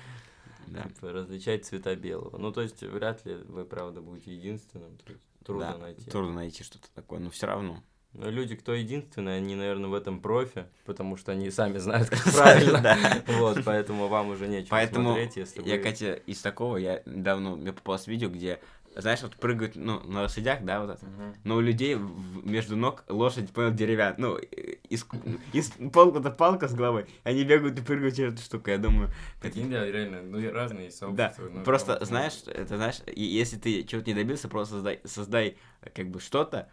Да. 0.67 0.83
Типа, 0.83 1.13
различать 1.13 1.65
цвета 1.65 1.95
белого. 1.95 2.39
Ну, 2.39 2.53
то 2.53 2.63
есть, 2.63 2.83
вряд 2.83 3.25
ли 3.25 3.35
вы, 3.35 3.65
правда, 3.65 4.01
будете 4.01 4.35
единственным. 4.35 4.99
Трудно 5.45 5.73
да, 5.73 5.79
найти. 5.79 6.11
Трудно 6.11 6.35
найти 6.35 6.65
что-то 6.65 6.89
такое, 6.95 7.21
но 7.21 7.31
все 7.31 7.47
равно. 7.47 7.83
Но 8.19 8.31
люди, 8.31 8.57
кто 8.57 8.73
единственные, 8.73 9.37
они, 9.37 9.55
наверное, 9.55 9.89
в 9.89 9.95
этом 9.95 10.21
профи, 10.21 10.65
потому 10.85 11.17
что 11.17 11.33
они 11.33 11.51
сами 11.51 11.79
знают, 11.79 12.09
как 12.09 12.25
правильно. 12.35 12.97
Вот, 13.27 13.59
поэтому 13.65 14.09
вам 14.09 14.31
уже 14.31 14.47
нечего 14.47 14.71
поэтому 14.71 15.11
смотреть, 15.11 15.37
если 15.37 15.63
я, 15.63 15.79
Катя, 15.79 16.15
из 16.27 16.41
такого, 16.41 16.79
я 16.79 17.03
давно, 17.05 17.57
мне 17.57 17.73
попалось 17.73 18.07
видео, 18.07 18.29
где 18.29 18.61
знаешь, 18.97 19.21
вот 19.21 19.37
прыгают, 19.37 19.77
ну, 19.77 20.01
на 20.05 20.23
лошадях, 20.23 20.63
да, 20.63 20.81
вот 20.81 20.95
это. 20.95 21.05
Uh-huh. 21.05 21.35
Но 21.45 21.57
у 21.57 21.61
людей 21.61 21.99
между 22.45 22.77
ног 22.77 23.05
лошадь, 23.09 23.51
понял, 23.51 23.73
деревянная. 23.73 24.17
Ну, 24.17 24.39
из, 24.39 25.07
из 25.53 25.71
палка-то 25.93 26.31
палка 26.31 26.67
с 26.67 26.75
головой. 26.75 27.07
Они 27.23 27.45
бегают 27.45 27.79
и 27.79 27.83
прыгают 27.83 28.17
через 28.17 28.33
эту 28.33 28.43
штуку, 28.43 28.71
я 28.71 28.79
думаю. 28.79 29.11
Такие, 29.43 29.67
да, 29.67 29.85
реально, 29.85 30.23
ну, 30.23 30.51
разные 30.51 30.91
сообщества. 30.91 31.51
Да, 31.51 31.61
просто, 31.63 32.03
знаешь, 32.07 32.43
это, 32.47 32.77
знаешь, 32.77 33.01
если 33.15 33.59
ты 33.59 33.83
чего-то 33.83 34.09
не 34.09 34.15
добился, 34.15 34.49
просто 34.49 34.77
создай, 34.77 35.01
создай 35.05 35.59
как 35.95 36.09
бы 36.09 36.19
что-то 36.19 36.71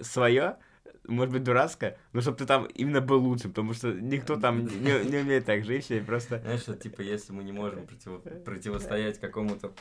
свое, 0.00 0.58
может 1.06 1.32
быть, 1.32 1.44
дурацкая, 1.44 1.98
но 2.12 2.20
чтобы 2.20 2.38
ты 2.38 2.46
там 2.46 2.66
именно 2.66 3.00
был 3.00 3.22
лучше, 3.22 3.48
потому 3.48 3.74
что 3.74 3.92
никто 3.92 4.36
там 4.36 4.64
не, 4.64 5.04
не 5.04 5.18
умеет 5.18 5.44
так 5.44 5.64
жить, 5.64 5.90
и 5.90 6.00
просто... 6.00 6.40
Знаешь, 6.40 6.60
что, 6.60 6.74
типа, 6.74 7.02
если 7.02 7.32
мы 7.32 7.44
не 7.44 7.52
можем 7.52 7.86
против... 7.86 8.44
противостоять 8.44 9.20
какому-то 9.20 9.72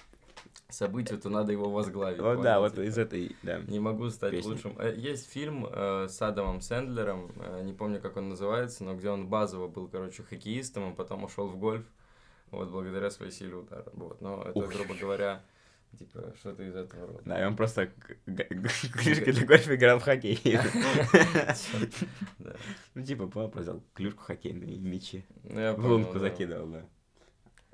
событию, 0.70 1.20
то 1.20 1.30
надо 1.30 1.52
его 1.52 1.70
возглавить. 1.70 2.20
Вот, 2.20 2.42
да, 2.42 2.60
вот 2.60 2.78
из 2.78 2.98
этой, 2.98 3.36
да. 3.44 3.60
Не 3.60 3.80
могу 3.80 4.10
стать 4.10 4.32
песни. 4.32 4.50
лучшим. 4.50 4.76
Э, 4.80 4.94
есть 4.96 5.32
фильм 5.32 5.68
э, 5.70 6.08
с 6.10 6.22
Адамом 6.22 6.62
Сэндлером, 6.62 7.32
э, 7.38 7.62
не 7.64 7.74
помню, 7.74 8.02
как 8.02 8.18
он 8.18 8.30
называется, 8.30 8.84
но 8.84 8.96
где 8.96 9.10
он 9.10 9.28
базово 9.28 9.68
был, 9.68 9.88
короче, 9.88 10.24
хоккеистом, 10.24 10.90
а 10.90 10.92
потом 10.92 11.24
ушел 11.24 11.48
в 11.48 11.58
гольф, 11.58 11.86
вот, 12.52 12.70
благодаря 12.70 13.10
своей 13.12 13.32
силе 13.32 13.56
удара. 13.56 13.86
Вот, 13.94 14.20
но 14.22 14.44
это, 14.44 14.60
Ух. 14.60 14.74
грубо 14.74 14.96
говоря, 14.96 15.42
Типа, 15.98 16.34
что-то 16.40 16.64
из 16.64 16.76
этого 16.76 17.08
рода. 17.08 17.22
Да, 17.26 17.42
и 17.42 17.46
он 17.46 17.56
просто 17.56 17.88
клюшкой 18.26 19.34
для 19.34 19.46
гольфа 19.46 19.76
играл 19.76 20.00
в 20.00 20.04
хоккей. 20.04 20.40
Ну, 22.96 23.04
типа, 23.04 23.28
папа 23.28 23.60
взял 23.60 23.84
клюшку 23.94 24.24
хоккейную 24.24 24.74
и 24.74 24.78
мячи. 24.78 25.26
Ну, 25.44 25.76
в 25.76 25.88
лунку 25.88 26.20
закидывал, 26.20 26.68
да. 26.68 26.86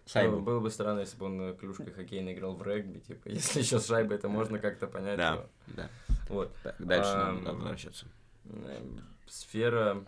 Шайбу. 0.05 0.39
Было 0.39 0.59
бы 0.59 0.71
странно, 0.71 1.01
если 1.01 1.17
бы 1.17 1.25
он 1.25 1.57
клюшкой 1.57 1.91
хоккейной 1.91 2.33
играл 2.33 2.55
в 2.55 2.63
регби, 2.63 2.99
типа, 2.99 3.27
если 3.29 3.59
еще 3.59 3.79
с 3.79 3.87
шайбой, 3.87 4.17
это 4.17 4.27
можно 4.27 4.59
как-то 4.59 4.87
понять. 4.87 5.17
Да, 5.17 5.45
да. 5.67 5.89
Вот. 6.29 6.51
Дальше 6.79 7.13
надо 7.13 7.53
возвращаться. 7.53 8.07
Эм, 8.45 9.01
сфера 9.27 10.05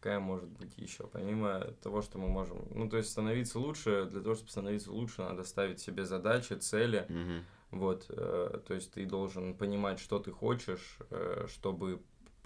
какая 0.00 0.18
может 0.18 0.48
быть 0.48 0.78
еще, 0.78 1.06
помимо 1.06 1.60
того, 1.82 2.00
что 2.00 2.18
мы 2.18 2.28
можем, 2.28 2.66
ну, 2.74 2.88
то 2.88 2.96
есть 2.96 3.10
становиться 3.10 3.58
лучше, 3.58 4.06
для 4.06 4.22
того, 4.22 4.34
чтобы 4.34 4.50
становиться 4.50 4.90
лучше, 4.90 5.20
надо 5.20 5.44
ставить 5.44 5.78
себе 5.78 6.06
задачи, 6.06 6.54
цели, 6.54 7.06
mm-hmm. 7.06 7.42
вот, 7.72 8.06
э, 8.08 8.60
то 8.66 8.74
есть 8.74 8.92
ты 8.92 9.04
должен 9.04 9.54
понимать, 9.54 10.00
что 10.00 10.18
ты 10.18 10.32
хочешь, 10.32 10.96
э, 11.10 11.46
чтобы 11.48 12.00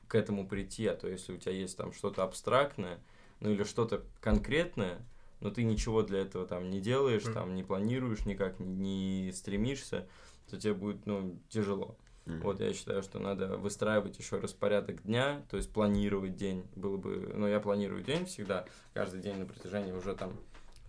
к 0.08 0.16
этому 0.16 0.48
прийти, 0.48 0.86
а 0.88 0.96
то 0.96 1.06
если 1.06 1.32
у 1.32 1.36
тебя 1.36 1.52
есть 1.52 1.76
там 1.76 1.92
что-то 1.92 2.24
абстрактное, 2.24 2.98
ну, 3.38 3.50
или 3.50 3.62
что-то 3.62 4.02
конкретное, 4.20 5.06
но 5.40 5.50
ты 5.50 5.62
ничего 5.62 6.02
для 6.02 6.20
этого 6.20 6.46
там 6.46 6.70
не 6.70 6.80
делаешь, 6.80 7.22
mm-hmm. 7.22 7.34
там 7.34 7.54
не 7.54 7.62
планируешь 7.62 8.26
никак, 8.26 8.58
не 8.58 9.30
стремишься, 9.32 10.08
то 10.50 10.58
тебе 10.58 10.74
будет, 10.74 11.06
ну, 11.06 11.38
тяжело. 11.48 11.96
Mm-hmm. 12.26 12.40
Вот 12.40 12.60
я 12.60 12.72
считаю, 12.72 13.02
что 13.02 13.18
надо 13.18 13.56
выстраивать 13.56 14.18
еще 14.18 14.38
распорядок 14.38 15.02
дня, 15.02 15.42
то 15.50 15.56
есть 15.56 15.70
планировать 15.72 16.36
день. 16.36 16.64
Было 16.74 16.96
бы, 16.96 17.32
ну 17.34 17.46
я 17.46 17.60
планирую 17.60 18.02
день 18.02 18.24
всегда, 18.24 18.64
каждый 18.94 19.20
день 19.20 19.36
на 19.36 19.46
протяжении 19.46 19.92
уже 19.92 20.14
там 20.14 20.32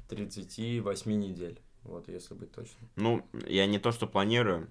38 0.10 1.12
недель. 1.12 1.60
Вот, 1.84 2.08
если 2.08 2.34
быть 2.34 2.52
точным. 2.52 2.90
Ну, 2.96 3.28
я 3.48 3.68
не 3.68 3.78
то, 3.78 3.92
что 3.92 4.08
планирую, 4.08 4.70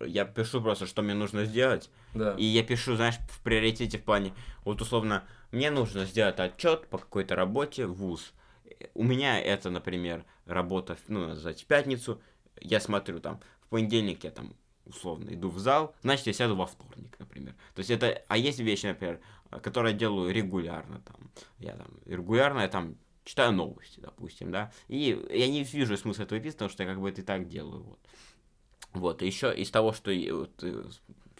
я 0.00 0.24
пишу 0.24 0.60
просто, 0.60 0.86
что 0.86 1.02
мне 1.02 1.14
нужно 1.14 1.44
сделать. 1.44 1.90
Да. 2.12 2.34
И 2.36 2.44
я 2.44 2.62
пишу, 2.62 2.96
знаешь, 2.96 3.16
в 3.30 3.40
приоритете 3.42 3.98
в 3.98 4.04
плане, 4.04 4.34
вот 4.64 4.80
условно, 4.80 5.24
мне 5.52 5.70
нужно 5.70 6.04
сделать 6.04 6.38
отчет 6.40 6.86
по 6.88 6.98
какой-то 6.98 7.34
работе 7.36 7.86
в 7.86 7.94
ВУЗ. 7.94 8.32
У 8.94 9.04
меня 9.04 9.40
это, 9.40 9.70
например, 9.70 10.24
работа, 10.46 10.96
ну, 11.08 11.28
назвать 11.28 11.62
в 11.62 11.66
пятницу. 11.66 12.20
Я 12.60 12.80
смотрю 12.80 13.20
там, 13.20 13.40
в 13.62 13.68
понедельник 13.68 14.24
я 14.24 14.30
там 14.30 14.54
условно 14.86 15.30
иду 15.34 15.48
в 15.48 15.58
зал, 15.58 15.94
значит, 16.02 16.26
я 16.26 16.32
сяду 16.32 16.56
во 16.56 16.66
вторник, 16.66 17.16
например. 17.18 17.54
То 17.74 17.80
есть 17.80 17.90
это, 17.90 18.22
а 18.28 18.36
есть 18.36 18.58
вещи, 18.58 18.86
например, 18.86 19.20
которые 19.62 19.92
я 19.92 19.98
делаю 19.98 20.32
регулярно, 20.32 21.00
там, 21.00 21.30
я 21.58 21.74
там, 21.76 21.88
регулярно 22.06 22.60
я 22.60 22.68
там 22.68 22.96
читаю 23.24 23.52
новости, 23.52 24.00
допустим, 24.00 24.50
да, 24.50 24.72
и 24.88 25.26
я 25.30 25.48
не 25.48 25.64
вижу 25.64 25.96
смысла 25.96 26.24
этого 26.24 26.40
писать, 26.40 26.56
потому 26.56 26.70
что 26.70 26.82
я 26.82 26.88
как 26.88 27.00
бы 27.00 27.08
это 27.08 27.22
и 27.22 27.24
так 27.24 27.48
делаю, 27.48 27.82
вот. 27.82 27.98
Вот, 28.92 29.22
и 29.22 29.26
еще 29.26 29.52
из 29.54 29.70
того, 29.70 29.92
что, 29.92 30.12
вот, 30.12 30.62
э, 30.62 30.84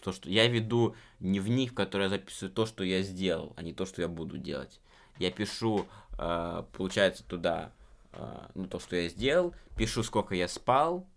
то, 0.03 0.11
что 0.11 0.29
я 0.29 0.47
веду 0.47 0.95
дневник, 1.19 1.71
в 1.71 1.75
который 1.75 2.03
я 2.03 2.09
записываю 2.09 2.53
то, 2.53 2.65
что 2.65 2.83
я 2.83 3.01
сделал, 3.01 3.53
а 3.55 3.63
не 3.63 3.73
то, 3.73 3.85
что 3.85 4.01
я 4.01 4.09
буду 4.09 4.37
делать. 4.37 4.81
Я 5.19 5.31
пишу, 5.31 5.85
э, 6.17 6.63
получается, 6.73 7.23
туда, 7.23 7.71
э, 8.11 8.47
ну, 8.55 8.67
то, 8.67 8.79
что 8.79 8.97
я 8.97 9.07
сделал, 9.07 9.55
пишу, 9.77 10.03
сколько 10.03 10.35
я 10.35 10.49
спал, 10.49 11.07
Э, 11.07 11.14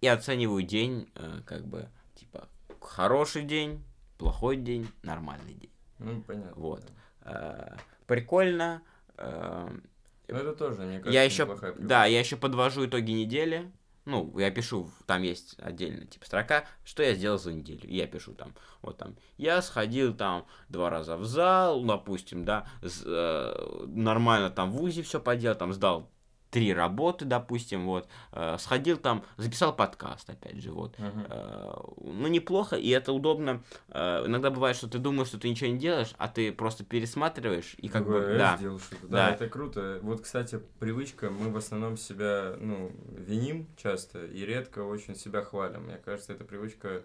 и 0.00 0.06
оцениваю 0.06 0.62
день, 0.62 1.10
э, 1.14 1.40
как 1.44 1.66
бы, 1.66 1.88
типа, 2.14 2.48
хороший 2.80 3.42
день, 3.44 3.82
плохой 4.18 4.56
день, 4.56 4.88
нормальный 5.02 5.54
день. 5.54 5.72
Ну, 5.98 6.22
понятно. 6.22 6.52
Вот. 6.56 6.84
Да. 7.24 7.76
Э, 7.76 7.78
прикольно. 8.06 8.82
Ну, 9.18 10.38
это 10.38 10.52
тоже, 10.54 10.82
мне 10.82 10.98
кажется, 10.98 11.10
я 11.12 11.22
еще, 11.24 11.74
Да, 11.78 12.06
я 12.06 12.18
еще 12.20 12.36
подвожу 12.36 12.86
итоги 12.86 13.10
недели. 13.12 13.70
ну, 14.04 14.36
я 14.38 14.50
пишу, 14.50 14.90
там 15.06 15.22
есть 15.22 15.56
отдельно, 15.60 16.06
типа, 16.06 16.24
строка, 16.26 16.64
что 16.84 17.02
я 17.02 17.14
сделал 17.14 17.38
за 17.38 17.52
неделю. 17.52 17.86
И 17.88 17.96
я 17.96 18.06
пишу 18.06 18.32
там, 18.34 18.54
вот 18.80 18.96
там, 18.96 19.14
я 19.36 19.60
сходил 19.62 20.14
там 20.14 20.46
два 20.68 20.88
раза 20.90 21.16
в 21.16 21.24
зал, 21.24 21.84
допустим, 21.84 22.44
да, 22.44 22.66
с, 22.82 23.02
э, 23.04 23.84
нормально 23.88 24.50
там 24.50 24.72
в 24.72 24.82
УЗИ 24.82 25.02
все 25.02 25.20
поделал, 25.20 25.56
там 25.56 25.72
сдал 25.72 26.10
три 26.52 26.74
работы, 26.74 27.24
допустим, 27.24 27.86
вот, 27.86 28.06
э, 28.32 28.56
сходил 28.58 28.98
там, 28.98 29.24
записал 29.38 29.74
подкаст, 29.74 30.28
опять 30.28 30.62
же, 30.62 30.70
вот, 30.70 30.94
uh-huh. 30.98 31.26
э, 31.30 32.02
ну, 32.04 32.28
неплохо, 32.28 32.76
и 32.76 32.90
это 32.90 33.14
удобно, 33.14 33.62
э, 33.88 34.26
иногда 34.26 34.50
бывает, 34.50 34.76
что 34.76 34.86
ты 34.86 34.98
думаешь, 34.98 35.28
что 35.28 35.38
ты 35.38 35.48
ничего 35.48 35.70
не 35.70 35.78
делаешь, 35.78 36.12
а 36.18 36.28
ты 36.28 36.52
просто 36.52 36.84
пересматриваешь, 36.84 37.74
и 37.78 37.88
как 37.88 38.06
бы, 38.06 38.36
да. 38.36 38.58
что-то. 38.58 39.06
Да, 39.08 39.08
да, 39.08 39.30
это 39.30 39.48
круто, 39.48 39.98
вот, 40.02 40.20
кстати, 40.20 40.60
привычка, 40.78 41.30
мы 41.30 41.50
в 41.50 41.56
основном 41.56 41.96
себя, 41.96 42.54
ну, 42.60 42.92
виним 43.16 43.66
часто, 43.78 44.26
и 44.26 44.44
редко 44.44 44.80
очень 44.80 45.16
себя 45.16 45.42
хвалим, 45.42 45.84
мне 45.84 45.96
кажется, 45.96 46.34
эта 46.34 46.44
привычка 46.44 47.02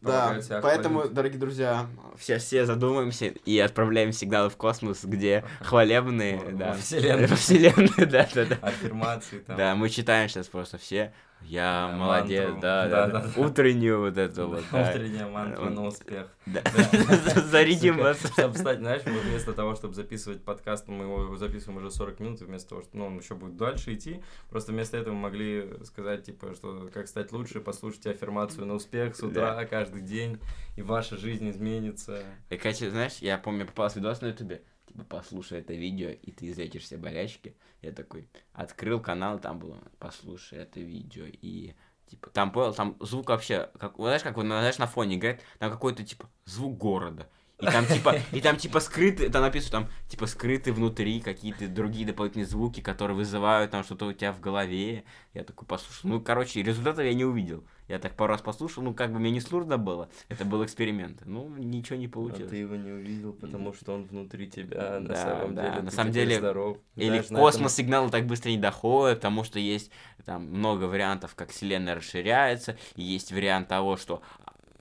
да, 0.00 0.40
поэтому, 0.62 1.08
дорогие 1.08 1.38
друзья, 1.38 1.86
все, 2.16 2.38
все 2.38 2.64
задумаемся 2.64 3.26
и 3.26 3.58
отправляем 3.58 4.12
сигналы 4.12 4.48
в 4.48 4.56
космос, 4.56 5.04
где 5.04 5.44
хвалебные, 5.60 6.40
да. 6.52 6.72
Вселенную. 6.74 7.28
Вселенную, 7.36 7.90
да, 8.10 8.28
да, 8.34 8.44
да. 8.46 8.58
Аффирмации 8.62 9.38
там. 9.40 9.56
Да, 9.56 9.74
мы 9.74 9.90
читаем 9.90 10.28
сейчас 10.28 10.46
просто 10.48 10.78
все 10.78 11.12
я 11.42 11.88
да, 11.90 11.96
молодец, 11.96 12.44
мантру. 12.44 12.60
да, 12.60 12.88
да, 12.88 13.06
да, 13.06 13.20
да. 13.20 13.40
Утреннюю 13.40 14.00
вот 14.00 14.16
эту 14.16 14.48
вот. 14.48 14.64
Да. 14.70 14.90
Утренняя 14.90 15.26
мантра 15.26 15.70
на 15.70 15.86
успех. 15.86 16.28
Да. 16.46 16.62
Зарядим 17.50 17.98
вас. 17.98 18.20
Чтобы 18.32 18.56
стать, 18.56 18.78
знаешь, 18.78 19.02
мы 19.06 19.18
вместо 19.18 19.52
того, 19.52 19.74
чтобы 19.74 19.94
записывать 19.94 20.42
подкаст, 20.42 20.88
мы 20.88 21.04
его 21.04 21.36
записываем 21.36 21.78
уже 21.78 21.90
40 21.90 22.20
минут, 22.20 22.40
вместо 22.40 22.70
того, 22.70 22.82
что 22.82 22.96
ну, 22.96 23.06
он 23.06 23.18
еще 23.18 23.34
будет 23.34 23.56
дальше 23.56 23.94
идти, 23.94 24.22
просто 24.48 24.72
вместо 24.72 24.96
этого 24.96 25.14
мы 25.14 25.22
могли 25.22 25.72
сказать, 25.84 26.24
типа, 26.24 26.54
что 26.54 26.88
как 26.92 27.08
стать 27.08 27.32
лучше, 27.32 27.60
послушайте 27.60 28.10
аффирмацию 28.10 28.66
на 28.66 28.74
успех 28.74 29.16
с 29.16 29.22
утра, 29.22 29.64
каждый 29.64 30.02
день, 30.02 30.38
и 30.76 30.82
ваша 30.82 31.16
жизнь 31.16 31.50
изменится. 31.50 32.22
И, 32.48 32.56
кстати, 32.56 32.88
знаешь, 32.88 33.18
я 33.20 33.38
помню, 33.38 33.66
попался 33.66 33.98
видос 33.98 34.20
на 34.20 34.28
ютубе, 34.28 34.62
типа, 34.90 35.04
послушай 35.04 35.60
это 35.60 35.72
видео, 35.72 36.10
и 36.10 36.32
ты 36.32 36.48
излечишь 36.48 36.82
все 36.82 36.96
болячки. 36.96 37.56
Я 37.82 37.92
такой 37.92 38.28
открыл 38.52 39.00
канал, 39.00 39.38
там 39.38 39.58
было, 39.58 39.78
послушай 39.98 40.58
это 40.58 40.80
видео, 40.80 41.24
и 41.26 41.74
типа, 42.06 42.30
там 42.30 42.50
понял, 42.50 42.74
там 42.74 42.96
звук 43.00 43.28
вообще, 43.28 43.70
как, 43.78 43.96
знаешь, 43.96 44.22
как, 44.22 44.36
знаешь, 44.36 44.78
на 44.78 44.86
фоне 44.86 45.16
играет, 45.16 45.40
там 45.58 45.70
какой-то, 45.70 46.04
типа, 46.04 46.28
звук 46.44 46.76
города. 46.76 47.28
И 47.60 47.66
там 47.66 47.86
типа, 47.86 48.16
и 48.32 48.40
там 48.40 48.56
типа 48.56 48.80
скрыты, 48.80 49.28
там 49.28 49.42
написано, 49.42 49.82
там 49.82 49.90
типа 50.08 50.26
скрыты 50.26 50.72
внутри 50.72 51.20
какие-то 51.20 51.68
другие 51.68 52.06
дополнительные 52.06 52.46
звуки, 52.46 52.80
которые 52.80 53.16
вызывают 53.16 53.70
там 53.70 53.84
что-то 53.84 54.06
у 54.06 54.12
тебя 54.14 54.32
в 54.32 54.40
голове. 54.40 55.04
Я 55.34 55.44
такой 55.44 55.68
послушал. 55.68 56.08
Ну, 56.08 56.20
короче, 56.22 56.62
результатов 56.62 57.04
я 57.04 57.12
не 57.12 57.24
увидел. 57.24 57.62
Я 57.90 57.98
так 57.98 58.14
пару 58.14 58.30
раз 58.30 58.40
послушал, 58.40 58.84
ну, 58.84 58.94
как 58.94 59.12
бы 59.12 59.18
мне 59.18 59.32
не 59.32 59.40
сложно 59.40 59.76
было. 59.76 60.08
Это 60.28 60.44
был 60.44 60.64
эксперимент. 60.64 61.22
Ну, 61.24 61.48
ничего 61.56 61.98
не 61.98 62.06
получилось. 62.06 62.46
А 62.46 62.50
ты 62.50 62.58
его 62.58 62.76
не 62.76 62.92
увидел, 62.92 63.32
потому 63.32 63.74
что 63.74 63.94
он 63.94 64.04
внутри 64.04 64.48
тебя, 64.48 65.00
на 65.00 65.08
да, 65.08 65.16
самом 65.16 65.54
да, 65.56 65.70
деле. 65.70 65.82
На 65.82 65.90
самом 65.90 66.12
деле, 66.12 66.38
здоров. 66.38 66.78
или 66.94 67.20
Знаешь, 67.20 67.26
космос 67.26 67.72
этом... 67.72 67.84
сигналы 67.84 68.10
так 68.10 68.26
быстро 68.26 68.50
не 68.50 68.58
доходят, 68.58 69.18
потому 69.18 69.42
что 69.42 69.58
есть 69.58 69.90
там 70.24 70.44
много 70.44 70.84
вариантов, 70.84 71.34
как 71.34 71.50
Вселенная 71.50 71.96
расширяется, 71.96 72.76
и 72.94 73.02
есть 73.02 73.32
вариант 73.32 73.66
того, 73.66 73.96
что 73.96 74.22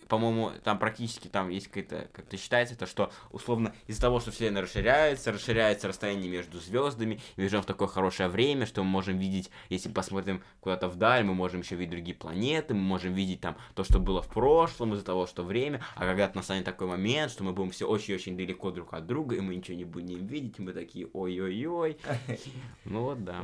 по-моему, 0.10 0.52
там 0.64 0.80
практически 0.80 1.28
там 1.28 1.50
есть 1.50 1.68
какая-то, 1.68 2.10
как-то 2.12 2.36
считается, 2.36 2.76
то, 2.76 2.86
что 2.88 3.12
условно 3.32 3.74
из-за 3.88 4.02
того, 4.02 4.20
что 4.20 4.32
Вселенная 4.32 4.64
расширяется, 4.64 5.32
расширяется 5.32 5.88
расстояние 5.88 6.30
между 6.30 6.60
звездами, 6.60 7.22
и 7.38 7.42
мы 7.42 7.48
живем 7.48 7.62
в 7.62 7.68
такое 7.68 7.88
хорошее 7.88 8.28
время, 8.28 8.66
что 8.66 8.84
мы 8.84 8.90
можем 8.90 9.18
видеть, 9.18 9.52
если 9.70 9.88
посмотрим 9.88 10.44
куда-то 10.62 10.90
вдаль, 10.90 11.24
мы 11.24 11.36
можем 11.36 11.62
еще 11.62 11.76
видеть 11.76 11.92
другие 11.92 12.16
планеты, 12.16 12.74
мы 12.74 12.82
можем 12.82 13.14
видеть 13.14 13.40
там 13.40 13.56
то, 13.76 13.84
что 13.84 14.00
было 14.00 14.22
в 14.22 14.28
прошлом, 14.28 14.94
из-за 14.94 15.06
того, 15.06 15.28
что 15.28 15.44
время, 15.44 15.82
а 15.96 16.06
когда-то 16.06 16.36
настанет 16.38 16.66
такой 16.66 16.88
момент, 16.88 17.32
что 17.32 17.44
мы 17.44 17.54
будем 17.54 17.70
все 17.70 17.88
очень-очень 17.88 18.36
далеко 18.36 18.72
друг 18.72 18.94
от 18.94 19.06
друга, 19.06 19.36
и 19.36 19.40
мы 19.40 19.56
ничего 19.56 19.78
не 19.78 19.86
будем 19.86 20.26
видеть, 20.26 20.58
мы 20.60 20.74
такие 20.74 21.08
ой-ой-ой. 21.14 21.98
Ну 22.86 23.04
вот, 23.04 23.24
да 23.24 23.44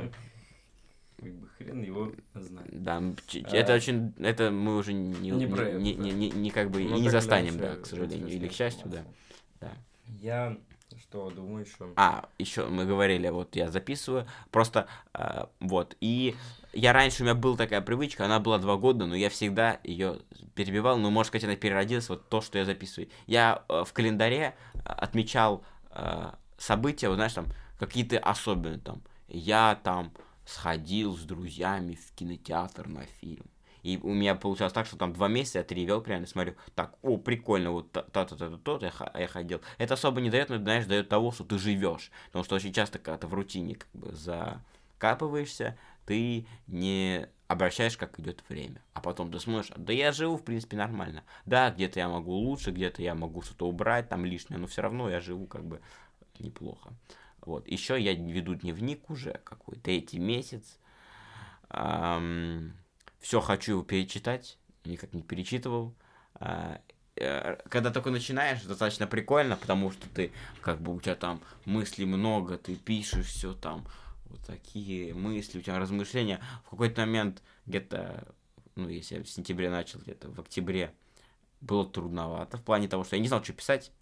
как 1.18 1.34
бы 1.34 1.48
хрен 1.56 1.82
его 1.82 2.12
знает. 2.34 2.82
Да, 2.82 2.98
а, 2.98 3.56
это 3.56 3.74
очень, 3.74 4.12
это 4.18 4.50
мы 4.50 4.76
уже 4.76 4.92
не, 4.92 5.30
не, 5.30 5.46
не, 5.46 5.46
не, 5.46 5.72
не, 5.72 5.94
не, 5.94 6.10
не, 6.10 6.30
не 6.30 6.50
как 6.50 6.70
бы 6.70 6.82
ну, 6.82 6.96
и 6.96 7.00
не 7.00 7.10
застанем, 7.10 7.58
да, 7.58 7.76
к 7.76 7.86
сожалению, 7.86 8.28
или 8.28 8.48
к 8.48 8.52
счастью, 8.52 8.88
да. 8.88 9.04
да. 9.60 9.72
Я 10.20 10.56
что 10.98 11.30
думаю 11.30 11.64
еще? 11.64 11.92
А, 11.96 12.28
еще 12.38 12.66
мы 12.66 12.84
говорили, 12.84 13.28
вот 13.28 13.56
я 13.56 13.70
записываю, 13.70 14.26
просто 14.50 14.86
э, 15.14 15.46
вот, 15.60 15.96
и 16.00 16.34
я 16.72 16.92
раньше, 16.92 17.22
у 17.22 17.24
меня 17.24 17.34
была 17.34 17.56
такая 17.56 17.80
привычка, 17.80 18.24
она 18.24 18.38
была 18.38 18.58
два 18.58 18.76
года, 18.76 19.06
но 19.06 19.14
я 19.14 19.30
всегда 19.30 19.80
ее 19.82 20.18
перебивал, 20.54 20.98
ну, 20.98 21.10
может 21.10 21.28
сказать, 21.28 21.44
она 21.44 21.56
переродилась, 21.56 22.08
вот 22.08 22.28
то, 22.28 22.40
что 22.40 22.58
я 22.58 22.64
записываю. 22.64 23.08
Я 23.26 23.64
э, 23.68 23.84
в 23.84 23.92
календаре 23.92 24.54
отмечал 24.84 25.64
э, 25.90 26.30
события, 26.58 27.08
вот 27.08 27.16
знаешь, 27.16 27.34
там, 27.34 27.46
какие-то 27.78 28.18
особенные, 28.18 28.78
там, 28.78 29.02
я 29.28 29.78
там 29.82 30.12
сходил 30.46 31.16
с 31.16 31.22
друзьями 31.22 31.94
в 31.94 32.12
кинотеатр 32.14 32.88
на 32.88 33.04
фильм. 33.20 33.44
И 33.82 34.00
у 34.02 34.12
меня 34.12 34.34
получалось 34.34 34.72
так, 34.72 34.86
что 34.86 34.96
там 34.96 35.12
два 35.12 35.28
месяца 35.28 35.58
я 35.58 35.64
тревел 35.64 36.00
прямо, 36.00 36.26
смотрю, 36.26 36.54
так, 36.74 36.96
о, 37.02 37.18
прикольно, 37.18 37.70
вот 37.70 37.92
то-то-то, 37.92 38.58
то 38.58 38.80
я, 38.82 38.92
я 39.20 39.28
ходил. 39.28 39.60
Это 39.78 39.94
особо 39.94 40.20
не 40.20 40.28
дает, 40.28 40.48
но, 40.48 40.58
знаешь, 40.58 40.86
дает 40.86 41.08
того, 41.08 41.30
что 41.30 41.44
ты 41.44 41.56
живешь. 41.58 42.10
Потому 42.26 42.44
что 42.44 42.56
очень 42.56 42.72
часто, 42.72 42.98
когда 42.98 43.18
ты 43.18 43.26
в 43.28 43.34
рутине 43.34 43.76
как 43.76 43.88
бы 43.92 44.12
закапываешься, 44.12 45.78
ты 46.04 46.46
не 46.66 47.28
обращаешь, 47.46 47.96
как 47.96 48.18
идет 48.18 48.42
время. 48.48 48.82
А 48.92 49.00
потом 49.00 49.30
ты 49.30 49.38
смотришь, 49.38 49.70
да 49.76 49.92
я 49.92 50.10
живу, 50.10 50.36
в 50.36 50.42
принципе, 50.42 50.76
нормально. 50.76 51.22
Да, 51.44 51.70
где-то 51.70 52.00
я 52.00 52.08
могу 52.08 52.32
лучше, 52.32 52.72
где-то 52.72 53.02
я 53.02 53.14
могу 53.14 53.42
что-то 53.42 53.68
убрать, 53.68 54.08
там 54.08 54.24
лишнее, 54.24 54.58
но 54.58 54.66
все 54.66 54.82
равно 54.82 55.08
я 55.08 55.20
живу 55.20 55.46
как 55.46 55.64
бы 55.64 55.80
неплохо. 56.40 56.92
Вот. 57.46 57.68
Еще 57.68 57.98
я 58.00 58.12
веду 58.12 58.54
дневник 58.56 59.08
уже 59.08 59.40
какой 59.44 59.76
третий 59.76 60.18
месяц. 60.18 60.78
Эм, 61.70 62.76
все 63.20 63.40
хочу 63.40 63.72
его 63.72 63.82
перечитать, 63.82 64.58
никак 64.84 65.12
не 65.14 65.22
перечитывал. 65.22 65.94
Э, 66.40 66.78
э, 67.14 67.56
когда 67.68 67.92
только 67.92 68.10
начинаешь, 68.10 68.62
достаточно 68.62 69.06
прикольно, 69.06 69.56
потому 69.56 69.92
что 69.92 70.08
ты, 70.08 70.32
как 70.60 70.80
бы 70.80 70.94
у 70.94 71.00
тебя 71.00 71.14
там 71.14 71.40
мыслей 71.64 72.04
много, 72.04 72.58
ты 72.58 72.74
пишешь 72.74 73.26
все 73.26 73.54
там, 73.54 73.86
вот 74.24 74.40
такие 74.44 75.14
мысли, 75.14 75.60
у 75.60 75.62
тебя 75.62 75.78
размышления. 75.78 76.40
В 76.66 76.70
какой-то 76.70 77.02
момент, 77.02 77.44
где-то, 77.64 78.26
ну, 78.74 78.88
если 78.88 79.18
я 79.18 79.22
в 79.22 79.28
сентябре 79.28 79.70
начал, 79.70 80.00
где-то 80.00 80.30
в 80.30 80.40
октябре, 80.40 80.92
было 81.60 81.86
трудновато 81.86 82.56
в 82.56 82.62
плане 82.62 82.88
того, 82.88 83.04
что 83.04 83.14
я 83.14 83.22
не 83.22 83.28
знал, 83.28 83.42
что 83.42 83.52
писать. 83.52 83.92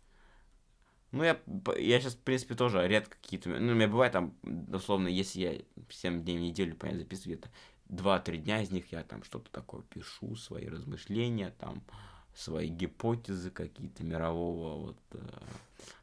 Ну, 1.15 1.23
я, 1.23 1.39
я 1.79 2.01
сейчас, 2.01 2.15
в 2.15 2.19
принципе, 2.19 2.57
тоже 2.57 2.87
редко 2.89 3.17
какие-то... 3.23 3.49
Ну, 3.49 3.73
у 3.73 3.75
меня 3.77 3.87
бывает 3.87 4.13
там, 4.13 4.35
условно, 4.73 5.07
если 5.07 5.41
я 5.41 5.61
7 5.89 6.25
дней 6.25 6.39
в 6.39 6.41
неделю, 6.41 6.75
понятно, 6.75 7.03
записываю 7.03 7.39
где-то 7.39 7.51
2-3 7.89 8.37
дня 8.39 8.63
из 8.63 8.73
них, 8.73 8.91
я 8.91 9.05
там 9.05 9.23
что-то 9.23 9.49
такое 9.53 9.83
пишу, 9.83 10.35
свои 10.35 10.67
размышления, 10.67 11.55
там, 11.61 11.85
свои 12.35 12.67
гипотезы 12.67 13.53
какие-то 13.53 14.03
мирового 14.03 14.87
вот 14.87 14.99
э, 15.13 15.19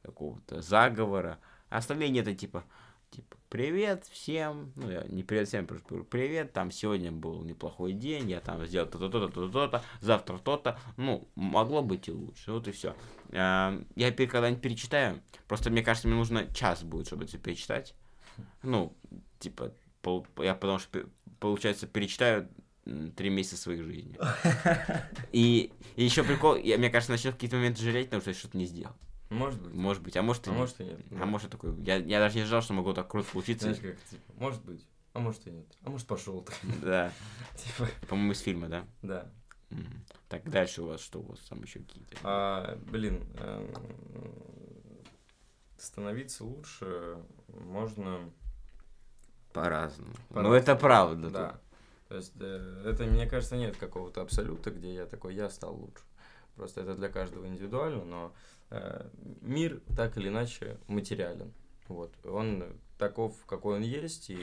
какого-то 0.04 0.62
заговора. 0.62 1.40
А 1.70 1.80
остальные 1.80 2.18
это 2.18 2.34
типа, 2.34 2.64
типа, 3.12 3.36
привет 3.50 4.06
всем, 4.06 4.72
ну, 4.76 4.90
я 4.90 5.04
не 5.10 5.24
привет 5.24 5.48
всем, 5.48 5.68
просто 5.68 5.88
говорю, 5.88 6.06
привет, 6.06 6.54
там, 6.54 6.72
сегодня 6.72 7.12
был 7.12 7.44
неплохой 7.44 7.94
день, 7.94 8.32
я 8.32 8.40
там 8.40 8.66
сделал 8.66 8.88
то-то, 8.88 9.10
то-то, 9.10 9.28
то-то, 9.28 9.52
то-то, 9.52 9.84
завтра 10.00 10.38
то-то, 10.38 10.80
ну, 10.98 11.28
могло 11.36 11.82
быть 11.82 12.08
и 12.08 12.12
лучше, 12.12 12.52
вот 12.52 12.68
и 12.68 12.72
все. 12.72 12.96
А, 13.34 13.80
я 13.96 14.12
когда-нибудь 14.12 14.62
перечитаю, 14.62 15.22
просто 15.48 15.70
мне 15.70 15.84
кажется, 15.84 16.08
мне 16.08 16.18
нужно 16.18 16.52
час 16.54 16.84
будет, 16.84 17.08
чтобы 17.08 17.26
это 17.26 17.38
перечитать, 17.38 17.94
ну, 18.64 18.96
типа, 19.40 19.74
пол, 20.02 20.26
я 20.38 20.56
потому 20.56 20.80
что, 20.80 21.06
получается, 21.40 21.88
перечитаю 21.88 22.50
три 23.16 23.30
месяца 23.30 23.58
своей 23.58 23.82
жизни. 23.82 24.18
И, 25.32 25.72
и 25.96 26.04
еще 26.04 26.24
прикол, 26.24 26.56
я, 26.56 26.78
мне 26.78 26.90
кажется, 26.90 27.12
начну 27.12 27.32
в 27.32 27.36
какие-то 27.36 27.58
моменты 27.58 27.84
жалеть, 27.84 28.08
потому 28.08 28.22
что 28.22 28.32
я 28.32 28.36
что-то 28.36 28.58
не 28.58 28.66
сделал. 28.66 28.96
Может 29.32 29.62
быть. 29.62 29.74
Может 29.74 30.04
быть, 30.04 30.18
а 30.18 30.22
может 30.22 30.46
и 30.48 30.50
а 30.50 30.54
нет. 30.54 30.60
может 30.60 30.82
и 30.82 30.84
нет. 30.84 31.00
А 31.20 31.26
может 31.26 31.50
такой. 31.50 31.74
Я, 31.84 31.96
я 31.96 32.20
даже 32.20 32.36
не 32.36 32.42
ожидал, 32.42 32.62
что 32.62 32.74
могло 32.74 32.94
так 32.94 33.08
круто 33.08 33.30
получиться. 33.32 33.74
Знаешь, 33.74 33.96
как, 33.98 34.10
типа, 34.10 34.34
может 34.38 34.62
быть, 34.64 34.86
а 35.14 35.20
может 35.20 35.48
и 35.48 35.52
нет. 35.52 35.66
А 35.84 35.90
может 35.90 36.06
пошел 36.06 36.42
ты. 36.42 36.54
Да. 36.82 37.14
Типа. 37.56 37.90
По-моему, 38.08 38.34
из 38.34 38.40
фильма, 38.42 38.68
да? 38.68 38.86
Да. 39.02 39.32
Так, 40.28 40.50
дальше 40.50 40.82
у 40.82 40.88
вас 40.88 41.00
что 41.00 41.20
у 41.20 41.24
вас 41.24 41.40
там 41.40 41.64
еще 41.64 41.80
какие-то? 41.80 42.18
А, 42.24 42.78
блин, 42.92 43.24
эм, 43.40 43.74
становиться 45.78 46.44
лучше 46.44 47.18
можно 47.48 48.30
по-разному. 49.54 50.14
по 50.30 50.42
Ну, 50.42 50.54
это 50.54 50.76
правда. 50.76 51.30
Да. 51.30 51.62
То 52.10 52.16
есть, 52.18 52.34
э, 52.38 52.84
это, 52.86 53.06
мне 53.06 53.28
кажется, 53.28 53.56
нет 53.56 53.78
какого-то 53.78 54.22
абсолюта, 54.22 54.72
где 54.72 54.94
я 54.94 55.06
такой, 55.06 55.36
я 55.36 55.50
стал 55.50 55.76
лучше. 55.76 56.04
Просто 56.56 56.82
это 56.82 56.96
для 56.96 57.10
каждого 57.10 57.48
индивидуально, 57.48 58.04
но 58.04 58.34
Э, 58.72 59.06
мир 59.42 59.82
так 59.98 60.18
или 60.18 60.30
иначе 60.30 60.78
материален. 60.88 61.54
Вот. 61.90 62.14
Он 62.26 62.64
таков, 62.98 63.36
какой 63.46 63.76
он 63.76 63.82
есть, 63.82 64.30
и, 64.30 64.40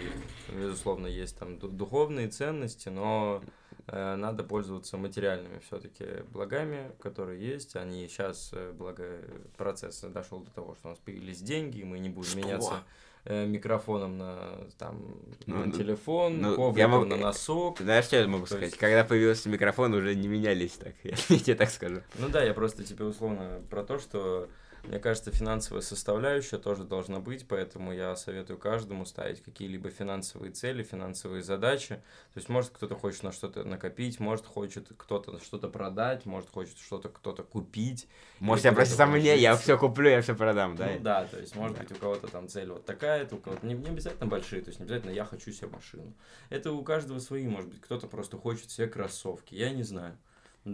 безусловно, 0.54 1.06
есть 1.06 1.38
там 1.38 1.58
духовные 1.58 2.28
ценности, 2.28 2.90
но 2.90 3.42
э, 3.86 4.16
надо 4.16 4.44
пользоваться 4.44 4.98
материальными 4.98 5.60
все-таки 5.60 6.24
благами, 6.30 6.92
которые 7.00 7.42
есть. 7.42 7.74
Они 7.74 8.06
сейчас, 8.06 8.50
э, 8.52 8.72
благо, 8.72 9.18
процесс 9.56 10.00
дошел 10.02 10.40
до 10.40 10.50
того, 10.50 10.74
что 10.74 10.88
у 10.88 10.90
нас 10.90 10.98
появились 10.98 11.40
деньги, 11.40 11.78
и 11.78 11.84
мы 11.84 11.98
не 11.98 12.10
будем 12.10 12.30
что? 12.30 12.38
меняться 12.38 12.84
микрофоном 13.28 14.18
на, 14.18 14.36
там, 14.78 15.00
ну, 15.46 15.56
на 15.56 15.66
ну, 15.66 15.72
телефон, 15.72 16.40
ну, 16.40 16.56
ковриком 16.56 16.90
могу... 16.90 17.04
на 17.04 17.16
носок. 17.16 17.78
Знаешь, 17.80 18.06
что 18.06 18.16
я 18.16 18.26
могу 18.26 18.44
То 18.44 18.50
сказать? 18.50 18.66
Есть... 18.66 18.78
Когда 18.78 19.04
появился 19.04 19.48
микрофон, 19.48 19.94
уже 19.94 20.14
не 20.14 20.28
менялись 20.28 20.72
так, 20.72 20.94
я 21.04 21.14
тебе 21.16 21.54
так 21.54 21.70
скажу. 21.70 22.02
Ну 22.18 22.28
да, 22.28 22.42
я 22.42 22.54
просто 22.54 22.84
тебе 22.84 23.04
условно 23.04 23.60
про 23.70 23.84
то, 23.84 23.98
что 23.98 24.48
мне 24.84 24.98
кажется, 24.98 25.30
финансовая 25.30 25.82
составляющая 25.82 26.58
тоже 26.58 26.84
должна 26.84 27.20
быть, 27.20 27.46
поэтому 27.48 27.92
я 27.92 28.14
советую 28.16 28.58
каждому 28.58 29.04
ставить 29.04 29.42
какие-либо 29.42 29.90
финансовые 29.90 30.52
цели, 30.52 30.82
финансовые 30.82 31.42
задачи. 31.42 31.96
То 32.32 32.38
есть, 32.38 32.48
может, 32.48 32.70
кто-то 32.70 32.94
хочет 32.94 33.22
на 33.22 33.32
что-то 33.32 33.64
накопить, 33.64 34.20
может, 34.20 34.46
хочет 34.46 34.88
кто-то 34.96 35.42
что-то 35.42 35.68
продать, 35.68 36.26
может, 36.26 36.50
хочет 36.50 36.78
что-то 36.78 37.08
кто-то 37.08 37.42
купить. 37.42 38.08
Может, 38.38 38.64
я 38.64 38.72
просто 38.72 38.94
сам 38.94 39.10
мне, 39.12 39.36
я 39.36 39.56
все 39.56 39.76
куплю, 39.76 40.10
я 40.10 40.22
все 40.22 40.34
продам, 40.34 40.76
да? 40.76 40.90
Ну 40.92 41.00
да, 41.00 41.24
то 41.26 41.38
есть, 41.38 41.56
может 41.56 41.76
да. 41.76 41.82
быть, 41.82 41.92
у 41.92 41.96
кого-то 41.96 42.28
там 42.28 42.48
цель 42.48 42.70
вот 42.70 42.86
такая, 42.86 43.26
у 43.30 43.38
кого-то 43.38 43.66
не, 43.66 43.74
не 43.74 43.88
обязательно 43.88 44.26
большие, 44.26 44.62
то 44.62 44.68
есть, 44.68 44.80
не 44.80 44.84
обязательно 44.84 45.10
я 45.10 45.24
хочу 45.24 45.50
себе 45.52 45.68
машину. 45.68 46.14
Это 46.50 46.72
у 46.72 46.82
каждого 46.82 47.18
свои, 47.18 47.46
может 47.46 47.68
быть, 47.70 47.80
кто-то 47.80 48.06
просто 48.06 48.36
хочет 48.36 48.70
себе 48.70 48.86
кроссовки, 48.86 49.54
я 49.54 49.70
не 49.70 49.82
знаю 49.82 50.16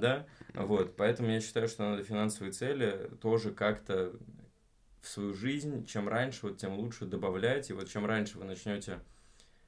да, 0.00 0.26
вот, 0.54 0.96
поэтому 0.96 1.30
я 1.30 1.40
считаю, 1.40 1.68
что 1.68 1.90
надо 1.90 2.02
финансовые 2.02 2.52
цели 2.52 3.10
тоже 3.20 3.52
как-то 3.52 4.12
в 5.00 5.08
свою 5.08 5.34
жизнь, 5.34 5.84
чем 5.84 6.08
раньше, 6.08 6.40
вот 6.46 6.56
тем 6.56 6.74
лучше 6.74 7.04
добавлять, 7.04 7.70
и 7.70 7.72
вот 7.72 7.88
чем 7.88 8.06
раньше 8.06 8.38
вы 8.38 8.44
начнете 8.44 9.00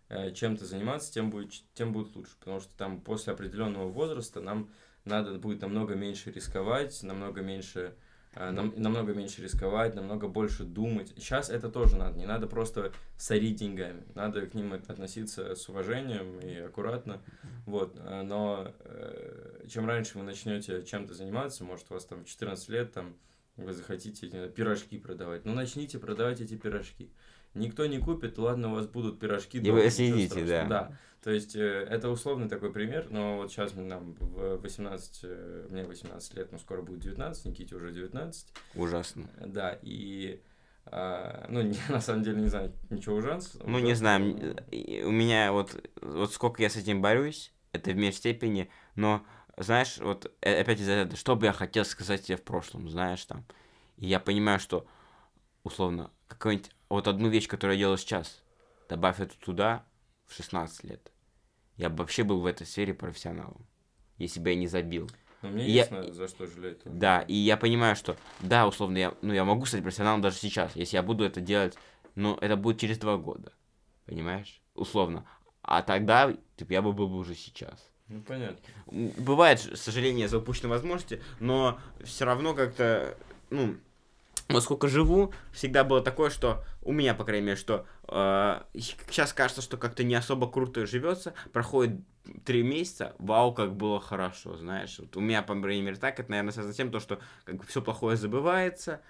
э, 0.08 0.32
чем-то 0.32 0.64
заниматься, 0.64 1.12
тем 1.12 1.30
будет, 1.30 1.52
тем 1.74 1.92
будет 1.92 2.16
лучше, 2.16 2.32
потому 2.38 2.60
что 2.60 2.74
там 2.76 3.00
после 3.00 3.32
определенного 3.32 3.88
возраста 3.88 4.40
нам 4.40 4.70
надо 5.04 5.38
будет 5.38 5.60
намного 5.60 5.94
меньше 5.94 6.30
рисковать, 6.32 7.02
намного 7.02 7.42
меньше 7.42 7.94
нам, 8.36 8.72
намного 8.76 9.14
меньше 9.14 9.42
рисковать, 9.42 9.94
намного 9.94 10.28
больше 10.28 10.64
думать. 10.64 11.12
Сейчас 11.16 11.48
это 11.50 11.70
тоже 11.70 11.96
надо, 11.96 12.18
не 12.18 12.26
надо 12.26 12.46
просто 12.46 12.92
сорить 13.16 13.56
деньгами, 13.56 14.02
надо 14.14 14.46
к 14.46 14.54
ним 14.54 14.74
относиться 14.74 15.54
с 15.54 15.68
уважением 15.68 16.38
и 16.40 16.56
аккуратно, 16.58 17.22
вот, 17.64 17.96
э, 17.98 18.22
но 18.22 18.72
э, 18.80 19.66
чем 19.68 19.86
раньше 19.86 20.18
вы 20.18 20.24
начнете 20.24 20.82
чем-то 20.84 21.14
заниматься, 21.14 21.64
может 21.64 21.90
у 21.90 21.94
вас 21.94 22.04
там 22.04 22.24
14 22.24 22.68
лет, 22.68 22.92
там, 22.92 23.16
вы 23.56 23.72
захотите 23.72 24.28
знаю, 24.28 24.50
пирожки 24.50 24.98
продавать, 24.98 25.44
ну 25.44 25.54
начните 25.54 25.98
продавать 25.98 26.40
эти 26.40 26.56
пирожки. 26.56 27.10
Никто 27.56 27.86
не 27.86 27.98
купит, 27.98 28.38
ладно, 28.38 28.70
у 28.70 28.74
вас 28.74 28.86
будут 28.86 29.18
пирожки. 29.18 29.58
И 29.58 29.70
вы 29.70 29.90
съедите, 29.90 30.44
да. 30.44 30.64
Да, 30.66 30.98
то 31.22 31.30
есть, 31.30 31.56
э, 31.56 31.86
это 31.90 32.08
условный 32.08 32.48
такой 32.48 32.72
пример, 32.72 33.08
но 33.10 33.38
вот 33.38 33.50
сейчас 33.50 33.74
нам 33.74 34.14
в 34.20 34.58
18, 34.58 35.20
э, 35.24 35.66
мне 35.70 35.84
18 35.84 36.34
лет, 36.34 36.52
но 36.52 36.58
скоро 36.58 36.82
будет 36.82 37.00
19, 37.00 37.46
Никите 37.46 37.74
уже 37.74 37.92
19. 37.92 38.52
Ужасно. 38.74 39.28
Да, 39.44 39.78
и 39.82 40.40
а, 40.86 41.46
ну, 41.48 41.62
не, 41.62 41.76
на 41.88 42.00
самом 42.00 42.22
деле 42.22 42.40
не 42.40 42.48
знаю 42.48 42.72
ничего 42.90 43.16
ужасного. 43.16 43.68
Ну, 43.68 43.78
не 43.80 43.94
знаю, 43.94 44.56
у 44.70 45.10
меня 45.10 45.52
вот, 45.52 45.76
вот 46.00 46.32
сколько 46.32 46.62
я 46.62 46.70
с 46.70 46.76
этим 46.76 47.02
борюсь, 47.02 47.52
это 47.72 47.90
в 47.90 47.96
меньшей 47.96 48.18
степени, 48.18 48.70
но, 48.94 49.26
знаешь, 49.56 49.98
вот 49.98 50.32
э, 50.42 50.60
опять 50.60 50.80
из-за 50.80 50.92
этого, 50.92 51.16
что 51.16 51.34
бы 51.34 51.46
я 51.46 51.52
хотел 51.52 51.84
сказать 51.84 52.22
тебе 52.22 52.36
в 52.36 52.42
прошлом, 52.42 52.88
знаешь, 52.88 53.24
там, 53.24 53.44
и 53.96 54.06
я 54.06 54.20
понимаю, 54.20 54.60
что, 54.60 54.86
условно, 55.64 56.12
какую-нибудь, 56.28 56.70
вот 56.88 57.08
одну 57.08 57.28
вещь, 57.28 57.48
которую 57.48 57.76
я 57.76 57.80
делаю 57.80 57.98
сейчас, 57.98 58.42
добавь 58.88 59.20
это 59.20 59.36
туда 59.38 59.84
в 60.26 60.34
16 60.34 60.84
лет, 60.84 61.12
я 61.76 61.90
бы 61.90 61.98
вообще 61.98 62.24
был 62.24 62.40
в 62.40 62.46
этой 62.46 62.66
сфере 62.66 62.94
профессионалом, 62.94 63.66
если 64.18 64.40
бы 64.40 64.50
я 64.50 64.56
не 64.56 64.66
забил. 64.66 65.10
Но 65.42 65.50
мне 65.50 65.66
я... 65.66 65.82
ясно, 65.82 66.12
за 66.12 66.28
что 66.28 66.46
жалеть. 66.46 66.80
Да, 66.84 67.20
и 67.20 67.34
я 67.34 67.56
понимаю, 67.56 67.96
что, 67.96 68.16
да, 68.40 68.66
условно, 68.66 68.98
я, 68.98 69.14
ну, 69.22 69.32
я 69.32 69.44
могу 69.44 69.66
стать 69.66 69.82
профессионалом 69.82 70.22
даже 70.22 70.36
сейчас, 70.36 70.74
если 70.74 70.96
я 70.96 71.02
буду 71.02 71.24
это 71.24 71.40
делать, 71.40 71.76
но 72.14 72.38
это 72.40 72.56
будет 72.56 72.80
через 72.80 72.98
два 72.98 73.16
года, 73.16 73.52
понимаешь, 74.06 74.62
условно. 74.74 75.28
А 75.62 75.82
тогда, 75.82 76.34
типа, 76.56 76.72
я 76.72 76.82
бы 76.82 76.92
был 76.92 77.08
бы 77.08 77.16
уже 77.16 77.34
сейчас. 77.34 77.90
Ну, 78.08 78.22
понятно. 78.22 78.58
Бывает 78.86 79.60
сожаление 79.60 80.28
за 80.28 80.38
упущенные 80.38 80.70
возможности, 80.70 81.20
но 81.40 81.78
все 82.04 82.24
равно 82.24 82.54
как-то, 82.54 83.18
ну, 83.50 83.76
вот 84.48 84.62
сколько 84.62 84.88
живу, 84.88 85.32
всегда 85.52 85.84
было 85.84 86.00
такое, 86.00 86.30
что 86.30 86.64
у 86.82 86.92
меня, 86.92 87.14
по 87.14 87.24
крайней 87.24 87.46
мере, 87.46 87.56
что 87.56 87.86
э, 88.08 88.62
сейчас 88.74 89.32
кажется, 89.32 89.62
что 89.62 89.76
как-то 89.76 90.04
не 90.04 90.14
особо 90.14 90.50
круто 90.50 90.86
живется, 90.86 91.34
проходит 91.52 92.00
три 92.44 92.62
месяца, 92.62 93.14
вау, 93.18 93.52
как 93.52 93.74
было 93.74 94.00
хорошо, 94.00 94.56
знаешь. 94.56 94.98
Вот 94.98 95.16
у 95.16 95.20
меня, 95.20 95.42
по 95.42 95.60
крайней 95.60 95.82
мере, 95.82 95.96
так, 95.96 96.20
это, 96.20 96.30
наверное, 96.30 96.52
связано 96.52 96.74
с 96.74 96.76
тем, 96.76 96.90
то, 96.90 97.00
что 97.00 97.20
как 97.44 97.56
бы 97.56 97.64
все 97.64 97.82
плохое 97.82 98.16
забывается, 98.16 99.00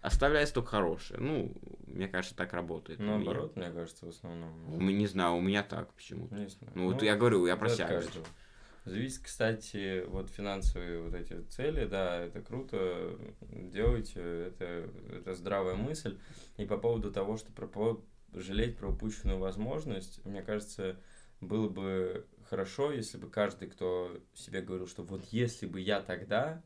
оставляется 0.00 0.54
только 0.54 0.70
хорошее. 0.70 1.18
Ну, 1.20 1.52
мне 1.86 2.08
кажется, 2.08 2.36
так 2.36 2.52
работает. 2.52 3.00
Ну, 3.00 3.16
наоборот, 3.16 3.56
мне 3.56 3.70
кажется, 3.70 4.06
в 4.06 4.10
основном. 4.10 4.78
Не 4.78 5.06
знаю, 5.06 5.34
у 5.34 5.40
меня 5.40 5.62
так 5.62 5.92
почему-то. 5.92 6.34
Не 6.34 6.48
знаю. 6.48 6.72
Ну, 6.74 6.84
вот 6.86 7.00
ну, 7.00 7.04
я 7.04 7.16
говорю, 7.16 7.46
я 7.46 7.56
про 7.56 7.68
себя. 7.68 8.02
Зависит, 8.84 9.22
кстати, 9.22 10.04
вот 10.08 10.28
финансовые 10.28 11.00
вот 11.00 11.14
эти 11.14 11.40
цели, 11.48 11.86
да, 11.86 12.20
это 12.20 12.42
круто, 12.42 13.18
делайте, 13.50 14.20
это, 14.20 14.90
это 15.10 15.34
здравая 15.34 15.74
мысль. 15.74 16.18
И 16.58 16.66
по 16.66 16.76
поводу 16.76 17.10
того, 17.10 17.38
что 17.38 17.50
про, 17.50 17.98
жалеть 18.34 18.76
про 18.76 18.90
упущенную 18.90 19.38
возможность, 19.38 20.22
мне 20.26 20.42
кажется, 20.42 20.96
было 21.40 21.68
бы 21.70 22.26
хорошо, 22.50 22.92
если 22.92 23.16
бы 23.16 23.30
каждый, 23.30 23.68
кто 23.68 24.20
себе 24.34 24.60
говорил, 24.60 24.86
что 24.86 25.02
вот 25.02 25.24
если 25.30 25.64
бы 25.64 25.80
я 25.80 26.02
тогда, 26.02 26.62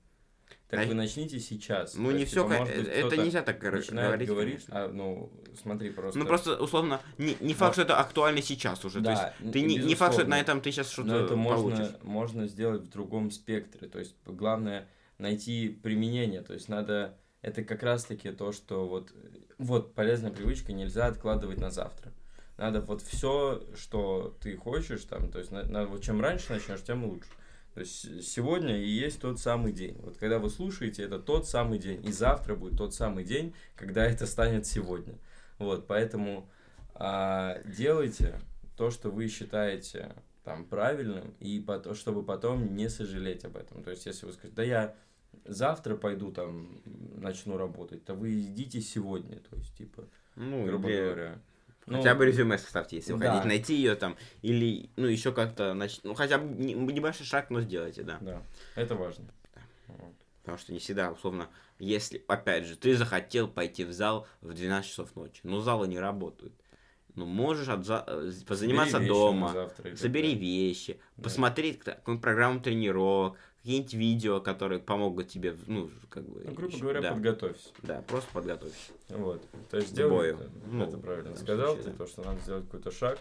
так 0.69 0.81
а 0.81 0.87
вы 0.87 0.95
начните 0.95 1.41
сейчас. 1.41 1.95
Ну, 1.95 2.11
не 2.11 2.21
есть, 2.21 2.33
все, 2.33 2.43
типа, 2.43 2.61
быть, 2.61 2.71
это 2.71 3.17
нельзя 3.17 3.41
так 3.41 3.59
говорить. 3.59 3.91
говорить 3.91 4.65
а, 4.69 4.91
ну, 4.93 5.33
смотри, 5.61 5.89
просто... 5.89 6.19
Ну, 6.19 6.27
просто, 6.27 6.57
условно, 6.63 7.01
не, 7.17 7.39
не 7.41 7.55
факт, 7.55 7.71
Но... 7.71 7.73
что 7.73 7.83
это 7.83 7.99
актуально 7.99 8.43
сейчас 8.43 8.85
уже. 8.85 9.01
Да, 9.01 9.15
то 9.15 9.35
есть, 9.41 9.53
ты 9.53 9.63
не, 9.63 9.77
не 9.77 9.95
факт, 9.95 10.15
что 10.15 10.27
на 10.27 10.39
этом 10.39 10.61
ты 10.61 10.71
сейчас 10.71 10.91
что-то 10.91 11.25
это 11.25 11.37
можно, 11.37 11.97
можно 12.03 12.47
сделать 12.47 12.83
в 12.83 12.91
другом 12.91 13.31
спектре. 13.31 13.89
То 13.89 13.99
есть, 13.99 14.15
главное 14.27 14.87
найти 15.17 15.69
применение. 15.71 16.43
То 16.43 16.53
есть, 16.53 16.69
надо... 16.69 17.17
Это 17.41 17.65
как 17.65 17.83
раз-таки 17.83 18.31
то, 18.31 18.53
что 18.53 18.87
вот... 18.87 19.11
Вот, 19.57 19.95
полезная 19.95 20.31
привычка 20.31 20.73
нельзя 20.73 21.07
откладывать 21.07 21.59
на 21.59 21.71
завтра. 21.71 22.13
Надо 22.59 22.83
вот 22.83 23.01
все, 23.01 23.63
что 23.75 24.37
ты 24.43 24.57
хочешь, 24.57 25.05
там, 25.05 25.31
то 25.31 25.39
есть, 25.39 25.51
на, 25.51 25.63
на, 25.63 25.87
вот 25.87 26.03
чем 26.03 26.21
раньше 26.21 26.53
начнешь, 26.53 26.83
тем 26.83 27.05
лучше. 27.05 27.29
То 27.79 27.83
есть 27.83 28.25
сегодня 28.25 28.77
и 28.77 28.89
есть 28.89 29.21
тот 29.21 29.39
самый 29.39 29.73
день. 29.73 29.97
Вот 30.01 30.17
когда 30.17 30.41
вы 30.41 30.51
слушаете, 30.51 31.05
это 31.05 31.21
тот 31.21 31.47
самый 31.47 31.79
день. 31.79 32.05
И 32.05 32.11
завтра 32.11 32.57
будет 32.57 32.77
тот 32.77 32.93
самый 32.93 33.23
день, 33.23 33.55
когда 33.77 34.05
это 34.05 34.27
станет 34.27 34.67
сегодня. 34.67 35.15
Вот, 35.59 35.87
поэтому 35.87 36.51
а, 36.95 37.61
делайте 37.65 38.41
то, 38.77 38.91
что 38.91 39.11
вы 39.11 39.29
считаете 39.29 40.13
там 40.43 40.65
правильным, 40.65 41.35
и 41.39 41.61
потом, 41.61 41.95
чтобы 41.95 42.25
потом 42.25 42.75
не 42.75 42.91
сожалеть 42.91 43.45
об 43.45 43.57
этом. 43.57 43.85
То 43.85 43.93
есть, 43.93 44.07
если 44.07 44.27
вы 44.27 44.33
скажете, 44.33 44.57
да 44.57 44.65
я 44.65 44.97
завтра 45.45 45.95
пойду 45.95 46.33
там 46.33 46.81
начну 47.15 47.57
работать, 47.57 48.05
то 48.05 48.15
вы 48.15 48.41
идите 48.41 48.81
сегодня, 48.81 49.39
то 49.39 49.55
есть, 49.55 49.77
типа, 49.77 50.09
ну, 50.35 50.67
грубо 50.67 50.89
или... 50.89 50.97
говоря. 50.97 51.39
Ну, 51.91 51.99
хотя 51.99 52.15
бы 52.15 52.27
резюме 52.27 52.59
составьте, 52.59 52.97
если 52.97 53.13
вы 53.13 53.21
да. 53.21 53.31
хотите 53.31 53.49
найти 53.49 53.75
ее 53.75 53.95
там, 53.95 54.17
или, 54.43 54.91
ну, 54.97 55.07
еще 55.07 55.33
как-то, 55.33 55.75
нач... 55.75 56.01
ну, 56.03 56.15
хотя 56.15 56.39
бы 56.39 56.47
небольшой 56.55 57.27
шаг, 57.27 57.51
но 57.51 57.61
сделайте, 57.61 58.03
да. 58.03 58.19
Да, 58.21 58.43
это 58.75 58.95
важно. 58.95 59.25
Вот. 59.87 60.15
Потому 60.43 60.59
что 60.59 60.73
не 60.73 60.79
всегда, 60.79 61.13
условно, 61.13 61.49
если, 61.79 62.25
опять 62.29 62.67
же, 62.67 62.77
ты 62.77 62.97
захотел 62.97 63.49
пойти 63.49 63.85
в 63.85 63.93
зал 63.93 64.27
в 64.41 64.53
12 64.53 64.89
часов 64.89 65.15
ночи, 65.17 65.41
но 65.45 65.61
залы 65.61 65.89
не 65.89 65.99
работают. 65.99 66.53
Ну, 67.15 67.27
можешь 67.27 67.69
отза... 67.69 68.05
Э, 68.07 68.31
позаниматься 68.47 69.01
дома, 69.01 69.53
завтра, 69.53 69.97
собери 69.97 70.35
вещи, 70.35 71.01
да. 71.17 71.25
посмотреть 71.25 71.81
какую-нибудь 71.81 72.23
программу 72.23 72.61
тренировок, 72.61 73.37
какие-нибудь 73.69 73.95
видео, 73.95 74.41
которые 74.41 74.79
помогут 74.79 75.29
тебе, 75.29 75.55
ну, 75.67 75.91
как 76.09 76.25
бы... 76.25 76.43
Ну, 76.43 76.53
грубо 76.55 76.79
говоря, 76.79 77.03
да. 77.03 77.13
подготовься. 77.13 77.69
Да, 77.83 78.01
просто 78.01 78.33
подготовься. 78.33 78.93
Вот. 79.11 79.47
То 79.71 79.77
есть 79.77 79.91
сделай, 79.91 80.31
это, 80.31 80.51
ну, 80.67 80.85
это 80.85 80.97
правильно 80.97 81.37
сказал 81.37 81.75
случае, 81.75 81.85
ты, 81.85 81.91
да. 81.91 81.97
то, 81.99 82.11
что 82.11 82.23
надо 82.23 82.41
сделать 82.41 82.65
какой-то 82.65 82.91
шаг. 82.91 83.19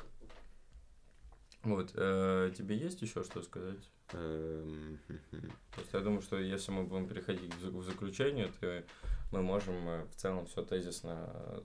Вот. 1.63 1.91
Э, 1.95 2.49
тебе 2.57 2.77
есть 2.77 3.01
еще 3.01 3.25
что 3.25 3.41
сказать? 3.41 3.91
Эм, 4.13 4.99
Просто 5.75 5.97
я 5.97 6.03
думаю, 6.03 6.21
что 6.21 6.37
если 6.37 6.71
мы 6.71 6.85
будем 6.85 7.09
переходить 7.09 7.53
к 7.53 7.83
заключению, 7.83 8.49
то 8.61 8.85
мы 9.33 9.41
можем 9.41 9.75
э, 9.89 10.05
в 10.05 10.15
целом 10.15 10.45
все 10.45 10.63
тезисно 10.63 11.61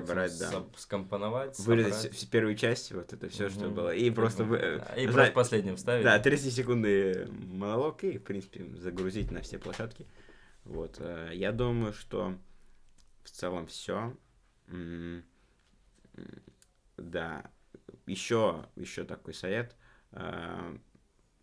собрать, 0.00 0.38
да. 0.38 0.64
скомпоновать. 0.76 1.58
Вырезать 1.60 1.94
собрать. 1.94 2.16
всю 2.16 2.26
первую 2.28 2.56
часть, 2.56 2.92
вот 2.92 3.12
это 3.12 3.28
все, 3.28 3.48
что 3.48 3.68
было. 3.68 3.94
И 3.94 4.10
просто... 4.10 4.44
Вы, 4.44 4.58
да, 4.58 4.94
и 4.96 5.06
просто 5.06 5.32
последним 5.32 5.76
вставить. 5.76 6.04
Да, 6.04 6.18
30 6.18 6.52
секунды 6.52 7.28
монолог 7.30 8.02
и, 8.04 8.18
в 8.18 8.24
принципе, 8.24 8.64
загрузить 8.76 9.30
на 9.30 9.42
все 9.42 9.58
площадки. 9.58 10.06
Вот. 10.64 10.96
Э, 10.98 11.30
я 11.32 11.52
думаю, 11.52 11.92
что 11.92 12.36
в 13.22 13.30
целом 13.30 13.66
все. 13.66 14.16
Да. 16.96 17.50
Еще, 18.06 18.66
еще 18.76 19.04
такой 19.04 19.34
совет. 19.34 19.76
Э, 20.12 20.76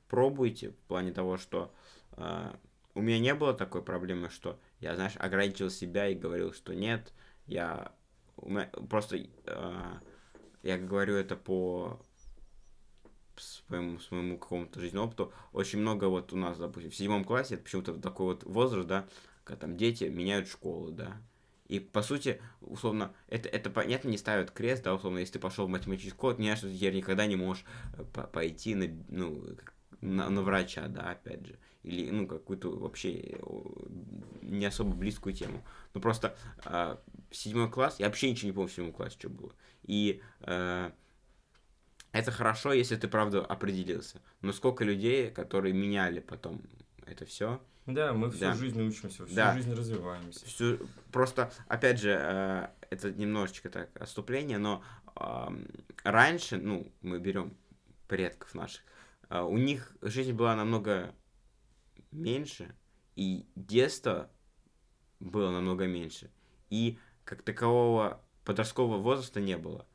пробуйте 0.08 0.72
в 0.72 0.78
плане 0.88 1.12
того, 1.12 1.38
что 1.38 1.74
у 2.93 3.02
меня 3.02 3.20
не 3.20 3.34
было 3.34 3.54
такой 3.54 3.82
проблемы, 3.82 4.30
что 4.30 4.60
я, 4.80 4.95
знаешь, 4.95 5.14
ограничил 5.18 5.70
себя 5.70 6.08
и 6.08 6.16
говорил, 6.16 6.54
что 6.54 6.74
нет, 6.74 7.14
я 7.45 7.93
просто 8.90 9.18
э, 9.18 10.00
я 10.64 10.78
говорю 10.78 11.16
это 11.16 11.36
по 11.36 12.00
своему, 13.38 14.00
своему 14.00 14.38
какому-то 14.38 14.80
жизненному 14.80 15.08
опыту. 15.08 15.34
Очень 15.54 15.80
много 15.80 16.06
вот 16.06 16.34
у 16.34 16.38
нас, 16.38 16.58
допустим, 16.58 16.92
в 16.92 16.96
седьмом 16.96 17.24
классе, 17.24 17.56
это 17.56 17.64
почему-то 17.64 17.94
такой 17.96 18.28
вот 18.28 18.44
возраст, 18.44 18.88
да, 18.88 19.08
когда 19.44 19.62
там 19.62 19.78
дети 19.78 20.06
меняют 20.06 20.48
школу, 20.48 20.92
да. 20.92 21.22
И, 21.68 21.80
по 21.80 22.02
сути, 22.02 22.42
условно, 22.60 23.14
это, 23.28 23.48
это 23.48 23.70
понятно, 23.70 24.10
не 24.10 24.18
ставят 24.18 24.52
крест, 24.52 24.84
да, 24.84 24.94
условно, 24.94 25.20
если 25.20 25.34
ты 25.34 25.40
пошел 25.40 25.68
в 25.68 25.70
математический 25.70 26.18
код, 26.18 26.38
не 26.38 26.54
что 26.56 26.68
ты 26.68 26.76
теперь 26.76 26.96
никогда 26.96 27.26
не 27.26 27.38
можешь 27.38 27.64
э, 27.94 28.04
пойти 28.04 28.76
на, 28.76 28.88
ну, 29.08 29.46
на, 30.02 30.30
на 30.30 30.41
врача, 30.41 30.88
да, 30.88 31.12
опять 31.12 31.45
же. 31.45 31.60
Или, 31.84 32.10
ну, 32.12 32.28
какую-то 32.28 32.70
вообще 32.78 33.38
не 34.41 34.66
особо 34.66 34.93
близкую 34.95 35.34
тему. 35.34 35.64
Ну, 35.93 36.02
просто 36.02 36.36
э, 36.66 36.97
седьмой 37.32 37.72
класс, 37.72 37.99
я 37.99 38.08
вообще 38.08 38.30
ничего 38.30 38.47
не 38.47 38.54
помню 38.54 38.70
в 38.70 38.74
седьмом 38.74 38.93
классе, 38.93 39.18
что 39.18 39.30
было. 39.30 39.54
И 39.84 40.22
э, 40.41 40.91
это 42.12 42.32
хорошо, 42.32 42.74
если 42.74 42.95
ты, 42.97 43.08
правда, 43.08 43.43
определился. 43.43 44.22
Но 44.41 44.52
сколько 44.52 44.84
людей, 44.84 45.32
которые 45.32 45.74
меняли 45.74 46.20
потом 46.20 46.62
это 47.06 47.26
все. 47.26 47.62
Да, 47.88 48.14
мы 48.14 48.30
всю 48.30 48.41
да. 48.41 48.54
жизнь 48.54 48.82
учимся, 48.82 49.26
всю 49.26 49.36
да. 49.36 49.54
жизнь 49.54 49.74
развиваемся. 49.74 50.45
Всю... 50.45 50.88
Просто, 51.12 51.52
опять 51.68 51.99
же, 51.99 52.16
э, 52.20 52.68
это 52.89 53.12
немножечко 53.12 53.70
так 53.70 53.89
отступление, 53.99 54.60
но 54.60 54.84
э, 55.16 55.47
раньше, 56.04 56.58
ну, 56.58 56.91
мы 57.02 57.20
берем 57.20 57.56
предков 58.08 58.54
наших, 58.54 58.82
э, 58.82 59.01
у 59.40 59.58
них 59.58 59.96
жизнь 60.02 60.34
была 60.34 60.56
намного 60.56 61.16
меньше, 62.12 62.76
и 63.16 63.46
детство 63.56 64.30
было 65.20 65.52
намного 65.52 65.88
меньше. 65.88 66.32
И 66.70 66.98
как 67.24 67.44
такового 67.44 68.22
подросткового 68.44 68.98
возраста 68.98 69.40
не 69.40 69.58
было. 69.58 69.86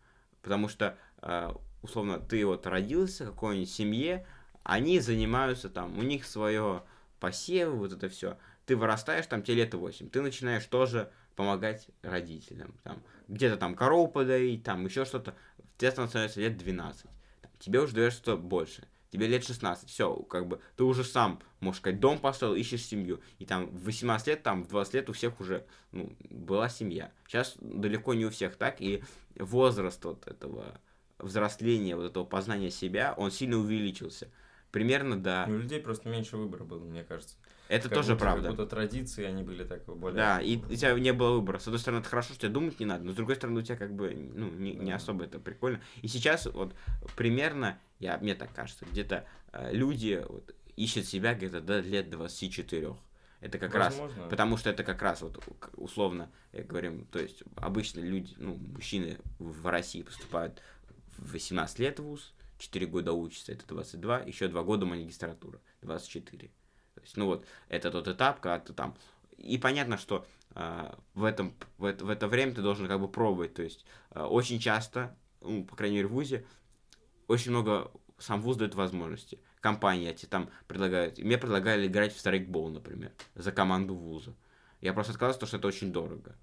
Потому 0.42 0.68
что 0.68 0.96
э, 1.22 1.52
условно, 1.82 2.18
ты 2.18 2.44
вот 2.44 2.66
родился 2.66 3.24
в 3.24 3.30
какой-нибудь 3.30 3.70
семье, 3.70 4.26
они 4.62 5.00
занимаются 5.00 5.70
там, 5.70 5.98
у 5.98 6.02
них 6.02 6.26
свое 6.26 6.82
посевы, 7.20 7.76
вот 7.76 7.92
это 7.92 8.08
все. 8.08 8.38
Ты 8.66 8.76
вырастаешь, 8.76 9.26
там 9.26 9.42
тебе 9.42 9.58
лет 9.58 9.74
8, 9.74 10.10
ты 10.10 10.20
начинаешь 10.20 10.66
тоже 10.66 11.12
помогать 11.36 11.88
родителям. 12.02 12.74
Там, 12.82 13.02
где-то 13.28 13.56
там 13.56 13.74
корову 13.74 14.08
подоить, 14.08 14.64
там 14.64 14.84
еще 14.84 15.04
что-то. 15.04 15.36
Тебе 15.78 15.90
становится 15.90 16.40
лет 16.40 16.56
12. 16.56 17.04
Там, 17.42 17.50
тебе 17.58 17.80
уже 17.80 17.94
даешь 17.94 18.14
что 18.14 18.36
больше. 18.36 18.88
Тебе 19.16 19.28
лет 19.28 19.46
16, 19.46 19.88
все, 19.88 20.14
как 20.14 20.46
бы, 20.46 20.60
ты 20.76 20.84
уже 20.84 21.02
сам, 21.02 21.40
можешь 21.60 21.80
сказать, 21.80 22.00
дом 22.00 22.18
построил, 22.18 22.54
ищешь 22.54 22.84
семью. 22.84 23.22
И 23.38 23.46
там 23.46 23.70
в 23.70 23.84
18 23.84 24.26
лет, 24.26 24.42
там 24.42 24.62
в 24.62 24.68
20 24.68 24.92
лет 24.92 25.08
у 25.08 25.14
всех 25.14 25.40
уже, 25.40 25.64
ну, 25.90 26.14
была 26.28 26.68
семья. 26.68 27.10
Сейчас 27.26 27.56
далеко 27.58 28.12
не 28.12 28.26
у 28.26 28.30
всех 28.30 28.56
так, 28.56 28.82
и 28.82 29.02
возраст 29.34 30.04
вот 30.04 30.28
этого 30.28 30.78
взросления, 31.18 31.96
вот 31.96 32.04
этого 32.04 32.24
познания 32.24 32.70
себя, 32.70 33.14
он 33.16 33.30
сильно 33.30 33.56
увеличился. 33.56 34.28
Примерно, 34.70 35.18
да. 35.18 35.46
У 35.48 35.52
людей 35.52 35.80
просто 35.80 36.10
меньше 36.10 36.36
выбора 36.36 36.64
было, 36.64 36.84
мне 36.84 37.02
кажется. 37.02 37.36
Это 37.68 37.88
как 37.88 37.98
тоже 37.98 38.12
будто, 38.12 38.24
правда. 38.24 38.48
Как 38.48 38.56
будто 38.56 38.66
традиции, 38.68 39.24
они 39.24 39.42
были 39.42 39.64
так 39.64 39.84
более... 39.84 40.16
Да, 40.16 40.40
и 40.40 40.56
у 40.56 40.74
тебя 40.74 40.94
не 40.94 41.12
было 41.12 41.36
выбора. 41.36 41.58
С 41.58 41.66
одной 41.66 41.80
стороны, 41.80 42.00
это 42.00 42.08
хорошо, 42.08 42.34
что 42.34 42.42
тебе 42.42 42.52
думать 42.52 42.78
не 42.78 42.86
надо, 42.86 43.04
но 43.04 43.12
с 43.12 43.16
другой 43.16 43.36
стороны, 43.36 43.60
у 43.60 43.62
тебя 43.62 43.76
как 43.76 43.94
бы, 43.94 44.14
ну, 44.34 44.50
не, 44.50 44.74
не 44.74 44.92
особо 44.92 45.24
это 45.24 45.38
прикольно. 45.38 45.80
И 46.02 46.08
сейчас 46.08 46.46
вот 46.46 46.74
примерно, 47.16 47.78
я, 47.98 48.18
мне 48.18 48.34
так 48.34 48.52
кажется, 48.54 48.84
где-то 48.90 49.26
э, 49.52 49.72
люди 49.72 50.24
вот, 50.28 50.54
ищут 50.76 51.06
себя 51.06 51.34
где-то 51.34 51.60
до 51.60 51.80
лет 51.80 52.10
24. 52.10 52.96
Это 53.40 53.58
как 53.58 53.74
Возможно. 53.74 54.22
раз, 54.22 54.30
потому 54.30 54.56
что 54.56 54.70
это 54.70 54.82
как 54.82 55.02
раз 55.02 55.22
вот 55.22 55.42
условно, 55.76 56.30
говорим, 56.52 57.06
то 57.06 57.18
есть 57.18 57.42
обычно 57.56 58.00
люди, 58.00 58.34
ну, 58.38 58.54
мужчины 58.54 59.18
в 59.38 59.66
России 59.66 60.02
поступают 60.02 60.62
в 61.18 61.32
18 61.32 61.78
лет 61.78 62.00
в 62.00 62.04
ВУЗ, 62.04 62.32
4 62.58 62.86
года 62.86 63.12
учится, 63.12 63.52
это 63.52 63.66
22, 63.66 64.20
еще 64.20 64.48
2 64.48 64.62
года 64.62 64.86
магистратура, 64.86 65.60
24. 65.82 66.50
То 66.96 67.02
есть, 67.02 67.16
ну 67.16 67.26
вот, 67.26 67.46
это 67.68 67.90
тот 67.90 68.08
этап, 68.08 68.40
когда 68.40 68.58
ты 68.58 68.72
там... 68.72 68.96
И 69.38 69.58
понятно, 69.58 69.96
что 69.96 70.26
э, 70.54 70.92
в, 71.14 71.24
этом, 71.24 71.54
в, 71.78 71.84
это, 71.84 72.04
в 72.04 72.10
это 72.10 72.26
время 72.26 72.54
ты 72.54 72.62
должен 72.62 72.88
как 72.88 73.00
бы 73.00 73.08
пробовать. 73.08 73.54
То 73.54 73.62
есть, 73.62 73.84
э, 74.10 74.22
очень 74.22 74.58
часто, 74.58 75.16
ну, 75.40 75.64
по 75.64 75.76
крайней 75.76 75.96
мере, 75.96 76.08
в 76.08 76.12
ВУЗе, 76.12 76.44
очень 77.28 77.52
много 77.52 77.90
сам 78.18 78.40
ВУЗ 78.40 78.56
дает 78.56 78.74
возможности. 78.74 79.38
Компании 79.60 80.10
эти 80.10 80.26
там 80.26 80.50
предлагают... 80.66 81.18
Мне 81.18 81.38
предлагали 81.38 81.86
играть 81.86 82.14
в 82.14 82.18
страйкбол, 82.18 82.70
например, 82.70 83.12
за 83.34 83.52
команду 83.52 83.94
ВУЗа. 83.94 84.34
Я 84.80 84.92
просто 84.92 85.12
отказался, 85.12 85.38
потому 85.38 85.48
что 85.48 85.56
это 85.58 85.68
очень 85.68 85.92
дорого. 85.92 86.34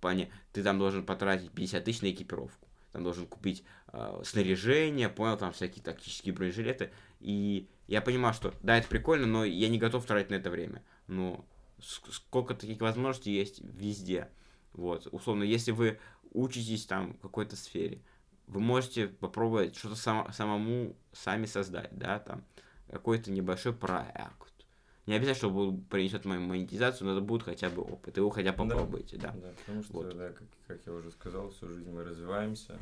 Поня... 0.00 0.28
Ты 0.52 0.62
там 0.62 0.78
должен 0.78 1.04
потратить 1.04 1.50
50 1.52 1.84
тысяч 1.84 2.02
на 2.02 2.10
экипировку 2.10 2.68
там 2.92 3.04
должен 3.04 3.26
купить 3.26 3.64
э, 3.92 4.20
снаряжение, 4.24 5.08
понял, 5.08 5.36
там 5.36 5.52
всякие 5.52 5.82
тактические 5.82 6.34
бронежилеты. 6.34 6.90
И 7.20 7.68
я 7.88 8.02
понимал, 8.02 8.34
что 8.34 8.54
да, 8.62 8.78
это 8.78 8.86
прикольно, 8.86 9.26
но 9.26 9.44
я 9.44 9.68
не 9.68 9.78
готов 9.78 10.04
тратить 10.04 10.30
на 10.30 10.34
это 10.34 10.50
время. 10.50 10.82
Но 11.06 11.44
сколько 11.80 12.54
таких 12.54 12.80
возможностей 12.80 13.32
есть 13.32 13.60
везде. 13.60 14.28
Вот, 14.74 15.08
условно, 15.10 15.42
если 15.42 15.72
вы 15.72 15.98
учитесь 16.32 16.86
там 16.86 17.14
в 17.14 17.18
какой-то 17.20 17.56
сфере, 17.56 18.00
вы 18.46 18.60
можете 18.60 19.08
попробовать 19.08 19.74
что-то 19.74 19.96
сам, 19.96 20.32
самому 20.32 20.96
сами 21.12 21.46
создать, 21.46 21.90
да, 21.92 22.18
там, 22.18 22.44
какой-то 22.90 23.30
небольшой 23.30 23.72
проект. 23.72 24.48
Не 25.06 25.14
обязательно, 25.14 25.50
что 25.50 25.72
принесет 25.88 26.26
мою 26.26 26.42
монетизацию, 26.42 27.06
но 27.06 27.14
это 27.14 27.22
будет 27.22 27.42
хотя 27.42 27.70
бы 27.70 27.82
опыт. 27.82 28.18
И 28.18 28.20
вы 28.20 28.30
хотя 28.30 28.52
бы 28.52 28.58
попробуйте, 28.58 29.16
да. 29.16 29.32
Да, 29.32 29.52
потому 29.64 29.82
что, 29.82 29.92
вот. 29.94 30.16
да, 30.16 30.28
как, 30.28 30.46
как 30.66 30.80
я 30.84 30.92
уже 30.92 31.10
сказал, 31.10 31.48
всю 31.48 31.68
жизнь 31.68 31.90
мы 31.90 32.04
развиваемся. 32.04 32.76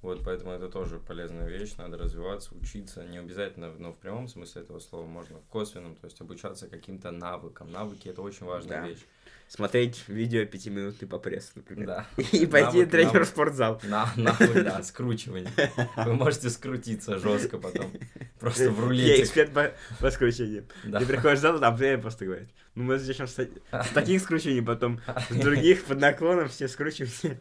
Вот, 0.00 0.22
поэтому 0.24 0.52
это 0.52 0.68
тоже 0.68 0.98
полезная 0.98 1.48
вещь, 1.48 1.74
надо 1.76 1.98
развиваться, 1.98 2.54
учиться, 2.54 3.04
не 3.04 3.18
обязательно, 3.18 3.72
но 3.78 3.92
в 3.92 3.98
прямом 3.98 4.28
смысле 4.28 4.62
этого 4.62 4.78
слова 4.78 5.06
можно 5.06 5.38
в 5.40 5.46
косвенном, 5.46 5.96
то 5.96 6.04
есть 6.04 6.20
обучаться 6.20 6.68
каким-то 6.68 7.10
навыкам. 7.10 7.72
Навыки 7.72 8.08
это 8.08 8.22
очень 8.22 8.46
важная 8.46 8.82
да. 8.82 8.88
вещь 8.88 9.04
смотреть 9.48 10.04
видео 10.08 10.44
пятиминутный 10.44 11.08
по 11.08 11.18
прессу, 11.18 11.52
например. 11.56 11.86
Да. 11.86 12.06
И 12.32 12.46
пойти 12.46 12.78
навык, 12.78 12.90
тренер 12.90 13.12
навык, 13.14 13.26
в 13.26 13.30
спортзал. 13.30 13.80
На, 13.84 14.12
навык, 14.16 14.64
да, 14.64 14.82
скручивание. 14.82 15.50
Вы 15.96 16.14
можете 16.14 16.50
скрутиться 16.50 17.18
жестко 17.18 17.58
потом. 17.58 17.90
Просто 18.38 18.70
в 18.70 18.78
рулете. 18.78 19.16
Я 19.16 19.22
эксперт 19.22 19.52
по, 19.52 19.72
по 20.00 20.10
скручиванию. 20.10 20.66
Да. 20.84 21.00
Ты 21.00 21.06
приходишь 21.06 21.38
в 21.38 21.42
зал, 21.42 21.58
там 21.58 21.76
тренер 21.76 22.00
просто 22.00 22.26
говорит, 22.26 22.48
ну 22.74 22.84
мы 22.84 22.98
начнем 22.98 23.26
с, 23.26 23.38
с 23.38 23.88
таких 23.94 24.20
скручиваний, 24.20 24.62
потом 24.62 25.00
с 25.30 25.34
других 25.34 25.84
под 25.84 25.98
наклоном 25.98 26.48
все 26.48 26.68
скручиваемся. 26.68 27.40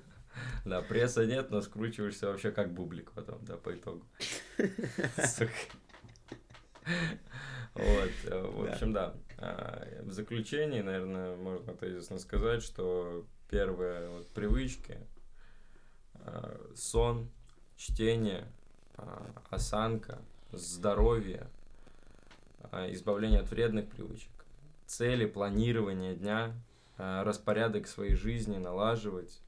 Да, 0.68 0.82
пресса 0.82 1.26
нет, 1.26 1.50
но 1.50 1.62
скручиваешься 1.62 2.28
вообще 2.28 2.52
как 2.52 2.74
бублик 2.74 3.14
потом, 3.14 3.40
да, 3.46 3.56
по 3.56 3.74
итогу. 3.74 4.06
Вот, 7.74 8.12
э, 8.24 8.42
в 8.42 8.68
общем, 8.68 8.92
да. 8.92 9.14
А, 9.38 10.02
в 10.02 10.12
заключении, 10.12 10.82
наверное, 10.82 11.36
можно 11.36 11.76
тезисно 11.76 12.18
сказать, 12.18 12.64
что 12.64 13.24
первые 13.52 14.10
вот 14.10 14.28
привычки, 14.30 14.98
а, 16.16 16.60
сон, 16.76 17.30
чтение, 17.76 18.48
а, 18.96 19.32
осанка, 19.52 20.20
здоровье, 20.52 21.48
избавление 22.90 23.42
от 23.42 23.52
вредных 23.52 23.90
привычек, 23.90 24.32
цели, 24.88 25.28
планирование 25.28 26.16
дня, 26.16 26.56
распорядок 26.98 27.88
своей 27.88 28.16
жизни 28.16 28.58
налаживать, 28.58 29.40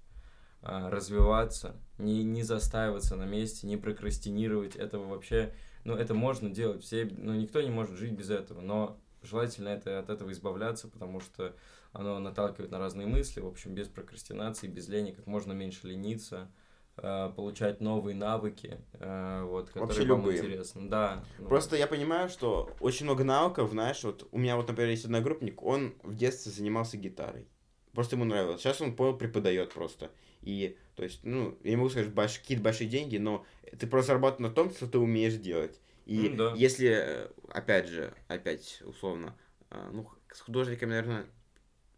развиваться, 0.61 1.75
не, 1.97 2.23
не 2.23 2.43
застаиваться 2.43 3.15
на 3.15 3.23
месте, 3.23 3.67
не 3.67 3.77
прокрастинировать. 3.77 4.75
Этого 4.75 5.07
вообще, 5.07 5.53
ну, 5.85 5.95
это 5.95 6.13
можно 6.13 6.49
делать. 6.49 6.83
Все, 6.83 7.09
ну, 7.17 7.33
никто 7.33 7.61
не 7.61 7.69
может 7.69 7.97
жить 7.97 8.13
без 8.13 8.29
этого, 8.29 8.61
но 8.61 8.99
желательно 9.21 9.69
это, 9.69 9.99
от 9.99 10.09
этого 10.09 10.31
избавляться, 10.31 10.87
потому 10.87 11.19
что 11.19 11.55
оно 11.91 12.19
наталкивает 12.19 12.71
на 12.71 12.79
разные 12.79 13.07
мысли, 13.07 13.39
в 13.39 13.47
общем, 13.47 13.73
без 13.73 13.87
прокрастинации, 13.87 14.67
без 14.67 14.87
лени, 14.87 15.11
как 15.11 15.27
можно 15.27 15.53
меньше 15.53 15.87
лениться, 15.87 16.51
э, 16.97 17.31
получать 17.35 17.81
новые 17.81 18.15
навыки, 18.15 18.79
э, 18.93 19.43
вот, 19.43 19.67
которые 19.67 19.87
Вообще 19.87 20.05
вам 20.05 20.19
любые. 20.19 20.39
интересны. 20.39 20.89
Да. 20.89 21.23
Ну. 21.39 21.47
Просто 21.47 21.75
я 21.77 21.87
понимаю, 21.87 22.29
что 22.29 22.71
очень 22.79 23.05
много 23.05 23.23
навыков, 23.23 23.71
знаешь, 23.71 24.03
вот 24.03 24.27
у 24.31 24.37
меня 24.37 24.55
вот, 24.55 24.67
например, 24.67 24.91
есть 24.91 25.05
одногруппник, 25.05 25.63
он 25.63 25.95
в 26.03 26.15
детстве 26.15 26.51
занимался 26.51 26.97
гитарой. 26.97 27.47
Просто 27.93 28.15
ему 28.15 28.25
нравилось. 28.25 28.61
Сейчас 28.61 28.81
он 28.81 28.95
понял, 28.95 29.17
преподает 29.17 29.73
просто. 29.73 30.11
И, 30.41 30.77
то 30.95 31.03
есть, 31.03 31.21
ну, 31.23 31.57
я 31.63 31.71
не 31.71 31.75
могу 31.75 31.89
сказать, 31.89 32.11
больш... 32.13 32.39
какие-то 32.39 32.63
большие 32.63 32.89
деньги, 32.89 33.17
но 33.17 33.45
ты 33.77 33.87
просто 33.87 34.07
зарабатываешь 34.07 34.49
на 34.49 34.55
том, 34.55 34.71
что 34.71 34.87
ты 34.87 34.97
умеешь 34.97 35.35
делать. 35.35 35.79
И 36.05 36.27
mm, 36.27 36.35
да. 36.35 36.53
если, 36.55 36.89
э, 36.89 37.27
опять 37.49 37.87
же, 37.87 38.13
опять 38.27 38.81
условно, 38.83 39.35
э, 39.69 39.89
ну, 39.91 40.09
с 40.33 40.39
художниками, 40.39 40.89
наверное, 40.89 41.25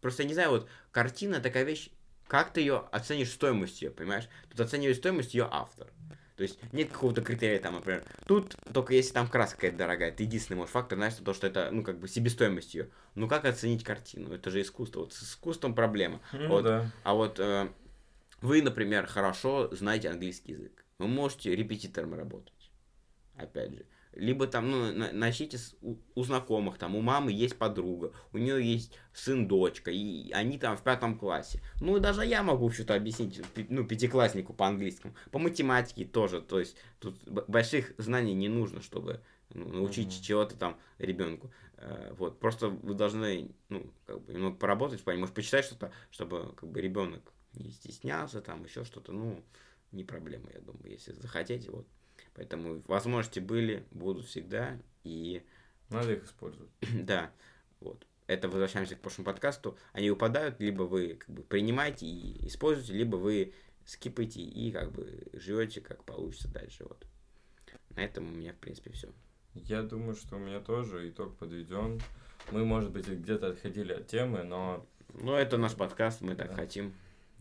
просто 0.00 0.22
я 0.22 0.28
не 0.28 0.34
знаю, 0.34 0.50
вот 0.50 0.68
картина 0.90 1.40
такая 1.40 1.64
вещь, 1.64 1.90
как 2.26 2.52
ты 2.52 2.60
ее 2.60 2.84
оценишь 2.92 3.30
стоимость 3.30 3.82
ее, 3.82 3.90
понимаешь? 3.90 4.28
Тут 4.50 4.60
оценивает 4.60 4.98
стоимость 4.98 5.34
ее 5.34 5.48
автор. 5.50 5.88
То 6.36 6.44
есть 6.44 6.58
нет 6.72 6.90
какого-то 6.90 7.20
критерия, 7.20 7.60
там, 7.60 7.74
например, 7.74 8.04
тут 8.26 8.56
только 8.72 8.94
если 8.94 9.12
там 9.12 9.28
краска 9.28 9.56
какая-то 9.56 9.76
дорогая, 9.76 10.08
это 10.08 10.22
единственный 10.22 10.56
может 10.56 10.72
фактор, 10.72 10.98
знаешь, 10.98 11.14
то, 11.14 11.34
что 11.34 11.46
это, 11.46 11.68
ну, 11.70 11.84
как 11.84 11.98
бы 11.98 12.08
себестоимость 12.08 12.74
ее. 12.74 12.88
Ну, 13.14 13.28
как 13.28 13.44
оценить 13.44 13.84
картину? 13.84 14.34
Это 14.34 14.50
же 14.50 14.60
искусство. 14.62 15.00
Вот 15.00 15.12
с 15.12 15.22
искусством 15.22 15.74
проблема. 15.74 16.20
Ну, 16.32 16.48
вот, 16.48 16.64
да. 16.64 16.90
А 17.04 17.14
вот 17.14 17.38
э, 17.38 17.68
вы, 18.42 18.62
например, 18.62 19.06
хорошо 19.06 19.74
знаете 19.74 20.10
английский 20.10 20.52
язык. 20.52 20.84
Вы 20.98 21.08
можете 21.08 21.56
репетитором 21.56 22.14
работать. 22.14 22.70
Опять 23.36 23.72
же 23.72 23.86
либо 24.14 24.46
там, 24.46 24.70
ну, 24.70 24.92
начните 25.12 25.58
с, 25.58 25.74
у, 25.80 25.96
у 26.14 26.22
знакомых, 26.22 26.78
там, 26.78 26.94
у 26.94 27.00
мамы 27.00 27.32
есть 27.32 27.56
подруга, 27.56 28.12
у 28.32 28.38
нее 28.38 28.62
есть 28.62 28.98
сын, 29.12 29.48
дочка, 29.48 29.90
и 29.90 30.30
они 30.32 30.58
там 30.58 30.76
в 30.76 30.82
пятом 30.82 31.18
классе. 31.18 31.60
Ну, 31.80 31.96
и 31.96 32.00
даже 32.00 32.24
я 32.24 32.42
могу 32.42 32.70
что-то 32.70 32.94
объяснить, 32.94 33.40
ну, 33.68 33.84
пятикласснику 33.84 34.52
по 34.52 34.66
английскому. 34.66 35.14
По 35.30 35.38
математике 35.38 36.04
тоже, 36.04 36.42
то 36.42 36.60
есть, 36.60 36.76
тут 36.98 37.16
больших 37.26 37.94
знаний 37.98 38.34
не 38.34 38.48
нужно, 38.48 38.82
чтобы 38.82 39.20
ну, 39.54 39.68
научить 39.68 40.08
mm-hmm. 40.08 40.22
чего-то 40.24 40.56
там 40.56 40.78
ребенку. 40.98 41.50
Э, 41.76 42.12
вот, 42.18 42.38
просто 42.38 42.68
вы 42.68 42.94
должны, 42.94 43.50
ну, 43.70 43.90
как 44.06 44.20
бы, 44.22 44.34
немного 44.34 44.56
поработать 44.56 45.00
в 45.00 45.04
плане, 45.04 45.20
может, 45.20 45.34
почитать 45.34 45.64
что-то, 45.64 45.90
чтобы, 46.10 46.52
как 46.54 46.70
бы, 46.70 46.80
ребенок 46.80 47.32
не 47.54 47.70
стеснялся, 47.70 48.40
там, 48.40 48.64
еще 48.64 48.84
что-то, 48.84 49.12
ну, 49.12 49.42
не 49.92 50.04
проблема, 50.04 50.50
я 50.52 50.60
думаю, 50.60 50.90
если 50.90 51.12
захотите, 51.12 51.70
вот. 51.70 51.86
Поэтому 52.34 52.82
возможности 52.86 53.40
были, 53.40 53.84
будут 53.90 54.26
всегда, 54.26 54.78
и... 55.04 55.42
Надо 55.90 56.14
их 56.14 56.24
использовать. 56.24 56.70
да, 56.94 57.30
вот. 57.80 58.06
Это 58.26 58.48
возвращаемся 58.48 58.96
к 58.96 59.00
прошлому 59.00 59.26
подкасту. 59.26 59.76
Они 59.92 60.10
упадают, 60.10 60.58
либо 60.60 60.84
вы 60.84 61.14
как 61.14 61.28
бы 61.28 61.42
принимаете 61.42 62.06
и 62.06 62.46
используете, 62.46 62.94
либо 62.94 63.16
вы 63.16 63.52
скипаете 63.84 64.40
и 64.40 64.70
как 64.70 64.92
бы 64.92 65.28
живете, 65.34 65.80
как 65.80 66.04
получится 66.04 66.48
дальше. 66.48 66.84
Вот. 66.84 67.04
На 67.94 68.04
этом 68.04 68.32
у 68.32 68.34
меня, 68.34 68.52
в 68.52 68.56
принципе, 68.56 68.90
все. 68.92 69.08
Я 69.54 69.82
думаю, 69.82 70.14
что 70.14 70.36
у 70.36 70.38
меня 70.38 70.60
тоже 70.60 71.10
итог 71.10 71.36
подведен. 71.36 72.00
Мы, 72.50 72.64
может 72.64 72.90
быть, 72.90 73.06
где-то 73.06 73.48
отходили 73.48 73.92
от 73.92 74.06
темы, 74.06 74.44
но... 74.44 74.86
Ну, 75.14 75.34
это 75.34 75.58
наш 75.58 75.74
подкаст, 75.74 76.22
мы 76.22 76.34
так 76.34 76.54
хотим. 76.54 76.94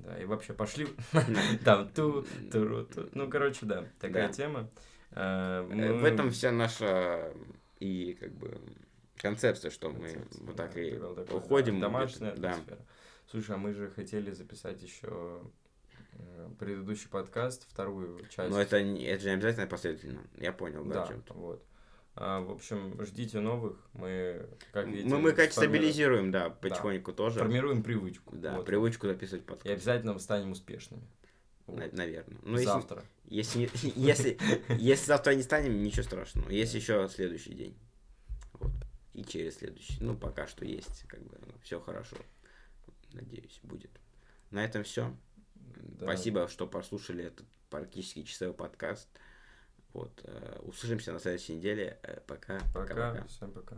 Да, 0.04 0.20
и 0.20 0.26
вообще 0.26 0.54
пошли 0.54 0.88
там 1.66 1.90
ту, 1.90 2.26
ту, 2.52 2.86
ту. 2.86 3.10
Ну, 3.14 3.30
короче, 3.30 3.66
да, 3.66 3.86
такая 4.00 4.32
тема. 4.32 4.70
Э, 5.12 5.68
э, 5.70 5.94
в 5.94 6.06
этом 6.06 6.32
вся 6.32 6.52
наша 6.52 7.34
и 7.80 8.18
как 8.20 8.32
бы 8.34 8.60
концепция, 9.18 9.70
что 9.72 9.90
мы 9.90 10.26
вот 10.42 10.56
так 10.56 10.78
и 10.78 10.98
уходим. 11.32 11.80
Домашняя 11.80 12.36
да. 12.36 12.58
Слушай, 13.30 13.56
а 13.56 13.58
мы 13.58 13.74
же 13.74 13.90
хотели 13.90 14.32
записать 14.32 14.82
еще 14.82 15.42
э, 16.14 16.50
предыдущий 16.60 17.10
подкаст, 17.10 17.66
вторую 17.70 18.26
часть. 18.28 18.52
Ну, 18.52 18.58
это, 18.58 18.78
это 18.78 19.22
же 19.22 19.30
не 19.30 19.36
обязательно 19.36 19.68
последовательно. 19.68 20.22
Я 20.38 20.52
понял, 20.52 20.84
да, 20.84 21.06
да 21.06 21.34
вот. 21.34 21.64
А, 22.16 22.42
в 22.42 22.52
общем, 22.52 23.02
ждите 23.04 23.40
новых. 23.40 23.78
Мы, 23.94 24.46
как 24.74 24.88
видите, 24.88 25.08
мы, 25.08 25.20
мы 25.20 25.32
как 25.32 25.52
стабилизируем, 25.52 26.32
да, 26.32 26.50
потихоньку 26.50 27.12
да. 27.12 27.18
тоже. 27.18 27.40
Формируем 27.40 27.84
привычку. 27.84 28.36
Да, 28.36 28.58
вот. 28.58 28.66
привычку 28.66 29.08
записывать 29.08 29.46
подкаст. 29.46 29.66
И 29.66 29.72
обязательно 29.72 30.18
станем 30.20 30.52
успешными. 30.52 31.04
Вот. 31.68 31.94
Наверное. 31.94 32.38
Ну, 32.44 32.58
завтра. 32.58 33.04
Если, 33.26 33.70
если, 33.72 33.92
если, 33.96 34.38
если 34.78 35.06
завтра 35.06 35.36
не 35.36 35.44
станем, 35.44 35.82
ничего 35.82 36.04
страшного. 36.04 36.50
Есть 36.50 36.74
еще 36.74 37.08
следующий 37.08 37.54
день. 37.54 37.78
Вот. 38.54 38.72
И 39.14 39.24
через 39.24 39.58
следующий. 39.58 39.98
Ну, 40.02 40.18
пока 40.18 40.48
что 40.48 40.66
есть. 40.66 41.06
Как 41.08 41.22
бы 41.24 41.38
все 41.64 41.80
хорошо. 41.80 42.18
Надеюсь, 43.14 43.60
будет. 43.64 43.92
На 44.52 44.66
этом 44.66 44.84
все. 44.84 45.16
Да. 45.56 46.06
Спасибо, 46.06 46.48
что 46.50 46.68
послушали 46.68 47.24
этот 47.24 47.46
практически 47.70 48.24
часовой 48.24 48.54
подкаст. 48.54 49.08
Вот. 49.94 50.22
Э, 50.24 50.60
услышимся 50.64 51.12
на 51.14 51.20
следующей 51.20 51.56
неделе. 51.56 52.00
Э, 52.04 52.20
пока. 52.28 52.60
Пока. 52.74 52.94
пока. 52.94 53.28
Всем 53.28 53.52
пока. 53.52 53.78